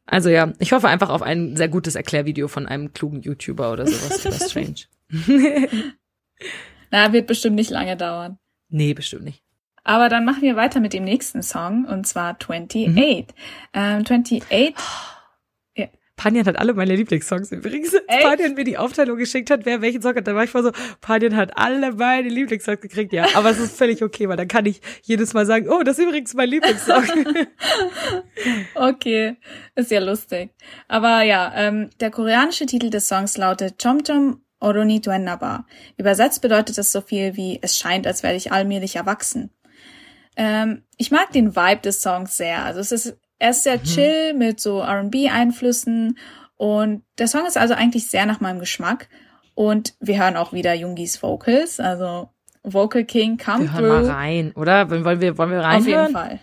[0.08, 3.86] Also ja, ich hoffe einfach auf ein sehr gutes Erklärvideo von einem klugen YouTuber oder
[3.86, 4.88] sowas das Strange.
[6.91, 8.39] Na, wird bestimmt nicht lange dauern.
[8.70, 9.43] Nee, bestimmt nicht.
[9.84, 12.88] Aber dann machen wir weiter mit dem nächsten Song und zwar 28.
[12.88, 13.26] Mhm.
[13.74, 14.43] Ähm, 28
[16.18, 17.93] Panjan hat alle meine Lieblingssongs übrigens.
[17.93, 18.24] Echt?
[18.24, 20.72] Panjan mir die Aufteilung geschickt hat, wer welchen Song hat, da war ich vor so,
[20.99, 23.28] Panjan hat alle meine Lieblingssongs gekriegt, ja.
[23.36, 26.05] Aber es ist völlig okay, weil dann kann ich jedes Mal sagen, oh, das ist
[26.05, 27.03] übrigens mein Lieblingssong.
[28.76, 29.38] okay,
[29.76, 30.49] ist ja lustig.
[30.88, 35.68] Aber ja, ähm, der koreanische Titel des Songs lautet Chom Chom Oroni Duennaba.
[35.97, 39.51] Übersetzt bedeutet das so viel wie, es scheint, als werde ich allmählich erwachsen.
[40.36, 42.65] Ähm, ich mag den Vibe des Songs sehr.
[42.65, 43.85] Also es ist er ist sehr mhm.
[43.85, 46.18] chill mit so R&B-Einflüssen
[46.57, 49.09] und der Song ist also eigentlich sehr nach meinem Geschmack.
[49.55, 52.30] Und wir hören auch wieder Jungis Vocals, also
[52.62, 54.07] Vocal King come wir hören through.
[54.07, 54.89] mal rein, oder?
[54.89, 55.80] Wollen wir, wollen wir rein?
[55.80, 56.41] Auf jeden Fall.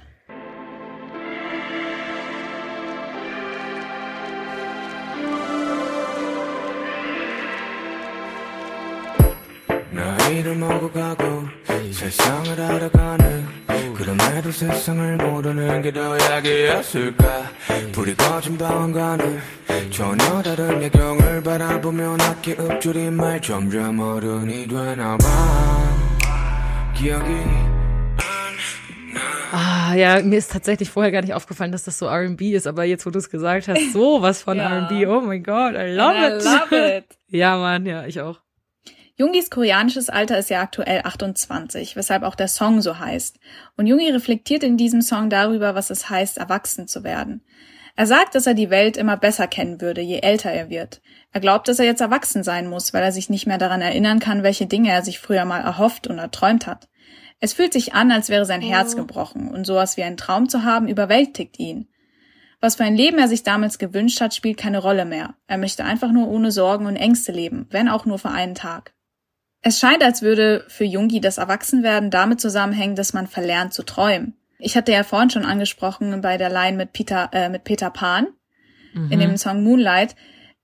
[12.00, 13.63] 세상을 알아가는
[13.96, 17.44] 그럼에도 세상을 모르는 게 더 약이었을까
[17.92, 19.40] 불이 꺼진 방안가는
[19.92, 25.26] 전혀 다른 야경을 바라보며 낮게 읊조린 말 점점 어른이 되나봐
[26.96, 27.30] 기억이
[29.52, 32.84] Ah, ja, mir ist tatsächlich vorher gar nicht aufgefallen, dass das so R&B ist, aber
[32.84, 34.70] jetzt, wo du es gesagt hast, so was von ja.
[34.70, 36.46] R&B, oh mein Gott, I love And it.
[36.46, 37.06] I love it.
[37.30, 38.38] ja, Mann, ja, ich auch.
[39.17, 43.39] Jungis koreanisches Alter ist ja aktuell 28, weshalb auch der Song so heißt.
[43.77, 47.45] Und Jungi reflektiert in diesem Song darüber, was es heißt, erwachsen zu werden.
[47.95, 51.01] Er sagt, dass er die Welt immer besser kennen würde, je älter er wird.
[51.31, 54.19] Er glaubt, dass er jetzt erwachsen sein muss, weil er sich nicht mehr daran erinnern
[54.19, 56.89] kann, welche Dinge er sich früher mal erhofft und erträumt hat.
[57.39, 58.97] Es fühlt sich an, als wäre sein Herz oh.
[58.97, 61.89] gebrochen und sowas wie einen Traum zu haben überwältigt ihn.
[62.61, 65.35] Was für ein Leben er sich damals gewünscht hat, spielt keine Rolle mehr.
[65.47, 68.95] Er möchte einfach nur ohne Sorgen und Ängste leben, wenn auch nur für einen Tag.
[69.67, 74.37] Es scheint, als würde für Jungi das Erwachsenwerden damit zusammenhängen, dass man verlernt zu träumen.
[74.59, 78.29] Ich hatte ja vorhin schon angesprochen bei der Line mit Peter, äh, mit Peter Pan
[78.93, 79.11] mhm.
[79.11, 80.17] in dem Song Moonlight.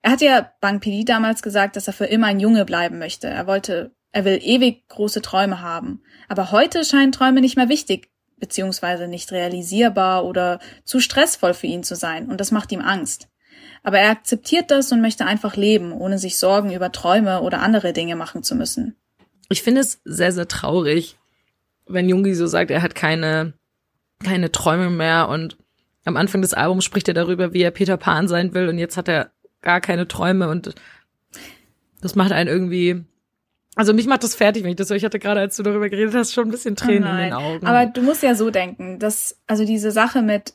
[0.02, 3.26] Er hat ja Bang Pili damals gesagt, dass er für immer ein Junge bleiben möchte.
[3.26, 6.02] Er wollte, er will ewig große Träume haben.
[6.28, 11.84] Aber heute scheinen Träume nicht mehr wichtig, beziehungsweise nicht realisierbar oder zu stressvoll für ihn
[11.84, 12.28] zu sein.
[12.28, 13.28] Und das macht ihm Angst.
[13.82, 17.92] Aber er akzeptiert das und möchte einfach leben, ohne sich Sorgen über Träume oder andere
[17.92, 18.96] Dinge machen zu müssen.
[19.48, 21.16] Ich finde es sehr, sehr traurig,
[21.86, 23.54] wenn Jungi so sagt, er hat keine,
[24.22, 25.56] keine Träume mehr und
[26.04, 28.96] am Anfang des Albums spricht er darüber, wie er Peter Pan sein will und jetzt
[28.96, 30.74] hat er gar keine Träume und
[32.00, 33.04] das macht einen irgendwie,
[33.74, 34.96] also mich macht das fertig, wenn ich das höre.
[34.96, 37.32] Ich hatte gerade, als du darüber geredet hast, schon ein bisschen Tränen Oh in den
[37.32, 37.66] Augen.
[37.66, 40.54] Aber du musst ja so denken, dass, also diese Sache mit,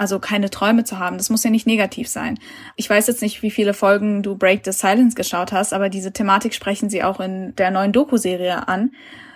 [0.00, 2.38] also keine Träume zu haben, das muss ja nicht negativ sein.
[2.76, 6.10] Ich weiß jetzt nicht, wie viele Folgen du Break the Silence geschaut hast, aber diese
[6.10, 8.92] Thematik sprechen sie auch in der neuen Doku-Serie an,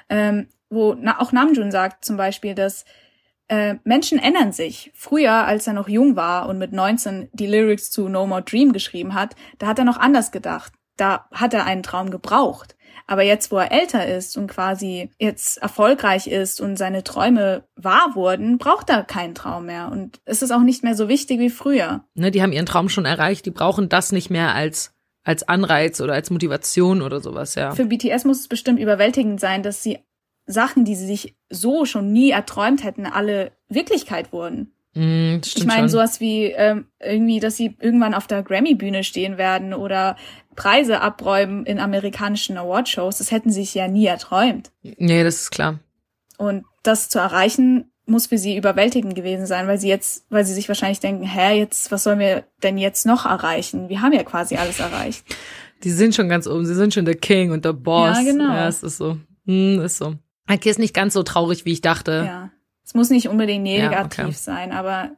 [0.09, 2.87] ähm, wo na, auch Namjoon sagt zum Beispiel, dass
[3.49, 4.91] äh, Menschen ändern sich.
[4.95, 8.73] Früher, als er noch jung war und mit 19 die Lyrics zu No More Dream
[8.73, 10.73] geschrieben hat, da hat er noch anders gedacht.
[10.97, 12.74] Da hat er einen Traum gebraucht.
[13.07, 18.12] Aber jetzt, wo er älter ist und quasi jetzt erfolgreich ist und seine Träume wahr
[18.14, 19.90] wurden, braucht er keinen Traum mehr.
[19.92, 22.05] Und es ist auch nicht mehr so wichtig wie früher.
[22.14, 26.00] ne, die haben ihren Traum schon erreicht, die brauchen das nicht mehr als, als Anreiz
[26.00, 27.72] oder als Motivation oder sowas, ja.
[27.72, 29.98] Für BTS muss es bestimmt überwältigend sein, dass sie
[30.46, 34.72] Sachen, die sie sich so schon nie erträumt hätten, alle Wirklichkeit wurden.
[34.95, 39.74] Mm, Ich meine, sowas wie ähm, irgendwie, dass sie irgendwann auf der Grammy-Bühne stehen werden
[39.74, 40.16] oder
[40.57, 44.70] Preise abräumen in amerikanischen Awardshows, das hätten sie sich ja nie erträumt.
[44.82, 45.80] Nee, das ist klar.
[46.38, 50.55] Und das zu erreichen, muss für sie überwältigend gewesen sein, weil sie jetzt, weil sie
[50.55, 53.88] sich wahrscheinlich denken, hä, jetzt, was sollen wir denn jetzt noch erreichen?
[53.88, 55.24] Wir haben ja quasi alles erreicht.
[55.82, 58.16] Die sind schon ganz oben, sie sind schon der King und der Boss.
[58.18, 58.53] Ja, genau.
[58.53, 59.18] Ja, es ist so.
[59.47, 60.14] Hm, ist so.
[60.49, 62.24] Okay, ist nicht ganz so traurig, wie ich dachte.
[62.26, 62.51] Ja.
[62.95, 64.32] Es muss nicht unbedingt Ja, negativ okay.
[64.32, 65.11] sein, aber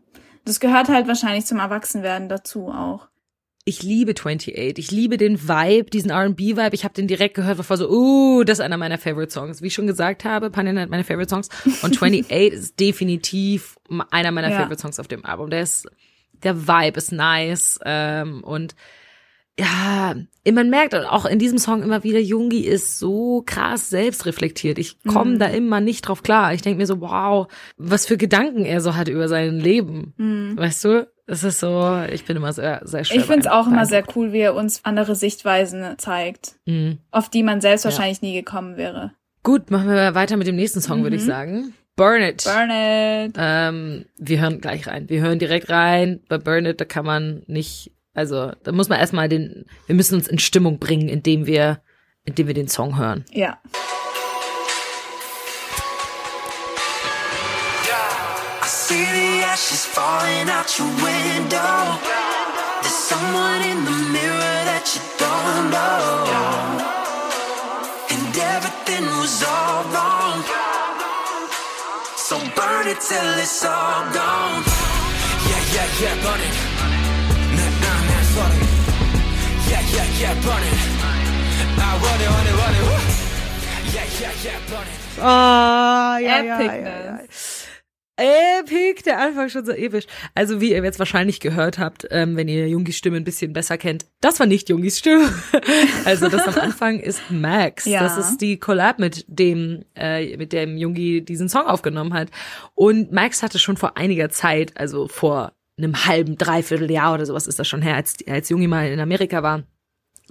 [0.47, 3.07] das gehört halt wahrscheinlich zum Erwachsenwerden dazu auch.
[3.67, 4.79] Ich liebe 28.
[4.79, 6.71] Ich liebe den Vibe, diesen R&B-Vibe.
[6.73, 9.61] Ich habe den direkt gehört, war so, uh, das ist einer meiner Favorite Songs.
[9.61, 11.49] Wie ich schon gesagt habe, Panina hat meine Favorite Songs.
[11.83, 13.77] Und 28 ist definitiv
[14.11, 14.57] einer meiner Ja.
[14.61, 15.51] Favorite Songs auf dem Album.
[15.51, 15.87] Der ist,
[16.45, 17.79] der Vibe ist nice.
[17.85, 18.75] Ähm, und
[19.59, 20.15] ja,
[20.53, 24.79] man merkt auch in diesem Song immer wieder, Jungi ist so krass selbstreflektiert.
[24.79, 25.39] Ich komme Mhm.
[25.39, 26.53] da immer nicht drauf klar.
[26.55, 30.13] Ich denke mir so, wow, was für Gedanken er so hat über sein Leben.
[30.57, 31.09] Weißt du?
[31.29, 33.17] Es ist so, ich bin immer sehr, sehr schwer.
[33.17, 33.21] Mhm.
[33.23, 36.99] Ich finde es auch immer sehr cool, wie er uns andere Sichtweisen zeigt, Mhm.
[37.11, 37.91] auf die man selbst Ja.
[37.91, 39.13] wahrscheinlich nie gekommen wäre.
[39.43, 41.27] Gut, machen wir weiter mit dem nächsten Song, würde ich Mhm.
[41.27, 41.75] sagen.
[41.97, 42.45] Burn It.
[42.45, 43.35] Burn it.
[43.39, 45.09] Ähm, wir hören gleich rein.
[45.09, 46.21] Wir hören direkt rein.
[46.29, 50.15] Bei Burn It, da kann man nicht, also da muss man erstmal den, wir müssen
[50.15, 51.83] uns in Stimmung bringen, indem wir,
[52.25, 53.25] indem wir den Song hören.
[53.31, 53.59] Ja.
[58.63, 62.01] I see the ashes falling out your window.
[62.83, 66.25] There's someone in the mirror that you don't know.
[68.11, 70.43] And everything was all wrong.
[72.17, 74.65] So burn it till it's all gone.
[75.49, 76.66] Yeah, yeah, yeah, burn it.
[80.21, 80.67] Yeah, yeah, burn it.
[85.19, 87.67] Ah, Epicness.
[88.19, 90.07] Epic, der Anfang schon so episch.
[90.35, 93.77] Also wie ihr jetzt wahrscheinlich gehört habt, ähm, wenn ihr Jungis Stimme ein bisschen besser
[93.77, 95.31] kennt, das war nicht Jungis Stimme.
[96.07, 97.85] also das am Anfang ist Max.
[97.85, 98.03] Ja.
[98.03, 102.29] Das ist die Collab mit dem, äh, mit dem Jungi diesen Song aufgenommen hat.
[102.75, 107.47] Und Max hatte schon vor einiger Zeit, also vor einem halben, dreiviertel Jahr oder sowas
[107.47, 109.65] ist das schon her, als, als Jungi mal in Amerika war,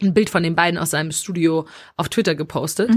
[0.01, 2.89] ein Bild von den beiden aus seinem Studio auf Twitter gepostet.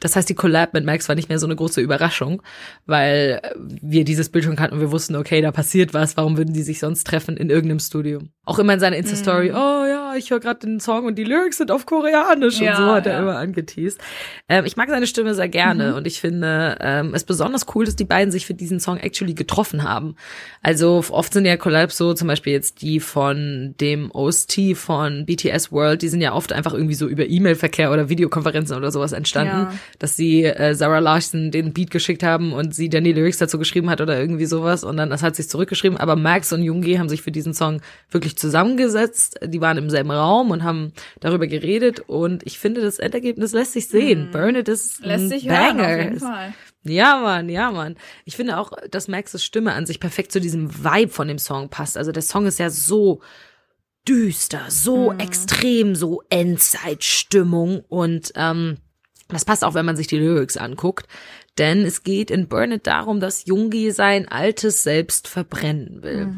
[0.00, 2.42] Das heißt, die Collab mit Max war nicht mehr so eine große Überraschung,
[2.86, 6.52] weil wir dieses Bild schon kannten und wir wussten, okay, da passiert was, warum würden
[6.52, 8.20] die sich sonst treffen in irgendeinem Studio?
[8.44, 9.54] Auch immer in seiner Insta-Story, oh
[9.86, 12.86] ja, ich höre gerade den Song und die Lyrics sind auf Koreanisch und Ja, so
[12.86, 13.18] hat er ja.
[13.20, 13.98] immer angeteased.
[14.48, 17.96] Ähm, ich mag seine Stimme sehr gerne und ich finde ähm, es besonders cool, dass
[17.96, 20.16] die beiden sich für diesen Song actually getroffen haben.
[20.62, 25.72] Also oft sind ja Collabs so, zum Beispiel jetzt die von dem OST von BTS
[25.72, 29.52] World, die sind ja oft einfach irgendwie so über E-Mail-Verkehr oder Videokonferenzen oder sowas entstanden,
[29.54, 29.74] Ja.
[29.98, 33.58] dass sie äh, Sarah Larson den Beat geschickt haben und sie dann die Lyrics dazu
[33.58, 35.98] geschrieben hat oder irgendwie sowas und dann das hat sich zurückgeschrieben.
[35.98, 39.38] Aber Max und Jungi haben sich für diesen Song wirklich zusammengesetzt.
[39.44, 43.72] Die waren im selben Raum und haben darüber geredet und ich finde, das Endergebnis lässt
[43.72, 44.30] sich sehen.
[44.32, 45.06] Burn It ist Mhm.
[45.06, 45.84] Lässt ein sich hören, Banger.
[45.94, 46.54] auf jeden Fall.
[46.84, 47.96] Ja, Mann, ja, Mann.
[48.26, 51.70] Ich finde auch, dass Maxes Stimme an sich perfekt zu diesem Vibe von dem Song
[51.70, 51.96] passt.
[51.96, 53.20] Also der Song ist ja so
[54.06, 58.76] düster, so extrem, so Endzeitstimmung und ähm,
[59.28, 61.06] das passt auch, wenn man sich die Lyrics anguckt.
[61.56, 66.34] Denn es geht in Burn It darum, dass Jungi sein altes Selbst verbrennen will.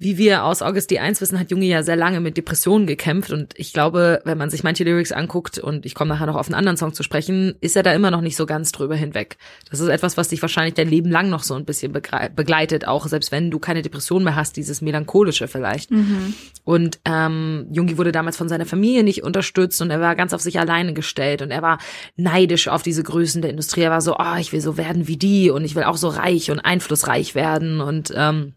[0.00, 3.32] Wie wir aus August die 1 wissen, hat Junge ja sehr lange mit Depressionen gekämpft
[3.32, 6.46] und ich glaube, wenn man sich manche Lyrics anguckt und ich komme nachher noch auf
[6.46, 9.38] einen anderen Song zu sprechen, ist er da immer noch nicht so ganz drüber hinweg.
[9.68, 13.08] Das ist etwas, was dich wahrscheinlich dein Leben lang noch so ein bisschen begleitet, auch
[13.08, 15.90] selbst wenn du keine Depression mehr hast, dieses melancholische vielleicht.
[15.90, 16.32] Mhm.
[16.62, 20.40] Und ähm, Jungi wurde damals von seiner Familie nicht unterstützt und er war ganz auf
[20.40, 21.78] sich alleine gestellt und er war
[22.14, 23.80] neidisch auf diese Größen der Industrie.
[23.80, 25.96] Er war so, ah, oh, ich will so werden wie die und ich will auch
[25.96, 28.52] so reich und einflussreich werden und ähm,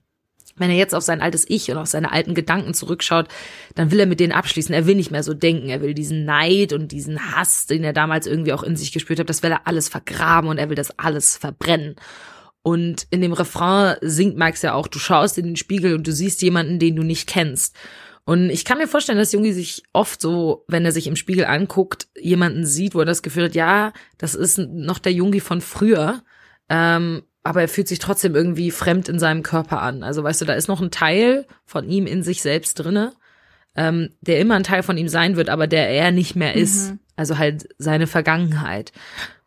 [0.56, 3.28] wenn er jetzt auf sein altes Ich und auf seine alten Gedanken zurückschaut,
[3.76, 4.74] dann will er mit denen abschließen.
[4.74, 5.70] Er will nicht mehr so denken.
[5.70, 9.20] Er will diesen Neid und diesen Hass, den er damals irgendwie auch in sich gespürt
[9.20, 11.96] hat, das will er alles vergraben und er will das alles verbrennen.
[12.64, 16.12] Und in dem Refrain singt Max ja auch, du schaust in den Spiegel und du
[16.12, 17.76] siehst jemanden, den du nicht kennst.
[18.24, 21.46] Und ich kann mir vorstellen, dass Jungi sich oft so, wenn er sich im Spiegel
[21.46, 25.60] anguckt, jemanden sieht, wo er das Gefühl hat, ja, das ist noch der Jungi von
[25.60, 26.22] früher.
[26.70, 30.04] Ähm, aber er fühlt sich trotzdem irgendwie fremd in seinem Körper an.
[30.04, 33.14] Also weißt du, da ist noch ein Teil von ihm in sich selbst drinne,
[33.76, 36.92] ähm, der immer ein Teil von ihm sein wird, aber der er nicht mehr ist.
[36.92, 37.00] Mhm.
[37.16, 38.92] Also halt seine Vergangenheit.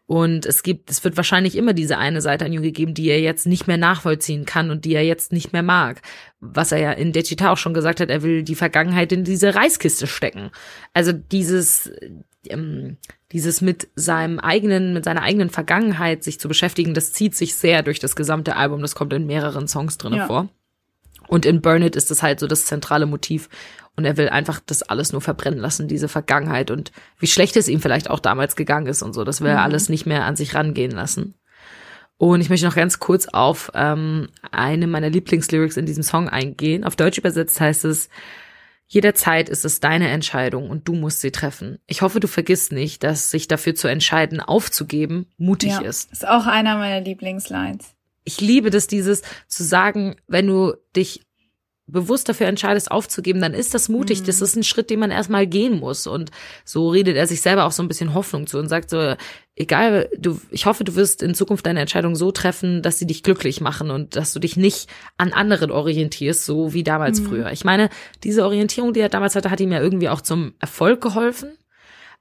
[0.06, 3.20] Und es gibt, es wird wahrscheinlich immer diese eine Seite an Junge geben, die er
[3.20, 6.02] jetzt nicht mehr nachvollziehen kann und die er jetzt nicht mehr mag.
[6.40, 9.54] Was er ja in Dechita auch schon gesagt hat, er will die Vergangenheit in diese
[9.54, 10.50] Reiskiste stecken.
[10.92, 11.90] Also dieses,
[12.50, 12.96] ähm,
[13.32, 17.82] dieses mit seinem eigenen, mit seiner eigenen Vergangenheit sich zu beschäftigen, das zieht sich sehr
[17.82, 18.80] durch das gesamte Album.
[18.80, 20.26] Das kommt in mehreren Songs drin ja.
[20.26, 20.48] vor.
[21.26, 23.48] Und in Burn It ist das halt so das zentrale Motiv.
[23.96, 26.90] Und er will einfach das alles nur verbrennen lassen, diese Vergangenheit und
[27.20, 29.22] wie schlecht es ihm vielleicht auch damals gegangen ist und so.
[29.22, 29.62] Das will er mhm.
[29.62, 31.34] alles nicht mehr an sich rangehen lassen.
[32.16, 36.84] Und ich möchte noch ganz kurz auf ähm, eine meiner Lieblingslyrics in diesem Song eingehen.
[36.84, 38.08] Auf Deutsch übersetzt heißt es,
[38.94, 41.80] Jederzeit ist es deine Entscheidung und du musst sie treffen.
[41.88, 46.12] Ich hoffe, du vergisst nicht, dass sich dafür zu entscheiden, aufzugeben, mutig ja, ist.
[46.12, 47.86] Ist auch einer meiner Lieblingslines.
[48.22, 51.22] Ich liebe das, dieses zu sagen, wenn du dich
[51.86, 54.22] bewusst dafür entscheidest, aufzugeben, dann ist das mutig.
[54.22, 54.26] Mhm.
[54.26, 56.06] Das ist ein Schritt, den man erstmal gehen muss.
[56.06, 56.30] Und
[56.64, 59.14] so redet er sich selber auch so ein bisschen Hoffnung zu und sagt so,
[59.54, 63.22] egal, du, ich hoffe, du wirst in Zukunft deine Entscheidung so treffen, dass sie dich
[63.22, 67.26] glücklich machen und dass du dich nicht an anderen orientierst, so wie damals mhm.
[67.26, 67.52] früher.
[67.52, 67.90] Ich meine,
[68.22, 71.52] diese Orientierung, die er damals hatte, hat ihm ja irgendwie auch zum Erfolg geholfen.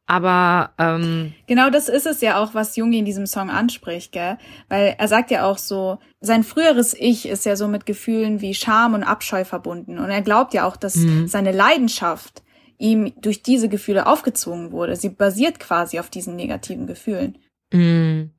[0.06, 4.38] Aber ähm, genau das ist es ja auch, was Jungi in diesem Song anspricht, gell?
[4.68, 8.54] Weil er sagt ja auch so, sein früheres Ich ist ja so mit Gefühlen wie
[8.54, 10.00] Scham und Abscheu verbunden.
[10.00, 11.28] Und er glaubt ja auch, dass mhm.
[11.28, 12.44] seine Leidenschaft
[12.78, 14.98] ihm durch diese Gefühle aufgezwungen wurde.
[14.98, 17.38] Sie basiert quasi auf diesen negativen Gefühlen.
[17.72, 18.32] Mhm.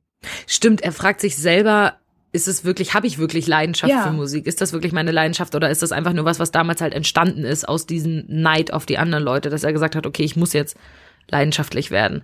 [0.45, 1.95] Stimmt, er fragt sich selber,
[2.31, 4.03] ist es wirklich, habe ich wirklich Leidenschaft ja.
[4.03, 4.45] für Musik?
[4.45, 7.43] Ist das wirklich meine Leidenschaft oder ist das einfach nur was, was damals halt entstanden
[7.43, 10.53] ist aus diesem Neid auf die anderen Leute, dass er gesagt hat, okay, ich muss
[10.53, 10.77] jetzt
[11.29, 12.23] leidenschaftlich werden.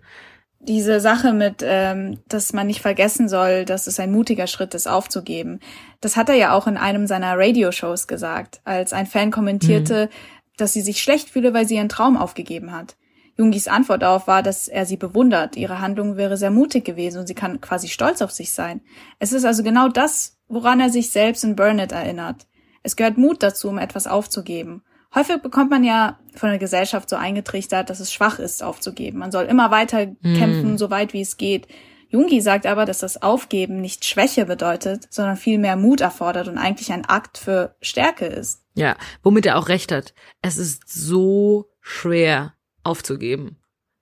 [0.59, 4.87] Diese Sache mit, ähm, dass man nicht vergessen soll, dass es ein mutiger Schritt ist,
[4.87, 5.59] aufzugeben,
[6.01, 10.09] das hat er ja auch in einem seiner Radioshows gesagt, als ein Fan kommentierte, mhm.
[10.57, 12.95] dass sie sich schlecht fühle, weil sie ihren Traum aufgegeben hat.
[13.37, 15.55] Jungis Antwort darauf war, dass er sie bewundert.
[15.55, 18.81] Ihre Handlung wäre sehr mutig gewesen und sie kann quasi stolz auf sich sein.
[19.17, 22.45] Es ist also genau das, woran er sich selbst in Burnett erinnert.
[22.83, 24.83] Es gehört Mut dazu, um etwas aufzugeben.
[25.15, 29.19] Häufig bekommt man ja von der Gesellschaft so eingetrichtert, dass es schwach ist, aufzugeben.
[29.19, 30.35] Man soll immer weiter mm.
[30.35, 31.67] kämpfen, so weit wie es geht.
[32.09, 36.91] Jungi sagt aber, dass das Aufgeben nicht Schwäche bedeutet, sondern vielmehr Mut erfordert und eigentlich
[36.91, 38.65] ein Akt für Stärke ist.
[38.75, 40.13] Ja, womit er auch recht hat.
[40.41, 42.53] Es ist so schwer
[42.83, 43.57] aufzugeben.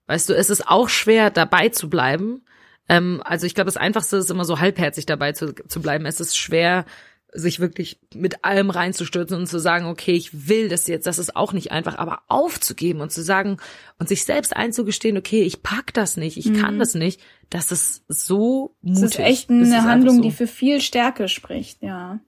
[0.07, 2.43] Weißt du, es ist auch schwer dabei zu bleiben.
[2.87, 6.07] Ähm, also ich glaube, das Einfachste ist immer so halbherzig dabei zu, zu bleiben.
[6.07, 6.85] Es ist schwer,
[7.33, 11.35] sich wirklich mit allem reinzustürzen und zu sagen, okay, ich will das jetzt, das ist
[11.35, 13.57] auch nicht einfach, aber aufzugeben und zu sagen
[13.99, 16.61] und sich selbst einzugestehen, okay, ich pack das nicht, ich mhm.
[16.61, 19.01] kann das nicht, das ist so mutig.
[19.01, 20.21] Das ist echt eine Handlung, so.
[20.23, 22.19] die für viel Stärke spricht, ja.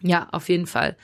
[0.00, 0.96] Ja, auf jeden Fall.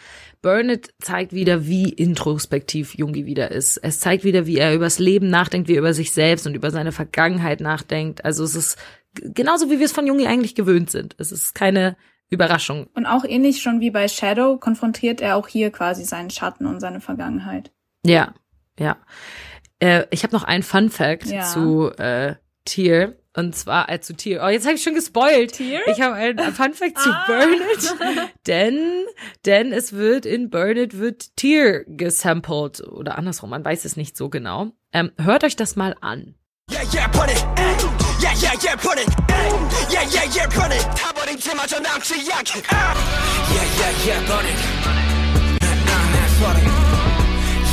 [0.42, 3.78] Burnett zeigt wieder, wie introspektiv Jungi wieder ist.
[3.78, 6.70] Es zeigt wieder, wie er übers Leben nachdenkt, wie er über sich selbst und über
[6.70, 8.24] seine Vergangenheit nachdenkt.
[8.24, 8.78] Also es ist
[9.14, 11.14] genauso, wie wir es von Jungi eigentlich gewöhnt sind.
[11.18, 11.96] Es ist keine
[12.30, 12.86] Überraschung.
[12.94, 16.80] Und auch ähnlich schon wie bei Shadow konfrontiert er auch hier quasi seinen Schatten und
[16.80, 17.72] seine Vergangenheit.
[18.06, 18.34] Ja,
[18.78, 18.96] ja.
[19.80, 21.42] Äh, ich habe noch einen Fun Fact ja.
[21.42, 23.16] zu äh, Tier.
[23.36, 24.42] Und zwar äh, zu Tier.
[24.44, 25.52] Oh, jetzt habe ich schon gespoilt.
[25.52, 25.80] Tier?
[25.86, 27.24] Ich habe einen Fun Fact zu ah.
[27.26, 28.30] Burn It.
[28.46, 29.04] denn,
[29.46, 32.80] denn es wird in Burn It wird Tier gesampelt.
[32.80, 34.72] Oder andersrum, man weiß es nicht so genau.
[34.92, 36.34] Ähm, hört euch das mal an.
[36.71, 37.43] Yeah, yeah, put it.
[38.21, 39.07] Yeah, yeah, yeah, put it.
[39.89, 40.83] Yeah, yeah, yeah, put it.
[40.95, 42.61] 타버린 채마저 남지 않게.
[42.69, 44.57] Yeah, yeah, yeah, put it.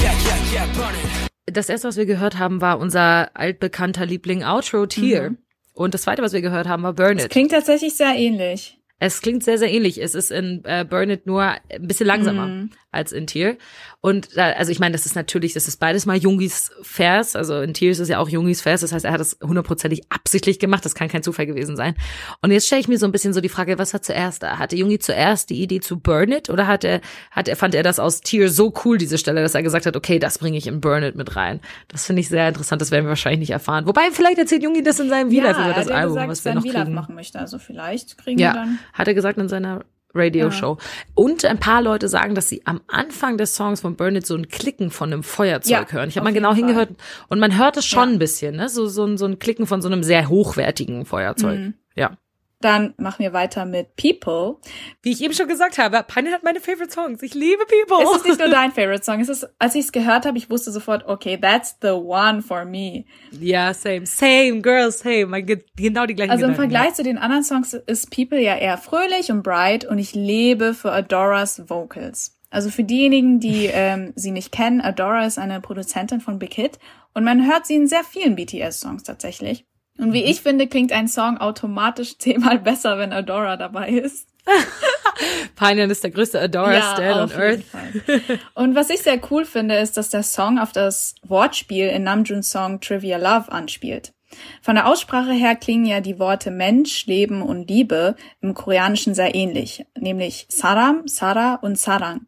[0.02, 1.54] Yeah, yeah, yeah, put it.
[1.54, 5.30] Das erste, was wir gehört haben, war unser altbekannter Liebling Outro Tier.
[5.30, 5.38] Mhm.
[5.74, 7.24] Und das zweite, was wir gehört haben, war Burn It.
[7.24, 8.78] Das klingt tatsächlich sehr ähnlich.
[8.98, 10.00] Es klingt sehr, sehr ähnlich.
[10.00, 12.46] Es ist in äh, Burn It nur ein bisschen langsamer.
[12.46, 12.70] Mm.
[12.91, 13.55] als in Tear.
[14.01, 17.35] Und da, also ich meine, das ist natürlich, das ist beides mal Jungis Vers.
[17.35, 18.81] Also in Tears ist ja auch Jungis Vers.
[18.81, 20.85] Das heißt, er hat es hundertprozentig absichtlich gemacht.
[20.85, 21.95] Das kann kein Zufall gewesen sein.
[22.41, 24.57] Und jetzt stelle ich mir so ein bisschen so die Frage, was hat zuerst da?
[24.57, 27.01] Hatte Jungi zuerst die Idee zu Burn It oder hat er,
[27.31, 29.95] hat er, fand er das aus Tear so cool, diese Stelle, dass er gesagt hat,
[29.95, 31.59] okay, das bringe ich in Burn It mit rein?
[31.89, 32.81] Das finde ich sehr interessant.
[32.81, 33.85] Das werden wir wahrscheinlich nicht erfahren.
[33.85, 36.53] Wobei, vielleicht erzählt Jungi das in seinem V-Live über das ja Album, gesagt, was wir
[36.55, 36.93] noch kriegen.
[36.93, 37.39] machen möchte.
[37.39, 38.79] Also vielleicht kriegen Ja, wir dann.
[38.93, 39.83] hat er gesagt in seiner
[40.13, 40.77] Radio-Show.
[41.13, 44.35] Und ein paar Leute sagen, dass sie am Anfang des Songs von Burn It so
[44.35, 46.09] ein Klicken von einem Feuerzeug Ja, hören.
[46.09, 46.89] Ich habe mal genau jeden hingehört
[47.27, 48.15] und man hört es schon Ja.
[48.15, 48.69] ein bisschen, ne?
[48.69, 51.59] So, so, ein- so ein Klicken von so einem sehr hochwertigen Feuerzeug.
[51.59, 51.73] Mhm.
[51.95, 52.17] Ja.
[52.59, 54.57] Dann machen wir weiter mit People.
[55.03, 57.21] Wie ich eben schon gesagt habe, Panja hat meine Favorite Songs.
[57.21, 58.03] Ich liebe People.
[58.03, 59.19] Es ist nicht nur dein Favorite Song.
[59.19, 62.65] Es ist, als ich es gehört habe, ich wusste sofort, okay, that's the one for
[62.65, 63.05] me.
[63.31, 65.27] ja, same, same, girls, same.
[65.27, 66.71] Man genau die gleichen Also im Gedanken.
[66.71, 70.73] Vergleich zu den anderen Songs ist People ja eher fröhlich und bright und ich lebe
[70.73, 72.33] für Adoras Vocals.
[72.49, 76.79] Also für diejenigen, die ähm, sie nicht kennen, Adora ist eine Produzentin von Big Hit
[77.13, 79.65] und man hört sie in sehr vielen BTS-Songs tatsächlich.
[79.97, 80.13] Und Mhm.
[80.13, 84.27] wie ich finde, klingt ein Song automatisch zehnmal besser, wenn Adora dabei ist.
[85.55, 87.63] Panja ist der größte Adora-Stan on auf jeden Earth.
[87.63, 88.39] Fall.
[88.53, 92.49] Und was ich sehr cool finde, ist, dass der Song auf das Wortspiel in Namjoons
[92.49, 94.13] Song Trivia Love anspielt.
[94.61, 99.33] Von der Aussprache her klingen ja die Worte Mensch, Leben und Liebe im Koreanischen sehr
[99.35, 102.27] ähnlich, nämlich Saram, Sara und Sarang.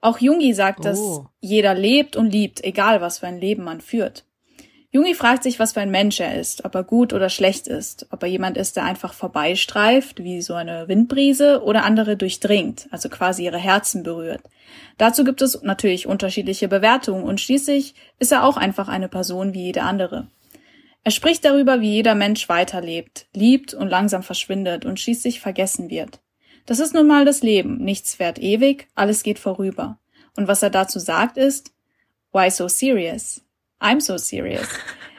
[0.00, 1.26] Auch Jungi sagt, dass Oh.
[1.40, 4.24] jeder lebt und liebt, egal was für ein Leben man führt.
[4.92, 8.08] Jungi fragt sich, was für ein Mensch er ist, ob er gut oder schlecht ist,
[8.10, 13.08] ob er jemand ist, der einfach vorbeistreift, wie so eine Windbrise, oder andere durchdringt, also
[13.08, 14.42] quasi ihre Herzen berührt.
[14.98, 19.66] Dazu gibt es natürlich unterschiedliche Bewertungen und schließlich ist er auch einfach eine Person wie
[19.66, 20.26] jede andere.
[21.04, 26.18] Er spricht darüber, wie jeder Mensch weiterlebt, liebt und langsam verschwindet und schließlich vergessen wird.
[26.66, 30.00] Das ist nun mal das Leben, nichts währt ewig, alles geht vorüber.
[30.36, 31.72] Und was er dazu sagt ist,
[32.32, 33.42] why so serious?
[33.80, 34.68] I'm so serious.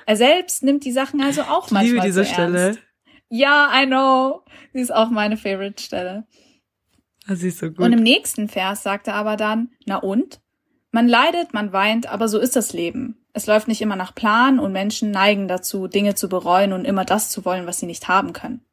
[0.06, 2.60] Er selbst nimmt die Sachen also auch Ich manchmal liebe diese zu Stelle.
[2.60, 2.80] Ernst.
[3.30, 4.44] Ja, I know.
[4.74, 6.26] Sie ist auch meine Favorite Stelle.
[7.28, 7.80] Das ist so gut.
[7.80, 10.42] Und im nächsten Vers sagt er aber dann, na und?
[10.92, 13.26] Man leidet, man weint, aber so ist das Leben.
[13.34, 17.06] Es läuft nicht immer nach Plan und Menschen neigen dazu, Dinge zu bereuen und immer
[17.06, 18.66] das zu wollen, was sie nicht haben können.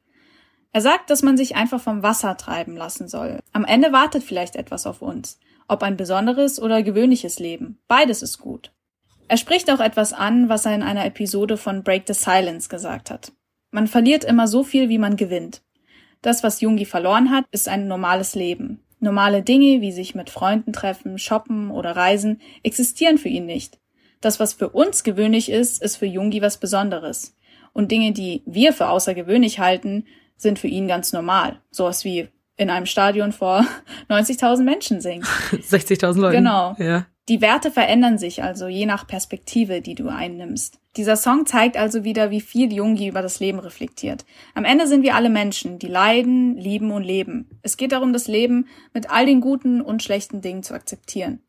[0.73, 3.41] Er sagt, dass man sich einfach vom Wasser treiben lassen soll.
[3.53, 5.39] Am Ende wartet vielleicht etwas auf uns.
[5.69, 7.79] Ob ein besonderes oder gewöhnliches Leben.
[7.87, 8.73] Beides ist gut.
[9.29, 13.11] Er spricht auch etwas an, was er in einer Episode von Break the Silence gesagt
[13.11, 13.33] hat.
[13.71, 15.63] Man verliert immer so viel, wie man gewinnt.
[16.23, 18.83] Das, was Jungi verloren hat, ist ein normales Leben.
[19.01, 23.79] Normale Dinge, wie sich mit Freunden treffen, shoppen oder reisen, existieren für ihn nicht.
[24.23, 27.37] Das, was für uns gewöhnlich ist, ist für Jungi was Besonderes.
[27.75, 30.07] Und Dinge, die wir für außergewöhnlich halten,
[30.37, 31.61] sind für ihn ganz normal.
[31.71, 32.29] Sowas wie
[32.59, 33.65] in einem Stadion vor
[34.11, 35.25] 90.000 Menschen singen.
[35.53, 36.37] 60.000 Leute.
[36.37, 36.77] Genau.
[36.79, 37.07] Ja.
[37.29, 40.79] Die Werte verändern sich also je nach Perspektive, die du einnimmst.
[40.97, 44.25] Dieser Song zeigt also wieder, wie viel Jungi über das Leben reflektiert.
[44.55, 47.61] Am Ende sind wir alle Menschen, die leiden, lieben und leben.
[47.63, 51.43] Es geht darum, das Leben mit all den guten und schlechten Dingen zu akzeptieren.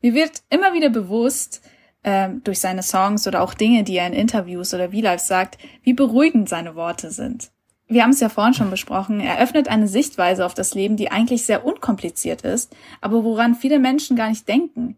[0.00, 1.62] Mir wird immer wieder bewusst,
[2.04, 5.92] ähm, durch seine Songs oder auch Dinge, die er in Interviews oder V-Lives sagt, wie
[5.92, 7.52] beruhigend seine Worte sind.
[7.92, 11.10] Wir haben es ja vorhin schon besprochen, er öffnet eine Sichtweise auf das Leben, die
[11.10, 14.96] eigentlich sehr unkompliziert ist, aber woran viele Menschen gar nicht denken.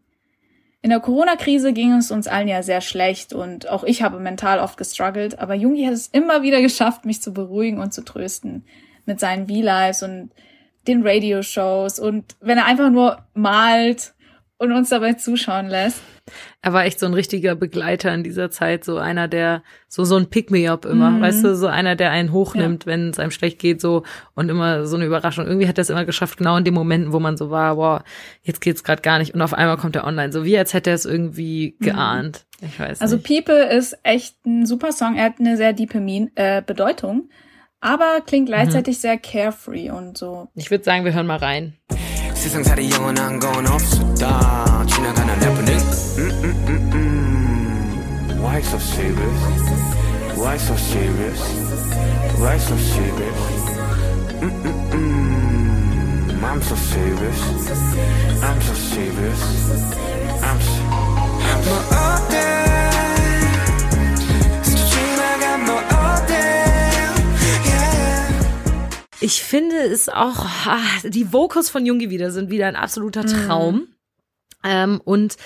[0.80, 4.60] In der Corona-Krise ging es uns allen ja sehr schlecht und auch ich habe mental
[4.60, 8.64] oft gestruggelt, aber Jungi hat es immer wieder geschafft, mich zu beruhigen und zu trösten.
[9.06, 10.30] Mit seinen V-Lives und
[10.86, 14.14] den Radio-Shows und wenn er einfach nur malt
[14.58, 16.00] und uns dabei zuschauen lässt.
[16.64, 20.16] Er war echt so ein richtiger Begleiter in dieser Zeit, so einer, der so so
[20.16, 21.20] ein Pick-me-up immer, Mhm.
[21.20, 24.02] weißt du, so einer, der einen hochnimmt, wenn es einem schlecht geht, so
[24.34, 25.46] und immer so eine Überraschung.
[25.46, 28.00] Irgendwie hat er es immer geschafft, genau in den Momenten, wo man so war, wow,
[28.42, 30.88] jetzt geht's gerade gar nicht und auf einmal kommt er online, so wie als hätte
[30.90, 32.46] er es irgendwie geahnt.
[32.62, 33.02] Ich weiß Mhm.
[33.02, 33.26] Also nicht.
[33.26, 35.16] People ist echt ein super Song.
[35.16, 37.28] Er hat eine sehr diepe Min äh, Bedeutung,
[37.80, 40.48] aber klingt gleichzeitig sehr carefree und so.
[40.54, 41.74] Ich würde sagen, wir hören mal rein.
[48.54, 49.40] Why so serious?
[50.36, 51.40] Why so serious?
[52.38, 53.40] Why so serious?
[54.40, 56.38] Mm -mm -mm.
[56.38, 57.40] I'm so serious.
[58.46, 59.40] I'm so serious.
[60.38, 60.82] I'm so.
[61.50, 61.74] I'm so.
[69.20, 73.26] Ich finde es auch, ach, die Vocals von Jungi wieder sind wieder ein absoluter mm.
[73.26, 73.74] Traum.
[73.74, 73.88] Mhm.
[74.62, 75.38] Ähm, und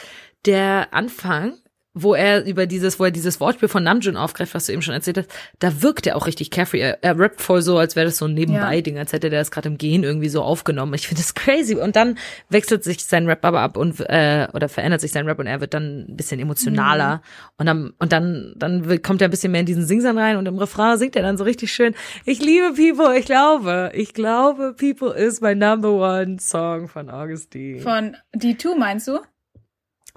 [0.44, 1.56] der Anfang
[2.02, 4.94] wo er über dieses, wo er dieses Wortspiel von Namjoon aufgreift, was du eben schon
[4.94, 6.80] erzählt hast, da wirkt er auch richtig carefree.
[6.80, 9.50] Er, er rappt voll so, als wäre das so ein Nebenbei-Ding, als hätte der das
[9.50, 10.94] gerade im Gehen irgendwie so aufgenommen.
[10.94, 11.74] Ich finde das crazy.
[11.74, 12.18] Und dann
[12.48, 15.60] wechselt sich sein Rap aber ab und äh, oder verändert sich sein Rap und er
[15.60, 17.16] wird dann ein bisschen emotionaler.
[17.16, 17.52] Mhm.
[17.58, 20.46] Und dann und dann dann kommt er ein bisschen mehr in diesen Singsang rein und
[20.46, 21.94] im Refrain singt er dann so richtig schön.
[22.24, 27.80] Ich liebe People, ich glaube, ich glaube, People is my number one song von Augustine.
[27.80, 29.18] Von D2 meinst du?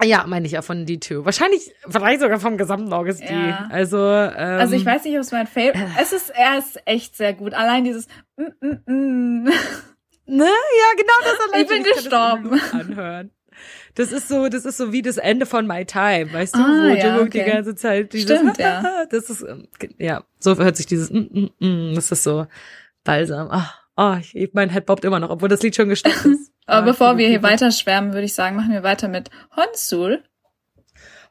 [0.02, 1.24] Ja, meine ich ja von D2.
[1.24, 3.68] Wahrscheinlich, vielleicht sogar vom gesamten August Ja.
[3.70, 5.78] Also, ähm, also ich weiß nicht, ob es mein Favorite.
[5.78, 6.02] Äh.
[6.02, 7.54] Es ist, er ist echt sehr gut.
[7.54, 8.06] Allein dieses.
[8.36, 9.52] Mm, mm, mm.
[10.24, 10.44] Ne?
[10.44, 11.62] Ja, genau das allein.
[11.62, 12.60] Ich bin gestorben.
[12.72, 13.30] Anhören.
[13.94, 16.66] Das ist so, das ist so wie das Ende von My Time, weißt du, ah,
[16.66, 17.44] wo ja, Jungkook okay.
[17.44, 19.04] die ganze Zeit dieses, Stimmt, ja.
[19.10, 19.68] das ist, ähm,
[19.98, 22.46] ja, so hört sich dieses, mm, mm, mm, das ist so
[23.04, 23.48] balsam.
[23.50, 26.51] Ach, oh, ich, mein Head bobbt immer noch, obwohl das Lied schon gestorben ist.
[26.66, 30.22] Aber ah, bevor wir hier weiter schwärmen, würde ich sagen, machen wir weiter mit Honsul.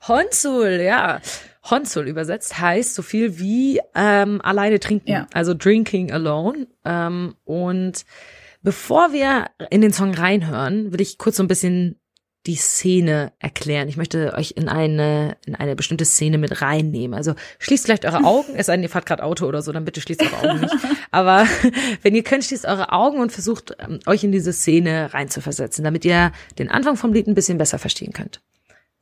[0.07, 1.21] Honsul, ja.
[1.69, 5.27] Honsul übersetzt heißt so viel wie ähm, alleine trinken, ja.
[5.33, 6.67] also drinking alone.
[6.83, 8.03] Ähm, und
[8.61, 12.00] bevor wir in den Song reinhören, will ich kurz so ein bisschen
[12.47, 13.87] die Szene erklären.
[13.87, 17.15] Ich möchte euch in eine, in eine bestimmte Szene mit reinnehmen.
[17.15, 19.85] Also schließt vielleicht eure Augen, es sei denn, ihr fahrt gerade Auto oder so, dann
[19.85, 20.73] bitte schließt eure Augen nicht.
[21.11, 21.45] Aber
[22.01, 26.03] wenn ihr könnt, schließt eure Augen und versucht, ähm, euch in diese Szene reinzuversetzen, damit
[26.03, 28.41] ihr den Anfang vom Lied ein bisschen besser verstehen könnt.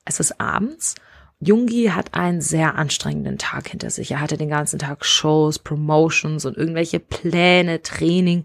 [0.03, 0.95] Es ist abends.
[1.40, 4.11] Jungi hat einen sehr anstrengenden Tag hinter sich.
[4.11, 8.44] Er hatte den ganzen Tag Shows, Promotions und irgendwelche Pläne, Training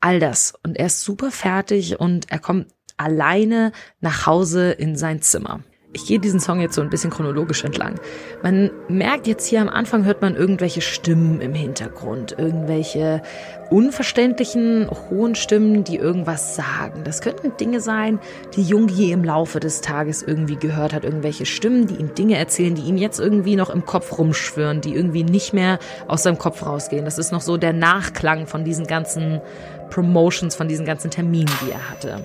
[0.00, 0.54] all das.
[0.62, 5.60] Und er ist super fertig und er kommt alleine nach Hause in sein Zimmer.
[5.96, 7.94] Ich gehe diesen Song jetzt so ein bisschen chronologisch entlang.
[8.42, 13.22] Man merkt jetzt hier am Anfang hört man irgendwelche Stimmen im Hintergrund, irgendwelche
[13.70, 17.02] unverständlichen, hohen Stimmen, die irgendwas sagen.
[17.04, 18.18] Das könnten Dinge sein,
[18.56, 22.74] die Jungi im Laufe des Tages irgendwie gehört hat, irgendwelche Stimmen, die ihm Dinge erzählen,
[22.74, 25.78] die ihm jetzt irgendwie noch im Kopf rumschwirren, die irgendwie nicht mehr
[26.08, 27.06] aus seinem Kopf rausgehen.
[27.06, 29.40] Das ist noch so der Nachklang von diesen ganzen
[29.88, 32.22] Promotions, von diesen ganzen Terminen, die er hatte.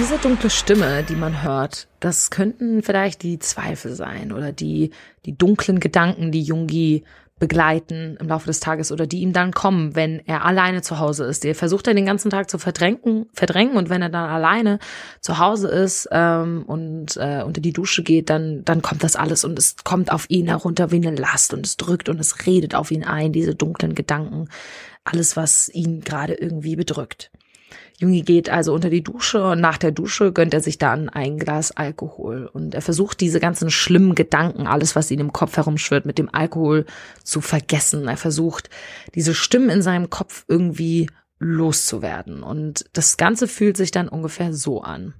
[0.00, 4.92] Diese dunkle Stimme, die man hört, das könnten vielleicht die Zweifel sein oder die,
[5.26, 7.04] die dunklen Gedanken, die Jungi
[7.38, 11.26] begleiten im Laufe des Tages oder die ihm dann kommen, wenn er alleine zu Hause
[11.26, 11.44] ist.
[11.44, 14.78] Der versucht er den ganzen Tag zu verdrängen, verdrängen und wenn er dann alleine
[15.20, 19.44] zu Hause ist ähm, und äh, unter die Dusche geht, dann dann kommt das alles
[19.44, 22.74] und es kommt auf ihn herunter wie eine Last und es drückt und es redet
[22.74, 24.48] auf ihn ein, diese dunklen Gedanken,
[25.04, 27.30] alles was ihn gerade irgendwie bedrückt.
[28.00, 31.38] Jungi geht also unter die Dusche und nach der Dusche gönnt er sich dann ein
[31.38, 36.06] Glas Alkohol und er versucht diese ganzen schlimmen Gedanken, alles was ihn im Kopf herumschwirrt,
[36.06, 36.86] mit dem Alkohol
[37.24, 38.08] zu vergessen.
[38.08, 38.70] Er versucht
[39.14, 44.80] diese Stimmen in seinem Kopf irgendwie loszuwerden und das Ganze fühlt sich dann ungefähr so
[44.80, 45.12] an.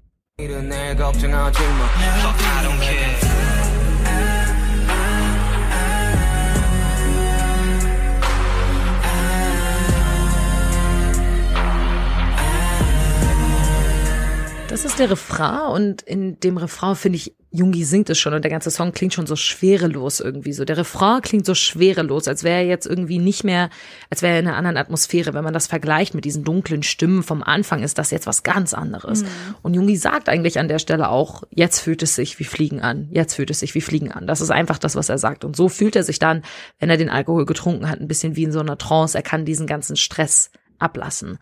[14.70, 18.44] Das ist der Refrain und in dem Refrain finde ich, Jungi singt es schon und
[18.44, 20.64] der ganze Song klingt schon so schwerelos irgendwie so.
[20.64, 23.68] Der Refrain klingt so schwerelos, als wäre er jetzt irgendwie nicht mehr,
[24.10, 25.34] als wäre er in einer anderen Atmosphäre.
[25.34, 28.72] Wenn man das vergleicht mit diesen dunklen Stimmen vom Anfang, ist das jetzt was ganz
[28.72, 29.22] anderes.
[29.24, 29.28] Mhm.
[29.62, 33.09] Und Jungi sagt eigentlich an der Stelle auch, jetzt fühlt es sich wie Fliegen an.
[33.10, 34.28] Jetzt fühlt es sich wie Fliegen an.
[34.28, 35.44] Das ist einfach das, was er sagt.
[35.44, 36.42] Und so fühlt er sich dann,
[36.78, 39.18] wenn er den Alkohol getrunken hat, ein bisschen wie in so einer Trance.
[39.18, 41.39] Er kann diesen ganzen Stress ablassen.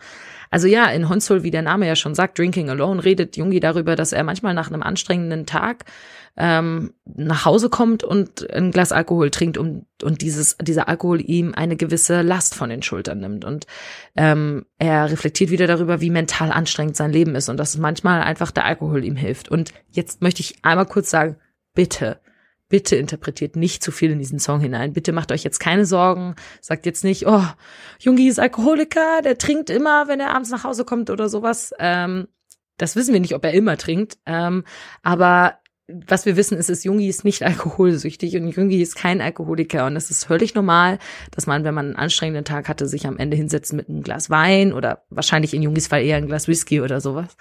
[0.51, 3.97] Also ja, in Honsul, wie der Name ja schon sagt, Drinking Alone, redet Jungi darüber,
[3.97, 5.85] dass er manchmal nach einem anstrengenden Tag
[6.37, 11.53] ähm, nach Hause kommt und ein Glas Alkohol trinkt und, und dieses, dieser Alkohol ihm
[11.55, 13.45] eine gewisse Last von den Schultern nimmt.
[13.45, 13.67] Und
[14.17, 18.53] ähm, er reflektiert wieder darüber, wie mental anstrengend sein Leben ist und dass manchmal einfach
[18.53, 19.49] der Alkohol ihm hilft.
[19.49, 21.37] Und jetzt möchte ich einmal kurz sagen,
[21.75, 22.21] bitte,
[22.69, 24.93] bitte interpretiert nicht zu viel in diesen Song hinein.
[24.93, 26.35] Bitte macht euch jetzt keine Sorgen.
[26.61, 27.45] Sagt jetzt nicht, oh,
[27.99, 31.73] Jungi ist Alkoholiker, der trinkt immer, wenn er abends nach Hause kommt oder sowas.
[31.79, 32.29] Ähm,
[32.77, 34.19] das wissen wir nicht, ob er immer trinkt.
[34.27, 34.65] Ähm,
[35.03, 35.59] aber
[35.89, 39.87] was wir wissen, ist, dass Jungi ist nicht alkoholsüchtig und Jungi ist kein Alkoholiker.
[39.87, 40.99] Und es ist völlig normal,
[41.31, 44.29] dass man, wenn man einen anstrengenden Tag hatte, sich am Ende hinsetzt mit einem Glas
[44.29, 47.37] Wein oder wahrscheinlich in Jungis Fall eher ein Glas Whisky oder sowas.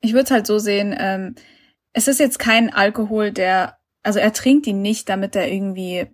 [0.00, 1.36] Ich würde es halt so sehen, ähm,
[1.92, 6.06] es ist jetzt kein Alkohol, der also er trinkt ihn nicht, damit er irgendwie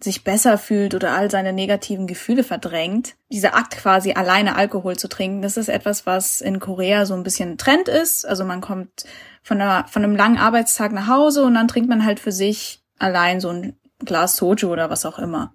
[0.00, 3.14] sich besser fühlt oder all seine negativen Gefühle verdrängt.
[3.30, 7.22] Dieser Akt quasi alleine Alkohol zu trinken, das ist etwas, was in Korea so ein
[7.22, 8.26] bisschen Trend ist.
[8.26, 9.04] Also man kommt
[9.42, 12.82] von, einer, von einem langen Arbeitstag nach Hause und dann trinkt man halt für sich
[12.98, 15.54] allein so ein Glas Soju oder was auch immer.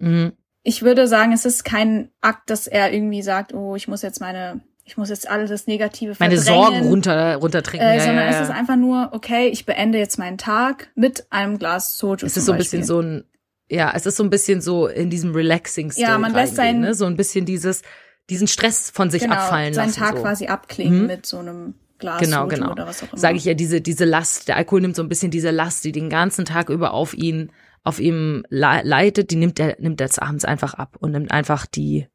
[0.00, 0.32] Mhm.
[0.62, 4.20] ich würde sagen, es ist kein Akt, dass er irgendwie sagt, oh, ich muss jetzt
[4.20, 6.38] meine, ich muss jetzt alles das Negative Meine.
[6.38, 7.86] Sorgen runter, runtertrinken.
[7.86, 8.40] Äh, ja, sondern ja, ja.
[8.42, 12.24] es ist einfach nur, okay, ich beende jetzt meinen Tag mit einem Glas Soju.
[12.24, 13.24] Es ist so ein bisschen so ein,
[13.70, 16.80] ja, es ist so ein bisschen so in diesem relaxing State Ja, man lässt seinen-
[16.80, 16.94] ne?
[16.94, 17.82] so ein bisschen dieses,
[18.30, 20.00] diesen Stress von sich genau, abfallen seinen lassen.
[20.00, 20.22] Tag so.
[20.22, 21.06] quasi abklingen Mhm.
[21.06, 22.72] mit so einem Glas Genau, Soju genau.
[22.72, 23.20] oder was auch immer.
[23.20, 25.92] Sage ich ja, diese, diese Last, der Alkohol nimmt so ein bisschen diese Last, die
[25.92, 27.50] den ganzen Tag über auf ihn,
[27.84, 31.66] auf ihm le- leitet, die nimmt er, nimmt er abends einfach ab und nimmt einfach
[31.66, 32.06] die,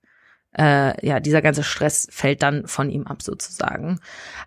[0.58, 4.00] äh, ja, dieser ganze Stress fällt dann von ihm ab sozusagen.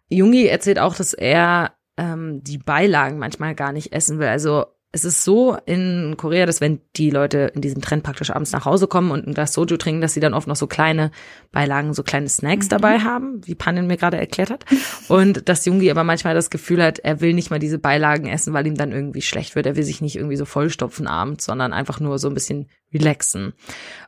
[0.09, 4.29] Jungi erzählt auch, dass er ähm, die Beilagen manchmal gar nicht essen will.
[4.29, 4.67] Also
[4.97, 8.65] es ist so in Korea, dass wenn die Leute in diesem Trend praktisch abends nach
[8.65, 11.11] Hause kommen und ein Glas Soju trinken, dass sie dann oft noch so kleine
[11.53, 14.65] Beilagen, so kleine Snacks dabei haben, wie Panin mir gerade erklärt hat.
[15.09, 18.55] Und dass Jungi aber manchmal das Gefühl hat, er will nicht mal diese Beilagen essen,
[18.55, 19.67] weil ihm dann irgendwie schlecht wird.
[19.67, 23.53] Er will sich nicht irgendwie so vollstopfen abends, sondern einfach nur so ein bisschen relaxen.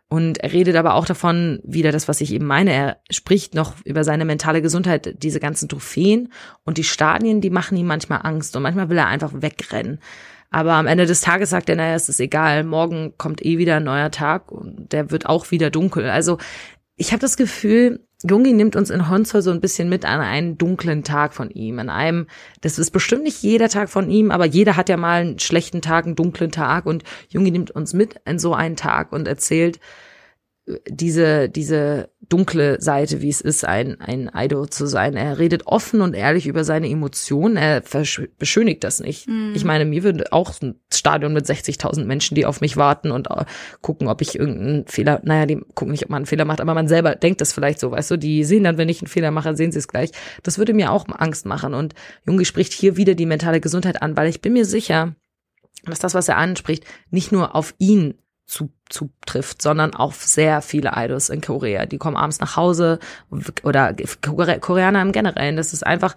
[0.09, 3.75] Und er redet aber auch davon, wieder das, was ich eben meine, er spricht noch
[3.85, 6.33] über seine mentale Gesundheit, diese ganzen Trophäen
[6.65, 10.01] und die Stadien, die machen ihm manchmal Angst und manchmal will er einfach wegrennen.
[10.51, 13.77] Aber am Ende des Tages sagt er, naja, es ist egal, morgen kommt eh wieder
[13.77, 16.09] ein neuer Tag und der wird auch wieder dunkel.
[16.09, 16.39] Also
[16.97, 20.59] ich habe das Gefühl, Jungi nimmt uns in Honsol so ein bisschen mit an einen
[20.59, 22.27] dunklen Tag von ihm, an einem,
[22.63, 25.83] das ist bestimmt nicht jeder Tag von ihm, aber jeder hat ja mal einen schlechten
[25.83, 29.77] Tag, einen dunklen Tag und Jungi nimmt uns mit in so einen Tag und erzählt
[29.77, 29.81] äh,
[30.89, 35.17] diese, diese dunkle Seite, wie es ist, ein, ein Idol zu sein.
[35.17, 37.57] Er redet offen und ehrlich über seine Emotionen.
[37.57, 37.83] Er
[38.39, 39.27] beschönigt das nicht.
[39.55, 43.31] Ich meine, mir würde auch ein Stadion mit 60.000 Menschen, die auf mich warten und
[43.31, 43.47] äh,
[43.81, 46.75] gucken, ob ich irgendeinen Fehler, naja, die gucken nicht, ob man einen Fehler macht, aber
[46.75, 49.31] man selber denkt das vielleicht so, weißt du, die sehen dann, wenn ich einen Fehler
[49.31, 50.11] mache, sehen sie es gleich.
[50.43, 51.73] Das würde mir auch Angst machen.
[51.73, 51.95] Und
[52.27, 55.15] Jungi spricht hier wieder die mentale Gesundheit an, weil ich bin mir sicher,
[55.85, 58.15] dass das, was er anspricht, nicht nur auf ihn
[58.49, 61.87] zu, zutrifft, sondern auf sehr viele Idols in Korea.
[61.87, 62.99] Die kommen abends nach Hause
[63.63, 65.57] oder Kore- Koreaner im Generellen.
[65.57, 66.15] Das ist einfach,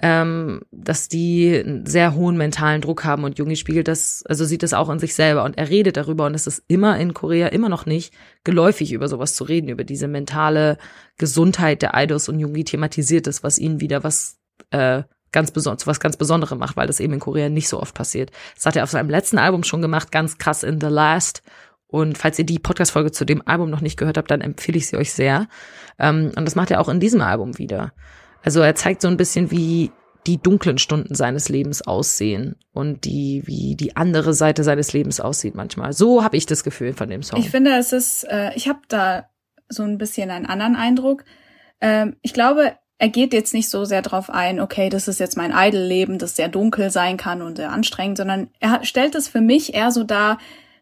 [0.00, 4.62] ähm, dass die einen sehr hohen mentalen Druck haben und Jungi spiegelt das, also sieht
[4.62, 7.48] das auch in sich selber und er redet darüber und es ist immer in Korea
[7.48, 8.12] immer noch nicht
[8.44, 10.76] geläufig über sowas zu reden, über diese mentale
[11.18, 14.38] Gesundheit der Idols und Jungi thematisiert es, was ihnen wieder was
[14.70, 17.94] äh, ganz besonders, was ganz Besonderem macht, weil das eben in Korea nicht so oft
[17.94, 18.30] passiert.
[18.54, 21.42] Das hat er auf seinem letzten Album schon gemacht, ganz krass in The Last.
[21.86, 24.88] Und falls ihr die Podcast-Folge zu dem Album noch nicht gehört habt, dann empfehle ich
[24.88, 25.48] sie euch sehr.
[25.98, 27.92] Ähm, und das macht er auch in diesem Album wieder.
[28.42, 29.90] Also er zeigt so ein bisschen, wie
[30.26, 35.54] die dunklen Stunden seines Lebens aussehen und die, wie die andere Seite seines Lebens aussieht
[35.54, 35.92] manchmal.
[35.92, 37.40] So habe ich das Gefühl von dem Song.
[37.40, 39.28] Ich finde, es ist, äh, ich habe da
[39.68, 41.24] so ein bisschen einen anderen Eindruck.
[41.80, 45.36] Ähm, ich glaube, er geht jetzt nicht so sehr drauf ein, okay, das ist jetzt
[45.36, 49.40] mein Idol-Leben, das sehr dunkel sein kann und sehr anstrengend, sondern er stellt es für
[49.40, 50.38] mich eher so dar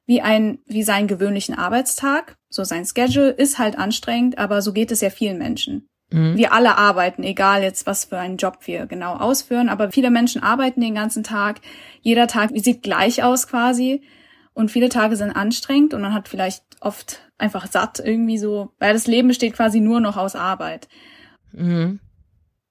[0.06, 2.36] wie ein, wie seinen gewöhnlichen Arbeitstag.
[2.48, 5.88] So sein Schedule ist halt anstrengend, aber so geht es ja vielen Menschen.
[6.10, 6.36] Mhm.
[6.36, 10.42] Wir alle arbeiten, egal jetzt was für einen Job wir genau ausführen, aber viele Menschen
[10.42, 11.60] arbeiten den ganzen Tag.
[12.00, 14.02] Jeder Tag sieht gleich aus quasi.
[14.52, 18.92] Und viele Tage sind anstrengend und man hat vielleicht oft einfach satt irgendwie so, weil
[18.92, 20.88] das Leben besteht quasi nur noch aus Arbeit.
[21.52, 22.00] Mhm.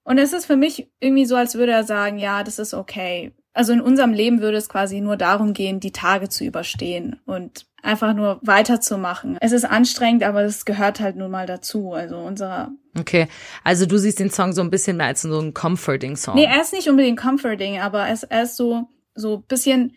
[0.04, 3.32] Und es ist für mich irgendwie so, als würde er sagen, ja, das ist okay.
[3.54, 7.66] Also in unserem Leben würde es quasi nur darum gehen, die Tage zu überstehen und
[7.84, 9.38] einfach nur weiterzumachen.
[9.42, 11.94] Es ist anstrengend, aber es gehört halt nun mal dazu.
[11.94, 12.72] Also unserer.
[12.98, 13.28] Okay,
[13.64, 16.36] also du siehst den Song so ein bisschen mehr als so ein comforting Song.
[16.36, 19.94] Nee, er ist nicht unbedingt comforting, aber er ist, er ist so, so bisschen,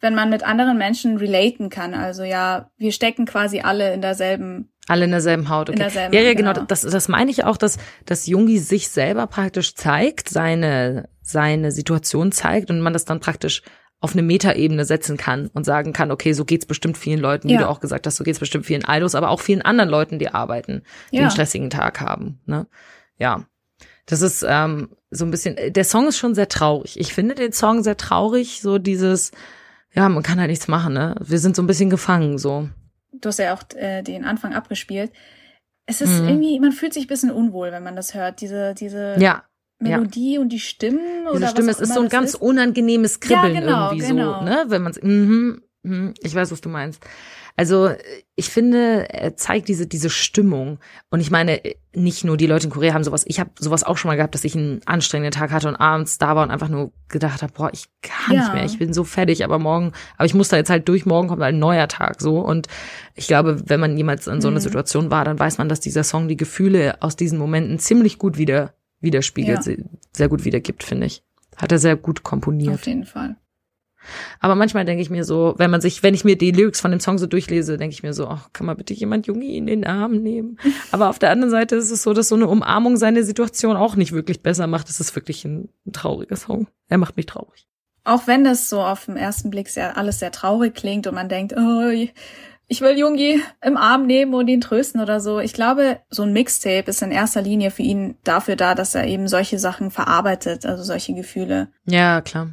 [0.00, 1.94] wenn man mit anderen Menschen relaten kann.
[1.94, 5.70] Also ja, wir stecken quasi alle in derselben Alle in derselben Haut.
[5.70, 5.76] Okay.
[5.76, 6.52] In derselben, ja, ja, genau.
[6.52, 6.66] genau.
[6.66, 12.32] Das, das meine ich auch, dass, dass Jungi sich selber praktisch zeigt, seine, seine Situation
[12.32, 13.62] zeigt und man das dann praktisch
[14.00, 17.54] auf eine Metaebene setzen kann und sagen kann, okay, so geht's bestimmt vielen Leuten, wie
[17.54, 17.60] Ja.
[17.60, 20.28] du auch gesagt hast, so geht's bestimmt vielen Idols, aber auch vielen anderen Leuten, die
[20.28, 21.22] arbeiten, die Ja.
[21.22, 22.40] einen stressigen Tag haben.
[22.44, 22.66] Ne?
[23.18, 23.46] Ja.
[24.04, 27.00] Das ist ähm, so ein bisschen, der Song ist schon sehr traurig.
[27.00, 29.30] Ich finde den Song sehr traurig, so dieses,
[29.94, 31.14] ja, man kann halt nichts machen, ne?
[31.24, 32.68] Wir sind so ein bisschen gefangen, so.
[33.20, 35.12] Du hast ja auch äh, den Anfang abgespielt.
[35.86, 36.28] Es ist Mhm.
[36.28, 38.40] irgendwie, man fühlt sich ein bisschen unwohl, wenn man das hört.
[38.40, 39.44] Diese, diese Ja,
[39.78, 42.40] Melodie und die Stimmen Diese oder Stimme, was es ist so ein ganz ist.
[42.40, 44.38] unangenehmes Kribbeln Ja, genau, irgendwie genau.
[44.40, 44.64] so, ne?
[44.68, 47.02] Wenn man mhm, mhm, ich weiß, was du meinst.
[47.56, 47.90] Also
[48.34, 50.78] ich finde, er zeigt diese diese Stimmung
[51.10, 51.60] und ich meine
[51.94, 53.22] nicht nur die Leute in Korea haben sowas.
[53.28, 56.18] Ich habe sowas auch schon mal gehabt, dass ich einen anstrengenden Tag hatte und abends
[56.18, 58.40] da war und einfach nur gedacht habe, boah, ich kann Ja.
[58.42, 61.06] nicht mehr, ich bin so fertig, aber morgen, aber ich muss da jetzt halt durch.
[61.06, 62.66] Morgen kommt ein neuer Tag so und
[63.14, 64.62] ich glaube, wenn man jemals in so einer Mhm.
[64.62, 68.36] Situation war, dann weiß man, dass dieser Song die Gefühle aus diesen Momenten ziemlich gut
[68.36, 69.62] wieder widerspiegelt, Ja.
[69.62, 71.22] se- sehr gut wiedergibt, finde ich.
[71.56, 72.74] Hat er sehr gut komponiert.
[72.74, 73.36] Auf jeden Fall.
[74.40, 76.90] Aber manchmal denke ich mir so, wenn man sich, wenn ich mir die Lyrics von
[76.90, 79.66] dem Song so durchlese, denke ich mir so, ach, kann mal bitte jemand Jungi in
[79.66, 80.58] den Arm nehmen?
[80.92, 83.96] Aber auf der anderen Seite ist es so, dass so eine Umarmung seine Situation auch
[83.96, 84.88] nicht wirklich besser macht.
[84.88, 86.68] Es ist wirklich ein, ein trauriger Song.
[86.88, 87.66] Er macht mich traurig.
[88.04, 91.30] Auch wenn das so auf den ersten Blick sehr, alles sehr traurig klingt und man
[91.30, 91.90] denkt, oh,
[92.66, 95.38] ich will Jungi im Arm nehmen und ihn trösten oder so.
[95.38, 99.06] Ich glaube, so ein Mixtape ist in erster Linie für ihn dafür da, dass er
[99.06, 101.68] eben solche Sachen verarbeitet, also solche Gefühle.
[101.86, 102.50] Ja, klar.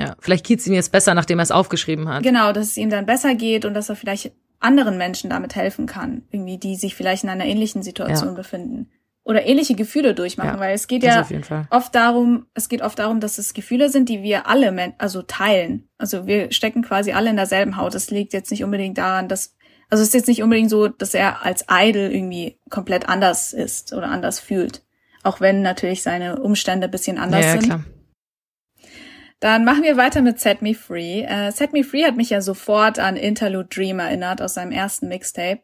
[0.00, 2.22] Ja, vielleicht geht's ihm jetzt besser, nachdem er es aufgeschrieben hat.
[2.22, 5.86] Genau, dass es ihm dann besser geht und dass er vielleicht anderen Menschen damit helfen
[5.86, 8.34] kann, irgendwie, die sich vielleicht in einer ähnlichen Situation ja.
[8.34, 8.90] befinden
[9.22, 11.26] oder ähnliche Gefühle durchmachen, ja, weil es geht ja
[11.70, 15.88] oft darum, es geht oft darum, dass es Gefühle sind, die wir alle also teilen.
[15.98, 17.94] Also wir stecken quasi alle in derselben Haut.
[17.94, 19.54] Es liegt jetzt nicht unbedingt daran, dass
[19.90, 23.92] also es ist jetzt nicht unbedingt so, dass er als Idol irgendwie komplett anders ist
[23.92, 24.82] oder anders fühlt,
[25.24, 27.64] auch wenn natürlich seine Umstände bisschen anders ja, sind.
[27.64, 27.84] Klar.
[29.40, 31.24] Dann machen wir weiter mit Set Me Free.
[31.24, 35.08] Uh, Set Me Free hat mich ja sofort an Interlude Dream erinnert aus seinem ersten
[35.08, 35.60] Mixtape.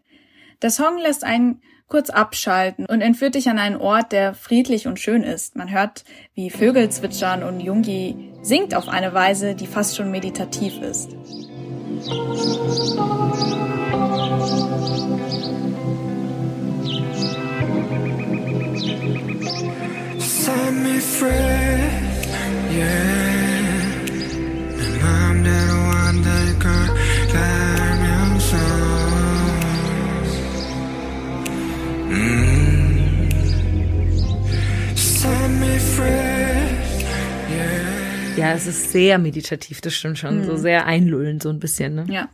[0.63, 4.99] Der Song lässt einen kurz abschalten und entführt dich an einen Ort, der friedlich und
[4.99, 5.57] schön ist.
[5.57, 6.05] Man hört,
[6.35, 11.11] wie Vögel zwitschern und Jungi singt auf eine Weise, die fast schon meditativ ist.
[20.19, 21.79] Set me free,
[22.73, 23.36] yeah.
[38.37, 40.41] Ja, es ist sehr meditativ, das stimmt schon.
[40.41, 40.45] Mhm.
[40.45, 42.07] So sehr einlullend, so ein bisschen, ne?
[42.09, 42.29] Ja.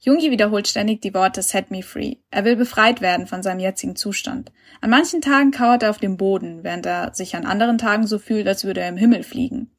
[0.00, 2.16] Jungi wiederholt ständig die Worte Set me free.
[2.30, 4.50] Er will befreit werden von seinem jetzigen Zustand.
[4.80, 8.18] An manchen Tagen kauert er auf dem Boden, während er sich an anderen Tagen so
[8.18, 9.70] fühlt, als würde er im Himmel fliegen.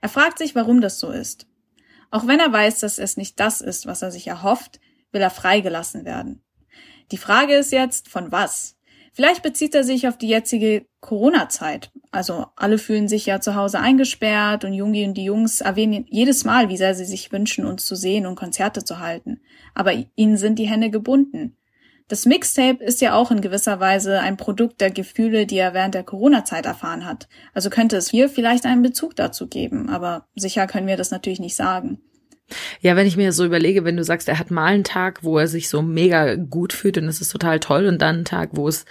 [0.00, 1.46] Er fragt sich, warum das so ist.
[2.14, 4.78] Auch wenn er weiß, dass es nicht das ist, was er sich erhofft,
[5.10, 6.44] will er freigelassen werden.
[7.10, 8.76] Die Frage ist jetzt, von was?
[9.12, 11.90] Vielleicht bezieht er sich auf die jetzige Corona-Zeit.
[12.12, 16.44] Also alle fühlen sich ja zu Hause eingesperrt und Jungi und die Jungs erwähnen jedes
[16.44, 19.40] Mal, wie sehr sie sich wünschen, uns zu sehen und Konzerte zu halten.
[19.74, 21.56] Aber ihnen sind die Hände gebunden.
[22.08, 25.94] Das Mixtape ist ja auch in gewisser Weise ein Produkt der Gefühle, die er während
[25.94, 27.28] der Corona-Zeit erfahren hat.
[27.54, 31.40] Also könnte es hier vielleicht einen Bezug dazu geben, aber sicher können wir das natürlich
[31.40, 31.98] nicht sagen.
[32.80, 35.38] Ja, wenn ich mir so überlege, wenn du sagst, er hat mal einen Tag, wo
[35.38, 38.50] er sich so mega gut fühlt und es ist total toll und dann einen Tag,
[38.52, 38.84] wo es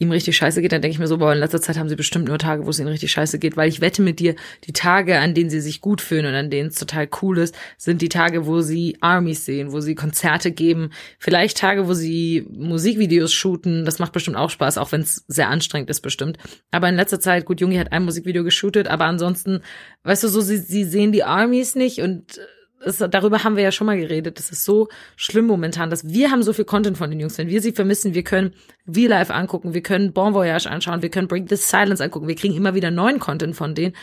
[0.00, 1.94] ihm richtig scheiße geht, dann denke ich mir so, boah, in letzter Zeit haben sie
[1.94, 4.72] bestimmt nur Tage, wo es ihnen richtig scheiße geht, weil ich wette mit dir, die
[4.72, 8.00] Tage, an denen sie sich gut fühlen und an denen es total cool ist, sind
[8.00, 13.32] die Tage, wo sie Armies sehen, wo sie Konzerte geben, vielleicht Tage, wo sie Musikvideos
[13.34, 16.38] shooten, das macht bestimmt auch Spaß, auch wenn es sehr anstrengend ist bestimmt.
[16.70, 19.60] Aber in letzter Zeit, gut, Jungi hat ein Musikvideo geshootet, aber ansonsten,
[20.04, 22.40] weißt du, so, sie, sie sehen die Armies nicht und
[22.80, 24.38] es, darüber haben wir ja schon mal geredet.
[24.38, 27.38] Das ist so schlimm momentan, dass wir haben so viel Content von den Jungs.
[27.38, 28.54] Wenn wir sie vermissen, wir können
[28.86, 32.54] V-Live angucken, wir können Bon Voyage anschauen, wir können Bring the Silence angucken, wir kriegen
[32.54, 33.94] immer wieder neuen Content von denen.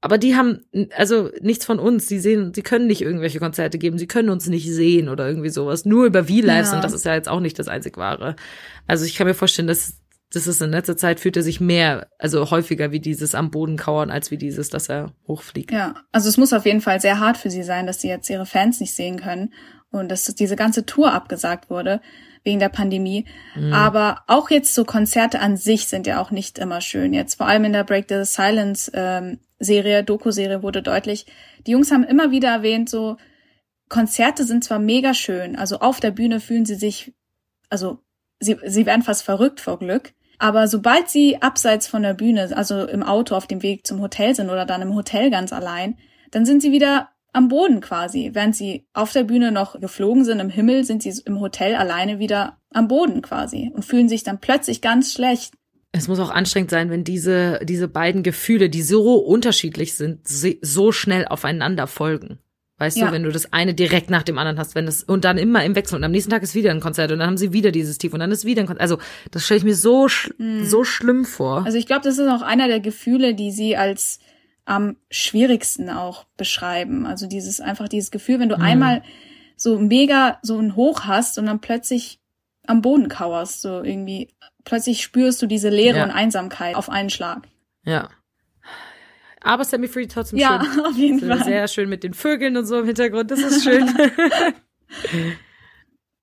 [0.00, 0.64] Aber die haben
[0.96, 2.06] also nichts von uns.
[2.06, 5.48] Sie sehen, sie können nicht irgendwelche Konzerte geben, sie können uns nicht sehen oder irgendwie
[5.48, 5.84] sowas.
[5.84, 6.76] Nur über V-Lives ja.
[6.76, 8.36] und das ist ja jetzt auch nicht das einzig wahre.
[8.86, 9.98] Also ich kann mir vorstellen, dass
[10.32, 13.76] das ist in letzter Zeit fühlt er sich mehr, also häufiger wie dieses am Boden
[13.76, 15.70] kauern, als wie dieses, dass er hochfliegt.
[15.70, 18.28] Ja, also es muss auf jeden Fall sehr hart für sie sein, dass sie jetzt
[18.28, 19.52] ihre Fans nicht sehen können
[19.90, 22.00] und dass diese ganze Tour abgesagt wurde
[22.42, 23.24] wegen der Pandemie.
[23.54, 23.72] Mhm.
[23.72, 27.12] Aber auch jetzt so Konzerte an sich sind ja auch nicht immer schön.
[27.12, 31.26] Jetzt vor allem in der Break the Silence ähm, Serie, Doku-Serie wurde deutlich,
[31.66, 33.16] die Jungs haben immer wieder erwähnt, so
[33.88, 37.14] Konzerte sind zwar mega schön, also auf der Bühne fühlen sie sich,
[37.70, 38.00] also
[38.40, 40.12] sie, sie werden fast verrückt vor Glück.
[40.38, 44.34] Aber sobald sie abseits von der Bühne, also im Auto auf dem Weg zum Hotel
[44.34, 45.96] sind oder dann im Hotel ganz allein,
[46.30, 48.30] dann sind sie wieder am Boden quasi.
[48.32, 52.18] Während sie auf der Bühne noch geflogen sind im Himmel, sind sie im Hotel alleine
[52.18, 55.54] wieder am Boden quasi und fühlen sich dann plötzlich ganz schlecht.
[55.92, 60.92] Es muss auch anstrengend sein, wenn diese, diese beiden Gefühle, die so unterschiedlich sind, so
[60.92, 62.38] schnell aufeinander folgen.
[62.78, 63.06] Weißt ja.
[63.06, 65.64] du, wenn du das eine direkt nach dem anderen hast, wenn das und dann immer
[65.64, 67.72] im Wechsel und am nächsten Tag ist wieder ein Konzert und dann haben sie wieder
[67.72, 68.82] dieses Tief und dann ist wieder ein Konzert.
[68.82, 68.98] Also
[69.30, 70.64] das stelle ich mir so mm.
[70.64, 71.64] so schlimm vor.
[71.64, 74.20] Also ich glaube, das ist auch einer der Gefühle, die sie als
[74.66, 77.06] am schwierigsten auch beschreiben.
[77.06, 78.62] Also dieses einfach dieses Gefühl, wenn du mm.
[78.62, 79.02] einmal
[79.56, 82.20] so mega so ein Hoch hast und dann plötzlich
[82.66, 84.28] am Boden kauerst, so irgendwie
[84.64, 86.04] plötzlich spürst du diese Leere ja.
[86.04, 87.48] und Einsamkeit auf einen Schlag.
[87.84, 88.10] Ja.
[89.46, 90.76] Aber Sammy Free trotzdem ja, schön.
[90.76, 91.44] Ja, auf jeden so Fall.
[91.44, 93.30] Sehr schön mit den Vögeln und so im Hintergrund.
[93.30, 93.88] Das ist schön.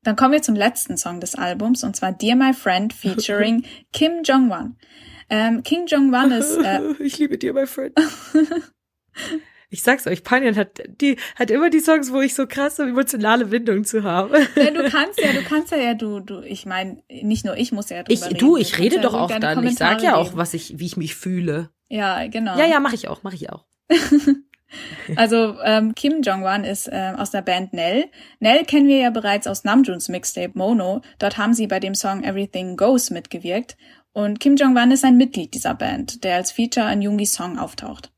[0.03, 3.63] Dann kommen wir zum letzten Song des Albums und zwar Dear My Friend featuring
[3.93, 4.75] Kim Jong-wan.
[5.29, 6.57] Ähm, Kim Jong-wan ist.
[6.57, 7.93] Äh, ich liebe Dear My Friend.
[9.69, 13.45] Ich sag's euch, Panjan hat die hat immer die Songs, wo ich so krasse emotionale
[13.45, 14.45] Bindung zu habe.
[14.55, 17.71] Ja, du kannst ja, du kannst ja, ja du, du, ich meine, nicht nur ich
[17.71, 18.37] muss ja drüber Ich, reden.
[18.37, 19.65] du, ich rede doch auch dann.
[19.65, 21.71] Ich sag ja auch, was ich, wie ich mich fühle.
[21.89, 22.57] Ja, genau.
[22.57, 23.65] Ja, ja, mache ich auch, mache ich auch.
[25.15, 28.05] Also ähm, Kim Jong-wan ist ähm, aus der Band Nell.
[28.39, 31.01] Nell kennen wir ja bereits aus Namjoons Mixtape Mono.
[31.19, 33.77] Dort haben sie bei dem Song Everything Goes mitgewirkt.
[34.13, 38.11] Und Kim Jong-wan ist ein Mitglied dieser Band, der als Feature in Jungis Song auftaucht.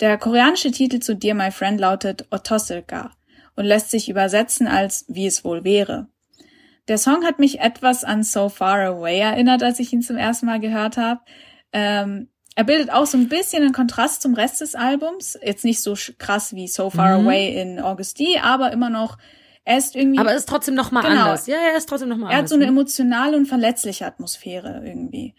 [0.00, 3.12] Der koreanische Titel zu Dear My Friend lautet Otosilka
[3.54, 6.08] und lässt sich übersetzen als Wie es wohl wäre.
[6.88, 10.46] Der Song hat mich etwas an So Far Away erinnert, als ich ihn zum ersten
[10.46, 11.20] Mal gehört habe.
[11.72, 12.28] Ähm,
[12.60, 15.38] er bildet auch so ein bisschen einen Kontrast zum Rest des Albums.
[15.42, 17.26] Jetzt nicht so krass wie So Far Mhm.
[17.26, 19.16] Away in August D, aber immer noch,
[19.64, 21.22] er ist irgendwie, Aber ist trotzdem noch mal Genau.
[21.22, 21.46] anders.
[21.46, 22.50] Ja, ja, ist trotzdem noch mal er hat anders.
[22.50, 22.70] so eine ne?
[22.70, 25.34] emotionale und verletzliche Atmosphäre irgendwie.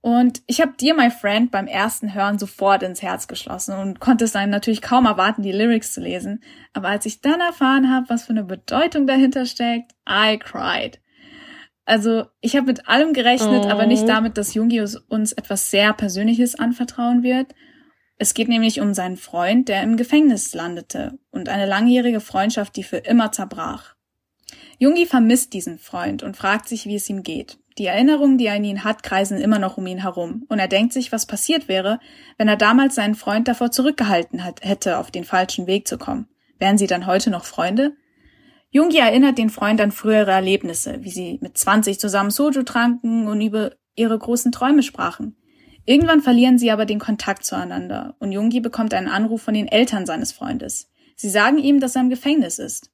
[0.00, 4.24] Und ich habe Dear My Friend beim ersten Hören sofort ins Herz geschlossen und konnte
[4.24, 6.42] es dann natürlich kaum erwarten, die Lyrics zu lesen.
[6.72, 11.00] Aber als ich dann erfahren habe, was für eine Bedeutung dahinter steckt, I cried.
[11.90, 13.68] Also ich habe mit allem gerechnet, Oh.
[13.68, 17.52] aber nicht damit, dass Jungi uns- uns etwas sehr Persönliches anvertrauen wird.
[18.16, 22.84] Es geht nämlich um seinen Freund, der im Gefängnis landete und eine langjährige Freundschaft, die
[22.84, 23.96] für immer zerbrach.
[24.78, 27.58] Jungi vermisst diesen Freund und fragt sich, wie es ihm geht.
[27.76, 30.44] Die Erinnerungen, die er an ihn hat, kreisen immer noch um ihn herum.
[30.48, 31.98] Und er denkt sich, was passiert wäre,
[32.38, 36.28] wenn er damals seinen Freund davor zurückgehalten hat, hätte, auf den falschen Weg zu kommen.
[36.60, 37.96] Wären sie dann heute noch Freunde?
[38.72, 43.40] Jungi erinnert den Freund an frühere Erlebnisse, wie sie mit 20 zusammen Soju tranken und
[43.40, 45.36] über ihre großen Träume sprachen.
[45.86, 50.06] Irgendwann verlieren sie aber den Kontakt zueinander und Jungi bekommt einen Anruf von den Eltern
[50.06, 50.88] seines Freundes.
[51.16, 52.92] Sie sagen ihm, dass er im Gefängnis ist.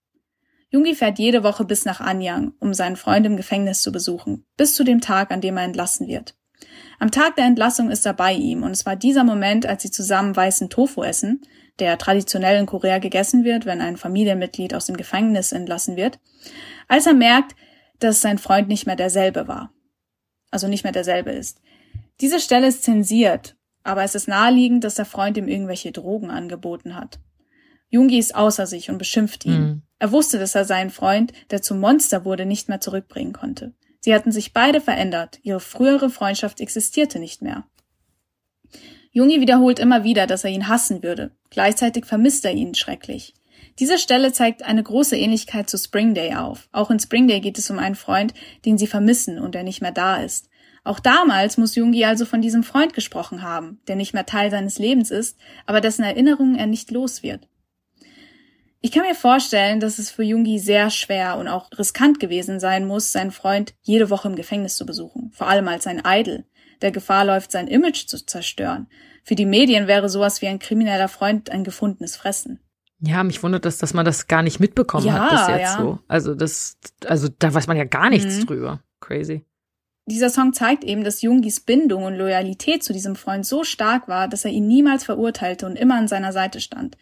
[0.71, 4.75] Jungi fährt jede Woche bis nach Anyang, um seinen Freund im Gefängnis zu besuchen, bis
[4.75, 6.35] zu dem Tag, an dem er entlassen wird.
[6.99, 9.91] Am Tag der Entlassung ist er bei ihm und es war dieser Moment, als sie
[9.91, 11.43] zusammen weißen Tofu essen,
[11.79, 16.19] der traditionell in Korea gegessen wird, wenn ein Familienmitglied aus dem Gefängnis entlassen wird,
[16.89, 17.55] als er merkt,
[17.99, 19.73] dass sein Freund nicht mehr derselbe war.
[20.51, 21.61] Also nicht mehr derselbe ist.
[22.21, 26.97] Diese Stelle ist zensiert, aber es ist naheliegend, dass der Freund ihm irgendwelche Drogen angeboten
[26.97, 27.21] hat.
[27.89, 29.61] Jungi ist außer sich und beschimpft ihn.
[29.61, 29.83] Mhm.
[29.99, 33.75] Er wusste, dass er seinen Freund, der zum Monster wurde, nicht mehr zurückbringen konnte.
[34.01, 37.65] Sie hatten sich beide verändert, ihre frühere Freundschaft existierte nicht mehr.
[39.17, 41.31] Jungi wiederholt immer wieder, dass er ihn hassen würde.
[41.49, 43.33] Gleichzeitig vermisst er ihn schrecklich.
[43.79, 46.69] Diese Stelle zeigt eine große Ähnlichkeit zu Spring Day auf.
[46.71, 48.35] Auch in Spring Day geht es um einen Freund,
[48.67, 50.51] den sie vermissen und der nicht mehr da ist.
[50.85, 54.79] Auch damals muss Jungi also von diesem Freund gesprochen haben, der nicht mehr Teil seines
[54.79, 57.49] Lebens ist, aber dessen Erinnerungen er nicht los wird.
[58.83, 62.87] Ich kann mir vorstellen, dass es für Jungi sehr schwer und auch riskant gewesen sein
[62.87, 66.45] muss, seinen Freund jede Woche im Gefängnis zu besuchen, vor allem als ein Idol,
[66.83, 68.89] der Gefahr läuft, sein Image zu zerstören.
[69.25, 72.61] Für die Medien wäre sowas wie ein krimineller Freund ein gefundenes Fressen.
[73.01, 75.79] Ja, mich wundert das, dass man das gar nicht mitbekommen Ja, hat bis jetzt ja.
[75.79, 75.99] so.
[76.09, 78.47] Also das, also da weiß man ja gar nichts Mhm.
[78.47, 78.81] drüber.
[79.01, 79.45] Crazy.
[80.07, 84.29] Dieser Song zeigt eben, dass Jungis Bindung und Loyalität zu diesem Freund so stark war,
[84.29, 86.97] dass er ihn niemals verurteilte und immer an seiner Seite stand.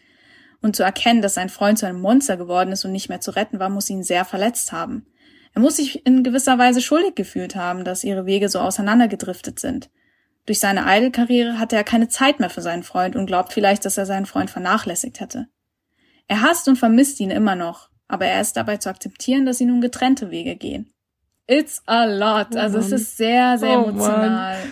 [0.63, 3.31] Und zu erkennen, dass sein Freund zu einem Monster geworden ist und nicht mehr zu
[3.33, 5.07] retten war, muss ihn sehr verletzt haben.
[5.55, 9.89] Er muss sich in gewisser Weise schuldig gefühlt haben, dass ihre Wege so auseinandergedriftet sind.
[10.47, 13.97] Durch seine Idol-Karriere hatte er keine Zeit mehr für seinen Freund und glaubt vielleicht, dass
[13.97, 15.47] er seinen Freund vernachlässigt hätte.
[16.27, 19.67] Er hasst und vermisst ihn immer noch, aber er ist dabei zu akzeptieren, dass sie
[19.67, 20.91] nun getrennte Wege gehen.
[21.47, 22.49] It's a lot.
[22.55, 22.99] Oh also es Mann.
[22.99, 24.57] ist sehr, sehr Oh emotional.
[24.57, 24.69] Oi,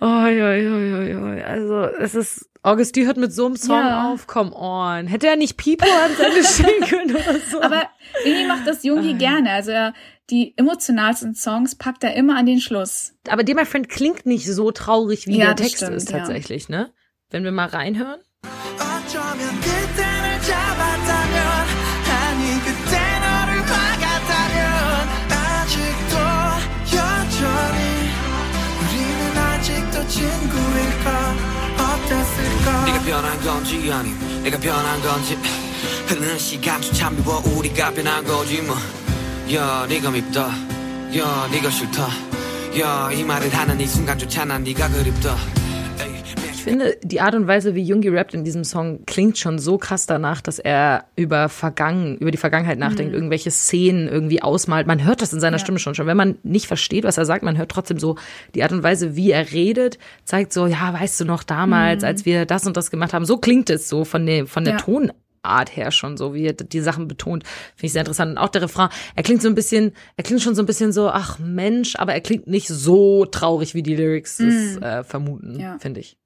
[0.00, 1.42] oi, oi, oi, oi.
[1.42, 4.10] Also es ist, Augusti hört mit so einem Song Ja.
[4.12, 5.06] auf, come on.
[5.06, 7.60] Hätte er nicht Pipo ans Ende stehen können oder so?
[7.62, 7.82] Aber
[8.24, 9.18] irgendwie macht das Jungi Ah.
[9.18, 9.50] gerne.
[9.50, 9.94] Also er,
[10.30, 13.12] die emotionalsten Songs packt er immer an den Schluss.
[13.28, 16.18] Aber Dear My Friend klingt nicht so traurig, wie Ja, der Text stimmt, ist ja.
[16.18, 16.90] tatsächlich, ne?
[17.30, 18.20] Wenn wir mal reinhören.
[33.04, 35.38] 변한 건지 아님 내가 변한 건지.
[36.06, 40.48] 흐르는 시간조차 미워 우리가 변한 거지 뭐야 네가 밉다.
[41.16, 42.08] 야 네가 싫다.
[42.78, 45.36] 야이 말을 하는 이 순간조차 난 네가 그립다
[46.64, 50.06] finde, die Art und Weise, wie Jungi rappt in diesem Song, klingt schon so krass
[50.06, 54.86] danach, dass er über Vergangen, über die Vergangenheit nachdenkt, irgendwelche Szenen irgendwie ausmalt.
[54.86, 55.60] Man hört das in seiner Ja.
[55.60, 55.94] Stimme schon.
[55.94, 58.16] Schon wenn man nicht versteht, was er sagt, man hört trotzdem so
[58.54, 62.24] die Art und Weise, wie er redet, zeigt so, ja, weißt du noch damals, als
[62.24, 63.24] wir das und das gemacht haben.
[63.24, 64.78] So klingt es so von der, von der Ja.
[64.80, 67.44] Tonart her schon so, wie er die Sachen betont.
[67.76, 68.30] Finde ich sehr interessant.
[68.32, 70.90] Und auch der Refrain, er klingt so ein bisschen, er klingt schon so ein bisschen
[70.92, 75.60] so, ach Mensch, aber er klingt nicht so traurig, wie die Lyrics es äh, vermuten,
[75.60, 75.76] Ja.
[75.78, 76.16] finde ich.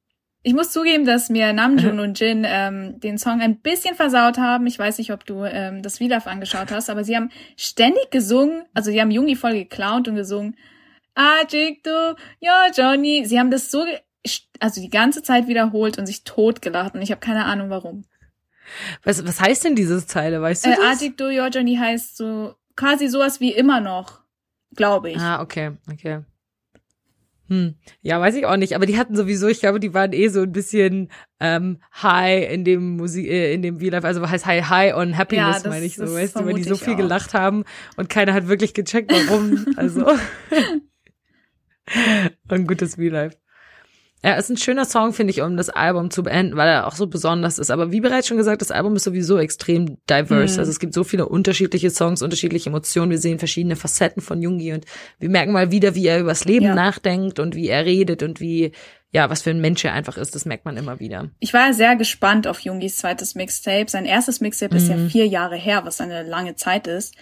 [0.43, 4.67] Ich muss zugeben, dass mir Namjoon und Jin ähm, den Song ein bisschen versaut haben.
[4.67, 8.63] Ich weiß nicht, ob du ähm, das Videof angeschaut hast, aber sie haben ständig gesungen,
[8.73, 10.57] also sie haben Jungi voll geklaut und gesungen.
[11.15, 13.25] Ajikto, ja Johnny.
[13.27, 13.85] Sie haben das so,
[14.61, 18.05] also die ganze Zeit wiederholt und sich totgelacht und ich habe keine Ahnung warum.
[19.03, 20.77] Was, was heißt denn diese Zeile, weißt du Äh?
[20.87, 24.21] Ajikto, ja Johnny heißt so quasi sowas wie immer noch,
[24.77, 25.19] glaube ich.
[25.19, 26.21] Ah, okay, okay.
[27.49, 27.75] Hm.
[28.03, 28.75] Ja, weiß ich auch nicht.
[28.75, 31.11] Aber die hatten sowieso, ich glaube, die waren eh so ein bisschen
[31.41, 35.63] ähm, high in dem Musik, äh, in dem V-Life, also heißt high, high on happiness,
[35.63, 36.99] Ja, meine ich so, weißt du, weil die so viel auch.
[36.99, 37.65] gelacht haben
[37.97, 39.67] und keiner hat wirklich gecheckt, warum.
[39.77, 40.07] also.
[42.49, 43.37] ein gutes V-Life.
[44.25, 46.97] Ja, ist ein schöner Song, finde ich, um das Album zu beenden, weil er auch
[46.97, 47.71] so besonders ist.
[47.71, 50.55] Aber wie bereits schon gesagt, das Album ist sowieso extrem diverse.
[50.55, 50.59] Mhm.
[50.61, 53.13] Also es gibt so viele unterschiedliche Songs, unterschiedliche Emotionen.
[53.13, 54.87] Wir sehen verschiedene Facetten von Jungi und
[55.21, 56.75] wir merken mal wieder, wie er übers Leben Ja.
[56.75, 58.73] nachdenkt und wie er redet und wie,
[59.13, 60.35] ja, was für ein Mensch er einfach ist.
[60.35, 61.31] Das merkt man immer wieder.
[61.39, 63.89] Ich war sehr gespannt auf Jungis zweites Mixtape.
[63.89, 65.11] Sein erstes Mixtape ist ja Mhm.
[65.11, 67.15] vier Jahre her, was eine lange Zeit ist.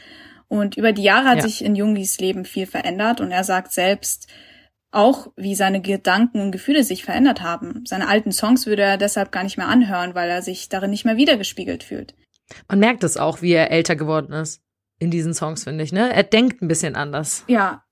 [0.48, 1.42] Und über die Jahre hat Ja.
[1.42, 4.28] sich in Jungis Leben viel verändert und er sagt selbst
[4.96, 7.84] auch, wie seine Gedanken und Gefühle sich verändert haben.
[7.86, 11.04] Seine alten Songs würde er deshalb gar nicht mehr anhören, weil er sich darin nicht
[11.04, 12.14] mehr wiedergespiegelt fühlt.
[12.68, 14.62] Man merkt es auch, wie er älter geworden ist
[14.98, 16.12] in diesen Songs, finde ich, ne?
[16.12, 17.44] Er denkt ein bisschen anders.
[17.48, 17.84] Ja,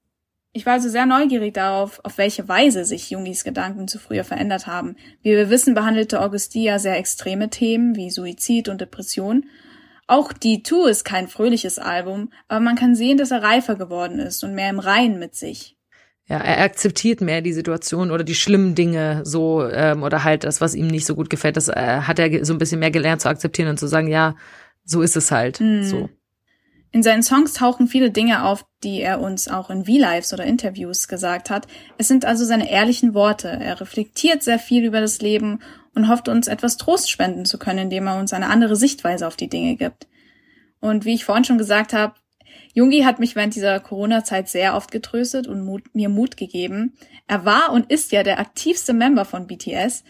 [0.56, 4.68] ich war also sehr neugierig darauf, auf welche Weise sich Jungis Gedanken zu früher verändert
[4.68, 4.94] haben.
[5.20, 9.46] Wie wir wissen, behandelte Augustia sehr extreme Themen wie Suizid und Depression.
[10.06, 14.20] Auch Die Two ist kein fröhliches Album, aber man kann sehen, dass er reifer geworden
[14.20, 15.76] ist und mehr im Reinen mit sich.
[16.26, 20.62] Ja, er akzeptiert mehr die Situation oder die schlimmen Dinge so ähm, oder halt das,
[20.62, 21.56] was ihm nicht so gut gefällt.
[21.56, 24.34] Das äh, hat er so ein bisschen mehr gelernt zu akzeptieren und zu sagen, ja,
[24.84, 25.60] so ist es halt.
[25.60, 25.84] Mhm.
[25.84, 26.08] So.
[26.92, 31.08] In seinen Songs tauchen viele Dinge auf, die er uns auch in V-Lives oder Interviews
[31.08, 31.66] gesagt hat.
[31.98, 33.48] Es sind also seine ehrlichen Worte.
[33.48, 35.58] Er reflektiert sehr viel über das Leben
[35.94, 39.36] und hofft uns etwas Trost spenden zu können, indem er uns eine andere Sichtweise auf
[39.36, 40.06] die Dinge gibt.
[40.80, 42.14] Und wie ich vorhin schon gesagt habe,
[42.74, 46.94] Jungi hat mich während dieser Corona-Zeit sehr oft getröstet und Mut, mir Mut gegeben.
[47.28, 50.04] Er war und ist ja der aktivste Member von BTS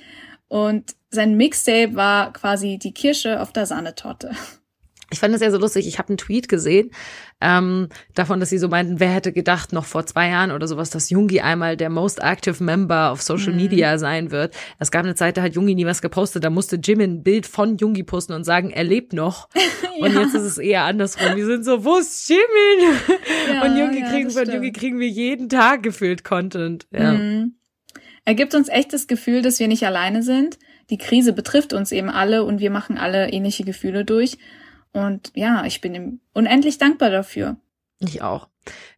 [0.48, 4.32] und sein Mixtape war quasi die Kirsche auf der Sahnetorte.
[5.10, 5.86] Ich fand es ja so lustig.
[5.86, 6.90] Ich habe einen Tweet gesehen
[7.40, 10.90] ähm, davon, dass sie so meinten, wer hätte gedacht, noch vor zwei Jahren oder sowas,
[10.90, 13.56] dass Jungi einmal der most active Member auf Social Mhm.
[13.56, 14.54] Media sein wird.
[14.78, 16.42] Es gab eine Zeit, da hat Jungi nie was gepostet.
[16.44, 19.48] Da musste Jimin ein Bild von Jungi posten und sagen, er lebt noch.
[20.00, 20.22] Und Ja.
[20.22, 21.36] jetzt ist es eher andersrum.
[21.36, 22.96] Wir sind so, wo ist Jimin?
[23.52, 24.50] Ja, und Jungi ja, kriegen, das von.
[24.52, 26.86] Jungi kriegen wir jeden Tag gefühlt Content.
[26.90, 27.12] Ja.
[27.12, 27.54] Mhm.
[28.24, 30.58] Er gibt uns echt das Gefühl, dass wir nicht alleine sind.
[30.90, 34.38] Die Krise betrifft uns eben alle und wir machen alle ähnliche Gefühle durch.
[34.94, 37.56] Und ja, ich bin ihm unendlich dankbar dafür.
[37.98, 38.48] Ich auch.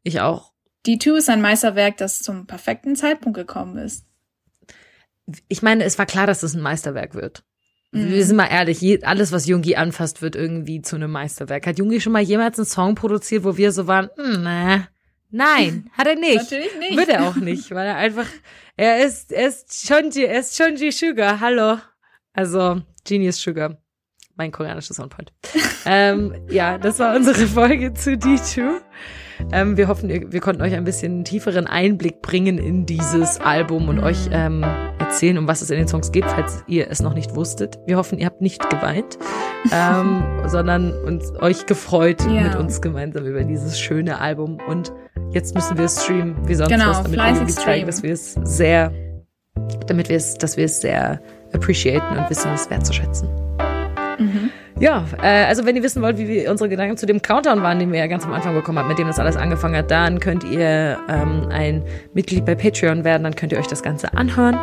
[0.02, 0.52] Ich auch.
[0.84, 4.06] Die 2 ist ein Meisterwerk, das zum perfekten Zeitpunkt gekommen ist.
[5.48, 7.42] Ich meine, es war klar, dass es ein Meisterwerk wird.
[7.92, 8.10] Mhm.
[8.10, 11.66] Wir sind mal ehrlich, alles, was Jungi anfasst, wird irgendwie zu einem Meisterwerk.
[11.66, 14.82] Hat Jungi schon mal jemals einen Song produziert, wo wir so waren, hm, nee,
[15.30, 16.36] nein, hat er nicht.
[16.36, 16.96] Natürlich nicht.
[16.96, 18.28] Wird er auch nicht, weil er einfach,
[18.76, 21.78] er ist, er ist Chonji, er ist Chonji Sugar, hallo.
[22.34, 23.78] Also, Genius Sugar.
[24.36, 25.32] Mein koreanischer Soundpoint.
[25.86, 28.60] ähm, ja, das war unsere Folge zu D2.
[29.52, 33.98] Ähm, wir hoffen, wir konnten euch ein bisschen tieferen Einblick bringen in dieses Album und
[33.98, 34.64] euch ähm,
[34.98, 37.78] erzählen, um was es in den Songs geht, falls ihr es noch nicht wusstet.
[37.86, 39.18] Wir hoffen, ihr habt nicht geweint,
[39.72, 42.42] ähm, sondern uns euch gefreut Ja.
[42.44, 44.58] mit uns gemeinsam über dieses schöne Album.
[44.68, 44.92] Und
[45.32, 48.34] jetzt müssen wir es streamen, wie sonst Genau, was, damit wir zeigen, dass wir es
[48.44, 48.90] sehr,
[49.86, 51.20] damit wir es, dass wir es sehr
[51.52, 53.28] appreciaten und wissen, es wertzuschätzen.
[54.78, 57.78] Ja, äh, also wenn ihr wissen wollt, wie wir unsere Gedanken zu dem Countdown waren,
[57.78, 60.20] den wir ja ganz am Anfang bekommen haben, mit dem das alles angefangen hat, dann
[60.20, 61.82] könnt ihr ähm, ein
[62.12, 64.58] Mitglied bei Patreon werden, dann könnt ihr euch das Ganze anhören.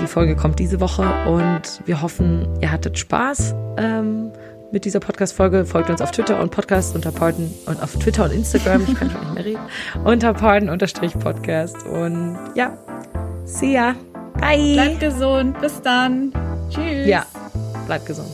[0.00, 4.32] Die Folge kommt diese Woche und wir hoffen, ihr hattet Spaß ähm,
[4.72, 5.64] mit dieser Podcast-Folge.
[5.64, 9.10] Folgt uns auf Twitter und Podcast unter Pardon und auf Twitter und Instagram, ich kann
[9.10, 9.60] schon nicht mehr reden,
[10.04, 12.76] unter Pardon-Podcast und ja,
[13.44, 13.94] see ya.
[14.40, 14.72] Bye.
[14.72, 15.60] Bleibt gesund.
[15.60, 16.32] Bis dann.
[16.68, 17.06] Tschüss.
[17.06, 17.24] ja,
[17.86, 18.30] bleibt gesund.